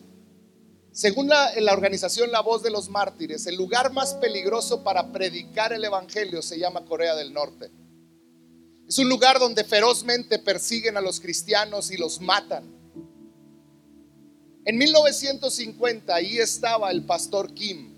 según 0.92 1.28
la, 1.28 1.52
la, 1.60 1.74
organización 1.74 2.32
La 2.32 2.42
Voz 2.42 2.64
de 2.64 2.70
los 2.70 2.90
Mártires, 2.90 3.48
el 3.48 3.56
lugar 3.56 3.92
más 3.92 4.14
peligroso 4.16 4.84
para 4.84 5.12
predicar 5.12 5.74
el 5.74 5.84
Evangelio 5.84 6.42
se 6.42 6.60
llama 6.60 6.86
Corea 6.86 7.16
del 7.16 7.34
Norte. 7.34 7.72
Es 8.88 8.98
un 8.98 9.10
lugar 9.10 9.40
donde 9.40 9.64
ferozmente 9.64 10.40
persiguen 10.40 10.98
a 10.98 11.02
los 11.02 11.20
cristianos 11.20 11.92
y 11.92 11.98
los 11.98 12.22
matan. 12.22 12.79
En 14.66 14.78
1950 14.78 16.14
ahí 16.14 16.38
estaba 16.38 16.92
el 16.92 17.06
pastor 17.06 17.54
Kim 17.54 17.94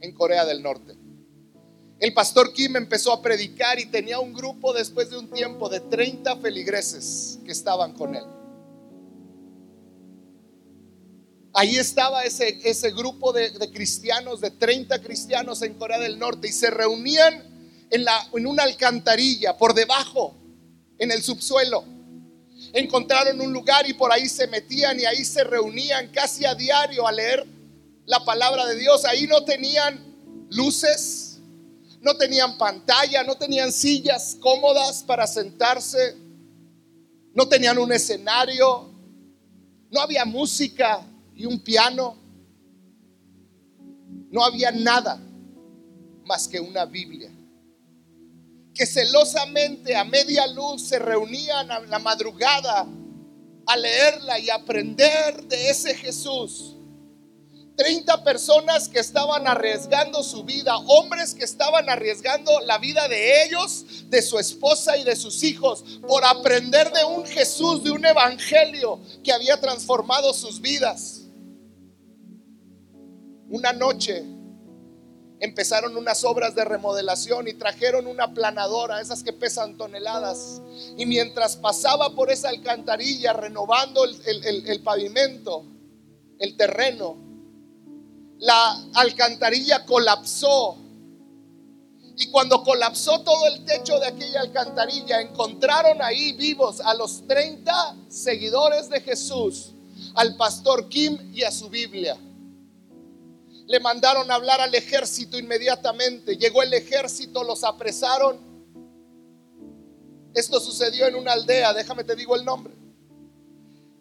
en 0.00 0.12
Corea 0.12 0.44
del 0.44 0.62
Norte. 0.62 0.96
El 1.98 2.14
pastor 2.14 2.52
Kim 2.52 2.76
empezó 2.76 3.12
a 3.12 3.20
predicar 3.20 3.78
y 3.78 3.86
tenía 3.86 4.18
un 4.20 4.32
grupo 4.32 4.72
después 4.72 5.10
de 5.10 5.18
un 5.18 5.30
tiempo 5.30 5.68
de 5.68 5.80
30 5.80 6.36
feligreses 6.36 7.38
que 7.44 7.52
estaban 7.52 7.92
con 7.92 8.14
él. 8.14 8.24
Ahí 11.52 11.76
estaba 11.76 12.24
ese, 12.24 12.60
ese 12.64 12.92
grupo 12.92 13.32
de, 13.32 13.50
de 13.50 13.70
cristianos, 13.70 14.40
de 14.40 14.50
30 14.50 15.02
cristianos 15.02 15.60
en 15.62 15.74
Corea 15.74 15.98
del 15.98 16.18
Norte 16.18 16.48
y 16.48 16.52
se 16.52 16.70
reunían 16.70 17.50
en, 17.90 18.04
la, 18.04 18.28
en 18.32 18.46
una 18.46 18.62
alcantarilla, 18.62 19.58
por 19.58 19.74
debajo, 19.74 20.36
en 20.98 21.10
el 21.10 21.22
subsuelo. 21.22 21.84
Encontraron 22.72 23.40
un 23.40 23.52
lugar 23.52 23.88
y 23.88 23.94
por 23.94 24.12
ahí 24.12 24.28
se 24.28 24.46
metían 24.46 24.98
y 25.00 25.04
ahí 25.04 25.24
se 25.24 25.42
reunían 25.44 26.08
casi 26.08 26.44
a 26.44 26.54
diario 26.54 27.06
a 27.06 27.12
leer 27.12 27.46
la 28.06 28.24
palabra 28.24 28.66
de 28.66 28.76
Dios. 28.76 29.04
Ahí 29.04 29.26
no 29.26 29.44
tenían 29.44 30.46
luces, 30.50 31.40
no 32.00 32.16
tenían 32.16 32.58
pantalla, 32.58 33.24
no 33.24 33.36
tenían 33.36 33.72
sillas 33.72 34.36
cómodas 34.40 35.02
para 35.02 35.26
sentarse, 35.26 36.16
no 37.34 37.48
tenían 37.48 37.78
un 37.78 37.92
escenario, 37.92 38.92
no 39.90 40.00
había 40.00 40.24
música 40.24 41.04
y 41.34 41.46
un 41.46 41.60
piano, 41.60 42.16
no 44.30 44.44
había 44.44 44.70
nada 44.70 45.20
más 46.24 46.46
que 46.46 46.60
una 46.60 46.84
Biblia 46.84 47.32
que 48.74 48.86
celosamente 48.86 49.96
a 49.96 50.04
media 50.04 50.46
luz 50.46 50.88
se 50.88 50.98
reunían 50.98 51.70
a 51.70 51.80
la 51.80 51.98
madrugada 51.98 52.86
a 53.66 53.76
leerla 53.76 54.38
y 54.38 54.50
aprender 54.50 55.42
de 55.44 55.70
ese 55.70 55.94
Jesús. 55.94 56.76
30 57.76 58.24
personas 58.24 58.88
que 58.88 58.98
estaban 58.98 59.46
arriesgando 59.46 60.22
su 60.22 60.44
vida, 60.44 60.76
hombres 60.76 61.34
que 61.34 61.44
estaban 61.44 61.88
arriesgando 61.88 62.60
la 62.66 62.78
vida 62.78 63.08
de 63.08 63.44
ellos, 63.44 63.86
de 64.10 64.20
su 64.20 64.38
esposa 64.38 64.98
y 64.98 65.04
de 65.04 65.16
sus 65.16 65.42
hijos, 65.44 65.84
por 66.06 66.24
aprender 66.24 66.92
de 66.92 67.04
un 67.04 67.24
Jesús, 67.24 67.82
de 67.82 67.90
un 67.90 68.04
evangelio 68.04 69.00
que 69.24 69.32
había 69.32 69.58
transformado 69.60 70.34
sus 70.34 70.60
vidas. 70.60 71.22
Una 73.48 73.72
noche 73.72 74.24
empezaron 75.40 75.96
unas 75.96 76.22
obras 76.24 76.54
de 76.54 76.64
remodelación 76.64 77.48
y 77.48 77.54
trajeron 77.54 78.06
una 78.06 78.32
planadora, 78.34 79.00
esas 79.00 79.22
que 79.22 79.32
pesan 79.32 79.76
toneladas. 79.76 80.60
Y 80.98 81.06
mientras 81.06 81.56
pasaba 81.56 82.14
por 82.14 82.30
esa 82.30 82.50
alcantarilla 82.50 83.32
renovando 83.32 84.04
el, 84.04 84.82
pavimento, 84.82 85.64
el 86.38 86.56
terreno, 86.56 87.16
la 88.38 88.84
alcantarilla 88.94 89.86
colapsó. 89.86 90.76
Y 92.18 92.26
cuando 92.30 92.62
colapsó 92.62 93.22
todo 93.22 93.46
el 93.46 93.64
techo 93.64 93.98
de 93.98 94.08
aquella 94.08 94.40
alcantarilla, 94.40 95.22
encontraron 95.22 96.02
ahí 96.02 96.32
vivos 96.32 96.82
a 96.82 96.92
los 96.92 97.26
30 97.26 97.96
seguidores 98.08 98.90
de 98.90 99.00
Jesús, 99.00 99.70
al 100.14 100.36
pastor 100.36 100.90
Kim 100.90 101.16
y 101.32 101.44
a 101.44 101.50
su 101.50 101.70
Biblia 101.70 102.18
le 103.70 103.78
mandaron 103.78 104.28
a 104.28 104.34
hablar 104.34 104.60
al 104.60 104.74
ejército 104.74 105.38
inmediatamente. 105.38 106.36
Llegó 106.36 106.60
el 106.64 106.74
ejército, 106.74 107.44
los 107.44 107.62
apresaron. 107.62 108.40
Esto 110.34 110.58
sucedió 110.58 111.06
en 111.06 111.14
una 111.14 111.34
aldea, 111.34 111.72
déjame 111.72 112.02
te 112.02 112.16
digo 112.16 112.34
el 112.34 112.44
nombre. 112.44 112.74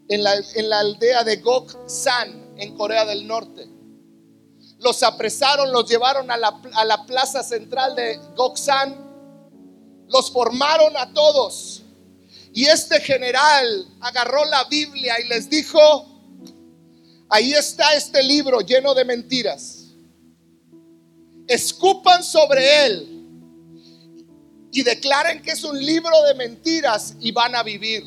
En 0.08 0.24
la, 0.24 0.34
en 0.56 0.70
la 0.70 0.80
aldea 0.80 1.24
de 1.24 1.36
Goksan, 1.36 2.56
en 2.58 2.76
Corea 2.76 3.06
del 3.06 3.28
Norte. 3.28 3.70
Los 4.80 5.04
apresaron, 5.04 5.72
los 5.72 5.88
llevaron 5.88 6.32
a 6.32 6.38
la, 6.38 6.60
a 6.74 6.84
la 6.84 7.06
plaza 7.06 7.44
central 7.44 7.96
de 7.96 8.20
Goksan. 8.36 8.96
Los 10.08 10.32
formaron 10.32 10.98
a 10.98 11.14
todos. 11.14 11.84
Y 12.56 12.66
este 12.66 13.00
general 13.02 13.86
agarró 14.00 14.46
la 14.46 14.64
Biblia 14.64 15.20
y 15.24 15.28
les 15.28 15.48
dijo, 15.48 16.19
Ahí 17.30 17.54
está 17.54 17.94
este 17.94 18.24
libro 18.24 18.60
lleno 18.62 18.96
de 18.96 19.06
mentiras. 19.06 19.86
Escupan 21.48 22.24
sobre 22.24 22.86
él 22.88 23.20
y 24.72 24.82
declaren 24.82 25.42
que 25.42 25.52
es 25.52 25.64
un 25.64 25.78
libro 25.78 26.24
de 26.24 26.34
mentiras 26.34 27.16
y 27.20 27.32
van 27.32 27.56
a 27.56 27.62
vivir. 27.62 28.04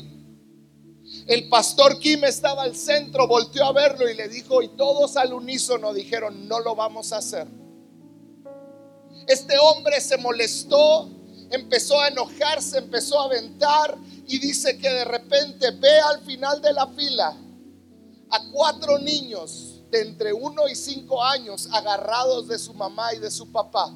El 1.27 1.47
pastor 1.47 1.99
Kim 1.99 2.25
estaba 2.25 2.63
al 2.63 2.75
centro, 2.75 3.27
volteó 3.27 3.65
a 3.65 3.71
verlo 3.71 4.09
y 4.09 4.13
le 4.13 4.27
dijo, 4.27 4.61
y 4.61 4.67
todos 4.69 5.15
al 5.15 5.33
unísono 5.33 5.93
dijeron, 5.93 6.47
no 6.49 6.59
lo 6.59 6.75
vamos 6.75 7.13
a 7.13 7.17
hacer. 7.17 7.47
Este 9.27 9.57
hombre 9.57 10.01
se 10.01 10.17
molestó, 10.17 11.09
empezó 11.49 12.01
a 12.01 12.09
enojarse, 12.09 12.79
empezó 12.79 13.21
a 13.21 13.25
aventar 13.25 13.97
y 14.27 14.39
dice 14.39 14.77
que 14.77 14.89
de 14.89 15.05
repente 15.05 15.71
ve 15.71 15.99
al 16.01 16.21
final 16.25 16.61
de 16.61 16.73
la 16.73 16.87
fila 16.87 17.37
a 18.33 18.51
cuatro 18.51 18.97
niños 18.97 19.83
de 19.91 20.01
entre 20.01 20.33
uno 20.33 20.67
y 20.67 20.75
cinco 20.75 21.23
años 21.23 21.69
agarrados 21.71 22.47
de 22.47 22.57
su 22.57 22.73
mamá 22.73 23.13
y 23.13 23.19
de 23.19 23.29
su 23.29 23.51
papá. 23.51 23.93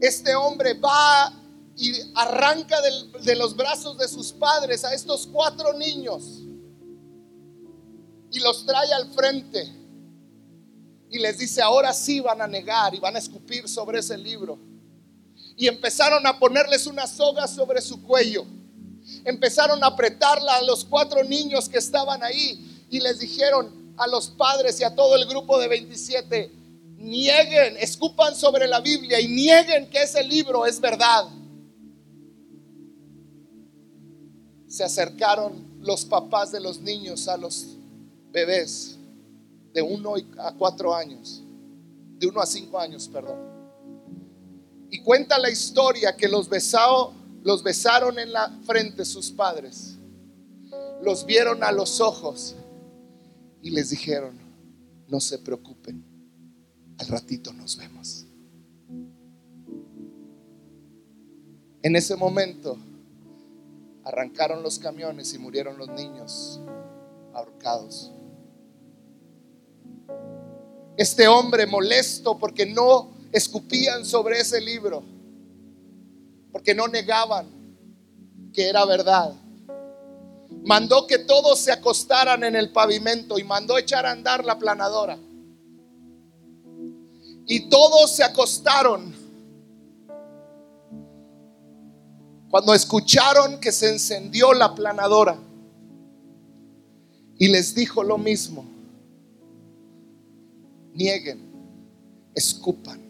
Este 0.00 0.34
hombre 0.36 0.74
va 0.74 1.32
y 1.76 1.92
arranca 2.14 2.76
de 3.24 3.34
los 3.34 3.56
brazos 3.56 3.98
de 3.98 4.06
sus 4.06 4.32
padres 4.32 4.84
a 4.84 4.94
estos 4.94 5.26
cuatro 5.26 5.72
niños 5.72 6.42
y 8.30 8.38
los 8.38 8.64
trae 8.64 8.92
al 8.92 9.12
frente 9.12 9.82
y 11.10 11.18
les 11.18 11.38
dice, 11.38 11.60
ahora 11.60 11.92
sí 11.92 12.20
van 12.20 12.40
a 12.40 12.46
negar 12.46 12.94
y 12.94 13.00
van 13.00 13.16
a 13.16 13.18
escupir 13.18 13.68
sobre 13.68 13.98
ese 13.98 14.16
libro. 14.16 14.58
Y 15.56 15.66
empezaron 15.66 16.26
a 16.26 16.38
ponerles 16.38 16.86
una 16.86 17.06
soga 17.06 17.46
sobre 17.46 17.82
su 17.82 18.02
cuello. 18.02 18.46
Empezaron 19.24 19.82
a 19.82 19.88
apretarla 19.88 20.56
a 20.56 20.62
los 20.62 20.84
cuatro 20.84 21.22
niños 21.24 21.68
que 21.68 21.78
estaban 21.78 22.22
ahí 22.22 22.86
y 22.90 23.00
les 23.00 23.20
dijeron 23.20 23.94
a 23.96 24.06
los 24.06 24.30
padres 24.30 24.80
y 24.80 24.84
a 24.84 24.94
todo 24.94 25.16
el 25.16 25.26
grupo 25.26 25.58
de 25.58 25.68
27, 25.68 26.50
nieguen, 26.96 27.76
escupan 27.78 28.34
sobre 28.34 28.66
la 28.66 28.80
Biblia 28.80 29.20
y 29.20 29.28
nieguen 29.28 29.88
que 29.90 30.02
ese 30.02 30.22
libro 30.24 30.66
es 30.66 30.80
verdad. 30.80 31.28
Se 34.66 34.84
acercaron 34.84 35.72
los 35.80 36.04
papás 36.04 36.52
de 36.52 36.60
los 36.60 36.80
niños 36.80 37.28
a 37.28 37.36
los 37.36 37.76
bebés 38.30 38.96
de 39.72 39.82
uno 39.82 40.14
a 40.38 40.52
cuatro 40.54 40.94
años, 40.94 41.42
de 42.18 42.26
uno 42.26 42.40
a 42.40 42.46
cinco 42.46 42.78
años, 42.78 43.08
perdón. 43.08 43.38
Y 44.90 45.00
cuenta 45.00 45.38
la 45.38 45.50
historia 45.50 46.16
que 46.16 46.28
los, 46.28 46.48
los 47.42 47.62
besaron 47.62 48.18
en 48.18 48.32
la 48.32 48.50
frente 48.64 49.04
sus 49.04 49.30
padres, 49.30 49.96
los 51.02 51.26
vieron 51.26 51.62
a 51.64 51.72
los 51.72 52.00
ojos 52.00 52.54
y 53.60 53.70
les 53.70 53.90
dijeron, 53.90 54.38
no 55.08 55.20
se 55.20 55.38
preocupen, 55.38 56.04
al 56.98 57.06
ratito 57.08 57.52
nos 57.52 57.76
vemos. 57.76 58.26
En 61.82 61.96
ese 61.96 62.14
momento 62.14 62.78
arrancaron 64.04 64.62
los 64.62 64.78
camiones 64.78 65.34
y 65.34 65.38
murieron 65.38 65.76
los 65.78 65.88
niños 65.88 66.60
ahorcados. 67.34 68.12
Este 70.96 71.26
hombre 71.26 71.66
molesto 71.66 72.38
porque 72.38 72.66
no 72.66 73.10
escupían 73.32 74.04
sobre 74.04 74.38
ese 74.38 74.60
libro, 74.60 75.02
porque 76.52 76.74
no 76.74 76.86
negaban 76.86 77.48
que 78.52 78.68
era 78.68 78.84
verdad. 78.84 79.34
Mandó 80.64 81.06
que 81.06 81.18
todos 81.18 81.58
se 81.58 81.72
acostaran 81.72 82.44
en 82.44 82.54
el 82.54 82.70
pavimento 82.70 83.38
y 83.38 83.44
mandó 83.44 83.78
echar 83.78 84.06
a 84.06 84.12
andar 84.12 84.44
la 84.44 84.58
planadora. 84.58 85.18
Y 87.46 87.68
todos 87.68 88.14
se 88.14 88.22
acostaron. 88.22 89.12
Cuando 92.50 92.74
escucharon 92.74 93.58
que 93.58 93.72
se 93.72 93.88
encendió 93.88 94.52
la 94.52 94.74
planadora 94.74 95.38
y 97.38 97.48
les 97.48 97.74
dijo 97.74 98.04
lo 98.04 98.18
mismo 98.18 98.66
nieguen, 100.94 101.40
escupan. 102.34 103.00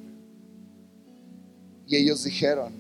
Y 1.87 1.97
ellos 1.97 2.25
dijeron, 2.25 2.73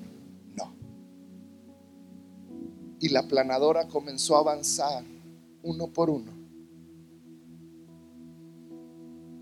Y 3.02 3.10
la 3.10 3.28
planadora 3.28 3.86
comenzó 3.86 4.36
a 4.36 4.38
avanzar 4.38 5.04
uno 5.62 5.88
por 5.88 6.08
uno. 6.08 6.32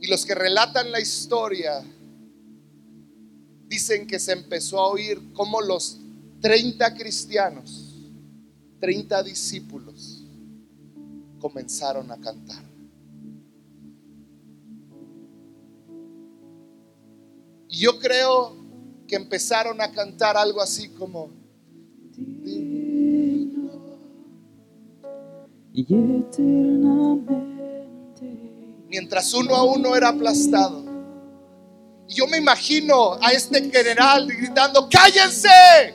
Y 0.00 0.08
los 0.08 0.26
que 0.26 0.34
relatan 0.34 0.90
la 0.90 0.98
historia 0.98 1.80
dicen 3.68 4.08
que 4.08 4.18
se 4.18 4.32
empezó 4.32 4.80
a 4.80 4.88
oír 4.88 5.32
como 5.32 5.60
los 5.60 6.00
30 6.40 6.96
cristianos, 6.96 7.94
30 8.80 9.22
discípulos 9.22 10.24
comenzaron 11.38 12.10
a 12.10 12.16
cantar. 12.16 12.70
yo 17.80 17.98
creo 17.98 18.56
que 19.08 19.16
empezaron 19.16 19.80
a 19.80 19.90
cantar 19.92 20.36
algo 20.36 20.60
así 20.60 20.88
como... 20.90 21.39
Mientras 28.88 29.32
uno 29.34 29.54
a 29.54 29.62
uno 29.64 29.94
era 29.94 30.08
aplastado. 30.08 30.84
Y 32.08 32.14
yo 32.14 32.26
me 32.26 32.38
imagino 32.38 33.14
a 33.22 33.30
este 33.32 33.70
general 33.70 34.26
gritando, 34.26 34.88
cállense. 34.88 35.94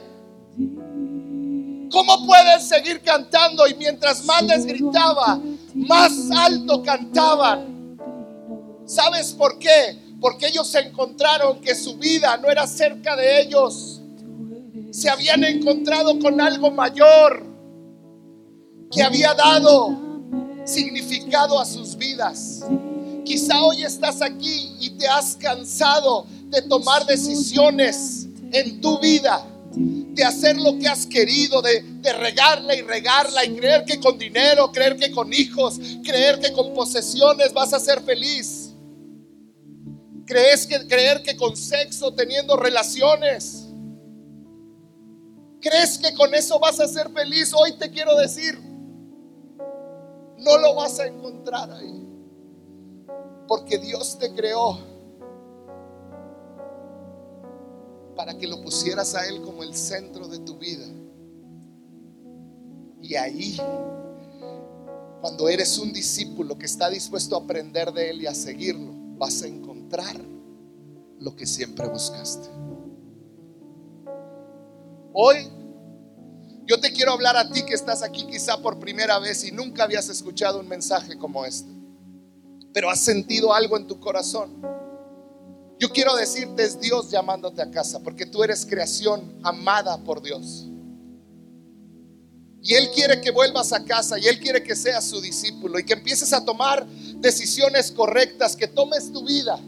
¿Cómo 1.92 2.26
pueden 2.26 2.62
seguir 2.62 3.02
cantando? 3.02 3.68
Y 3.68 3.74
mientras 3.76 4.24
más 4.26 4.44
les 4.44 4.66
gritaba, 4.66 5.40
más 5.74 6.30
alto 6.32 6.82
cantaban. 6.82 7.98
¿Sabes 8.86 9.34
por 9.34 9.60
qué? 9.60 10.06
porque 10.26 10.48
ellos 10.48 10.74
encontraron 10.74 11.62
que 11.62 11.76
su 11.76 11.98
vida 11.98 12.38
no 12.38 12.50
era 12.50 12.66
cerca 12.68 13.16
de 13.16 13.42
ellos. 13.42 14.02
Se 14.92 15.08
habían 15.08 15.44
encontrado 15.44 16.18
con 16.20 16.40
algo 16.40 16.72
mayor 16.72 17.45
que 18.96 19.04
había 19.04 19.34
dado 19.34 19.98
significado 20.64 21.60
a 21.60 21.66
sus 21.66 21.98
vidas. 21.98 22.62
Quizá 23.26 23.62
hoy 23.62 23.84
estás 23.84 24.22
aquí 24.22 24.74
y 24.80 24.92
te 24.92 25.06
has 25.06 25.36
cansado 25.36 26.26
de 26.46 26.62
tomar 26.62 27.06
decisiones 27.06 28.28
en 28.54 28.80
tu 28.80 28.98
vida, 29.00 29.46
de 29.74 30.24
hacer 30.24 30.56
lo 30.56 30.80
que 30.80 30.88
has 30.88 31.06
querido, 31.06 31.62
de, 31.62 31.82
de, 31.82 32.14
regarla 32.14 32.74
y 32.74 32.82
regarla 32.84 33.44
y 33.44 33.56
creer 33.58 33.84
que 33.84 34.00
con 34.00 34.18
dinero, 34.18 34.72
creer 34.72 34.96
que 34.96 35.12
con 35.12 35.34
hijos, 35.34 35.78
creer 36.04 36.40
que 36.40 36.54
con 36.54 36.74
posesiones 36.74 37.52
vas 37.52 37.74
a 37.74 37.80
ser 37.80 38.02
feliz. 38.02 38.72
¿Crees 40.26 40.66
que 40.66 40.88
creer 40.88 41.22
que 41.22 41.36
con 41.36 41.58
sexo, 41.58 42.14
teniendo 42.14 42.56
relaciones, 42.56 43.66
crees 45.60 45.98
que 45.98 46.14
con 46.14 46.34
eso 46.34 46.60
vas 46.60 46.80
a 46.80 46.88
ser 46.88 47.10
feliz? 47.12 47.52
Hoy 47.54 47.74
te 47.78 47.92
quiero 47.92 48.16
decir, 48.16 48.75
no 50.46 50.60
lo 50.60 50.76
vas 50.76 51.00
a 51.00 51.08
encontrar 51.08 51.72
ahí. 51.72 52.08
Porque 53.48 53.80
Dios 53.80 54.18
te 54.20 54.34
creó 54.34 54.78
para 58.16 58.38
que 58.38 58.48
lo 58.48 58.62
pusieras 58.62 59.16
a 59.16 59.28
Él 59.28 59.42
como 59.42 59.64
el 59.64 59.76
centro 59.76 60.28
de 60.28 60.40
tu 60.40 60.58
vida. 60.58 60.86
Y 63.02 63.16
ahí, 63.16 63.58
cuando 65.22 65.50
eres 65.50 65.78
un 65.78 65.92
discípulo 65.92 66.58
que 66.58 66.66
está 66.66 66.90
dispuesto 66.90 67.36
a 67.36 67.40
aprender 67.40 67.92
de 67.92 68.12
Él 68.12 68.22
y 68.22 68.28
a 68.28 68.34
seguirlo, 68.34 68.94
vas 69.18 69.42
a 69.42 69.48
encontrar 69.48 70.16
lo 71.20 71.36
que 71.36 71.46
siempre 71.46 71.88
buscaste. 71.88 72.50
Hoy 75.14 75.50
yo 76.66 76.80
te 76.80 76.92
quiero 76.92 77.12
hablar 77.12 77.38
a 77.38 77.50
ti 77.50 77.64
que 77.64 77.74
estás 77.74 78.02
aquí 78.02 78.26
quizá 78.26 78.58
por 78.62 78.80
primera 78.80 79.20
vez 79.20 79.44
y 79.44 79.52
nunca 79.52 79.84
habías 79.84 80.10
escuchado 80.10 80.60
un 80.60 80.68
mensaje 80.68 81.18
como 81.18 81.46
este, 81.46 81.70
pero 82.74 82.90
has 82.90 83.00
sentido 83.00 83.54
algo 83.54 83.78
en 83.78 83.88
tu 83.88 84.00
corazón. 84.00 84.62
Yo 85.80 85.90
quiero 85.90 86.16
decirte 86.16 86.64
es 86.64 86.80
Dios 86.80 87.12
llamándote 87.12 87.62
a 87.62 87.70
casa, 87.70 88.00
porque 88.00 88.26
tú 88.26 88.44
eres 88.44 88.66
creación 88.66 89.40
amada 89.44 89.98
por 89.98 90.22
Dios. 90.22 90.68
Y 92.62 92.74
Él 92.74 92.90
quiere 92.92 93.22
que 93.22 93.30
vuelvas 93.30 93.74
a 93.74 93.84
casa 93.84 94.18
y 94.18 94.26
Él 94.26 94.40
quiere 94.40 94.64
que 94.64 94.76
seas 94.76 95.04
su 95.06 95.22
discípulo 95.22 95.78
y 95.78 95.86
que 95.86 95.94
empieces 95.94 96.34
a 96.34 96.44
tomar 96.44 96.88
decisiones 97.18 97.92
correctas, 97.92 98.56
que 98.56 98.68
tomes 98.68 99.12
tu 99.12 99.24
vida 99.24 99.60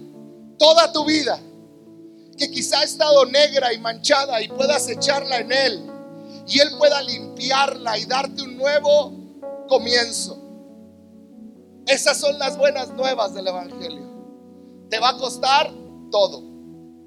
toda 0.57 0.91
tu 0.91 1.05
vida, 1.05 1.39
que 2.37 2.51
quizá 2.51 2.79
ha 2.79 2.83
estado 2.83 3.25
negra 3.25 3.73
y 3.73 3.79
manchada 3.79 4.41
y 4.41 4.47
puedas 4.49 4.87
echarla 4.89 5.39
en 5.39 5.51
Él 5.51 5.86
y 6.47 6.59
Él 6.59 6.69
pueda 6.77 7.01
limpiarla 7.01 7.97
y 7.97 8.05
darte 8.05 8.41
un 8.41 8.57
nuevo 8.57 9.11
comienzo. 9.67 10.37
Esas 11.85 12.17
son 12.17 12.39
las 12.39 12.57
buenas 12.57 12.93
nuevas 12.93 13.33
del 13.33 13.47
Evangelio. 13.47 14.07
Te 14.89 14.99
va 14.99 15.09
a 15.09 15.17
costar 15.17 15.69
todo. 16.09 16.41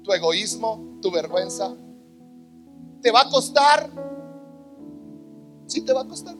Tu 0.03 0.13
egoísmo, 0.13 0.99
tu 1.01 1.11
vergüenza. 1.11 1.75
Te 3.01 3.11
va 3.11 3.21
a 3.21 3.29
costar. 3.29 3.89
Sí, 5.65 5.81
te 5.81 5.93
va 5.93 6.01
a 6.01 6.07
costar. 6.07 6.35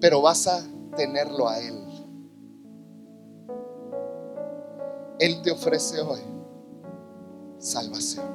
Pero 0.00 0.22
vas 0.22 0.46
a 0.46 0.62
tenerlo 0.96 1.48
a 1.48 1.58
Él. 1.60 1.84
Él 5.18 5.42
te 5.42 5.50
ofrece 5.50 6.00
hoy 6.00 6.33
salvación. 7.64 8.26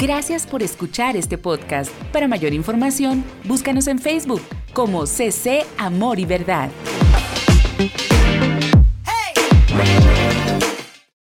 Gracias 0.00 0.46
por 0.46 0.62
escuchar 0.62 1.16
este 1.16 1.38
podcast. 1.38 1.90
Para 2.12 2.28
mayor 2.28 2.52
información, 2.52 3.24
búscanos 3.44 3.86
en 3.86 3.98
Facebook 3.98 4.42
como 4.72 5.06
CC 5.06 5.64
Amor 5.78 6.18
y 6.18 6.24
Verdad. 6.24 6.70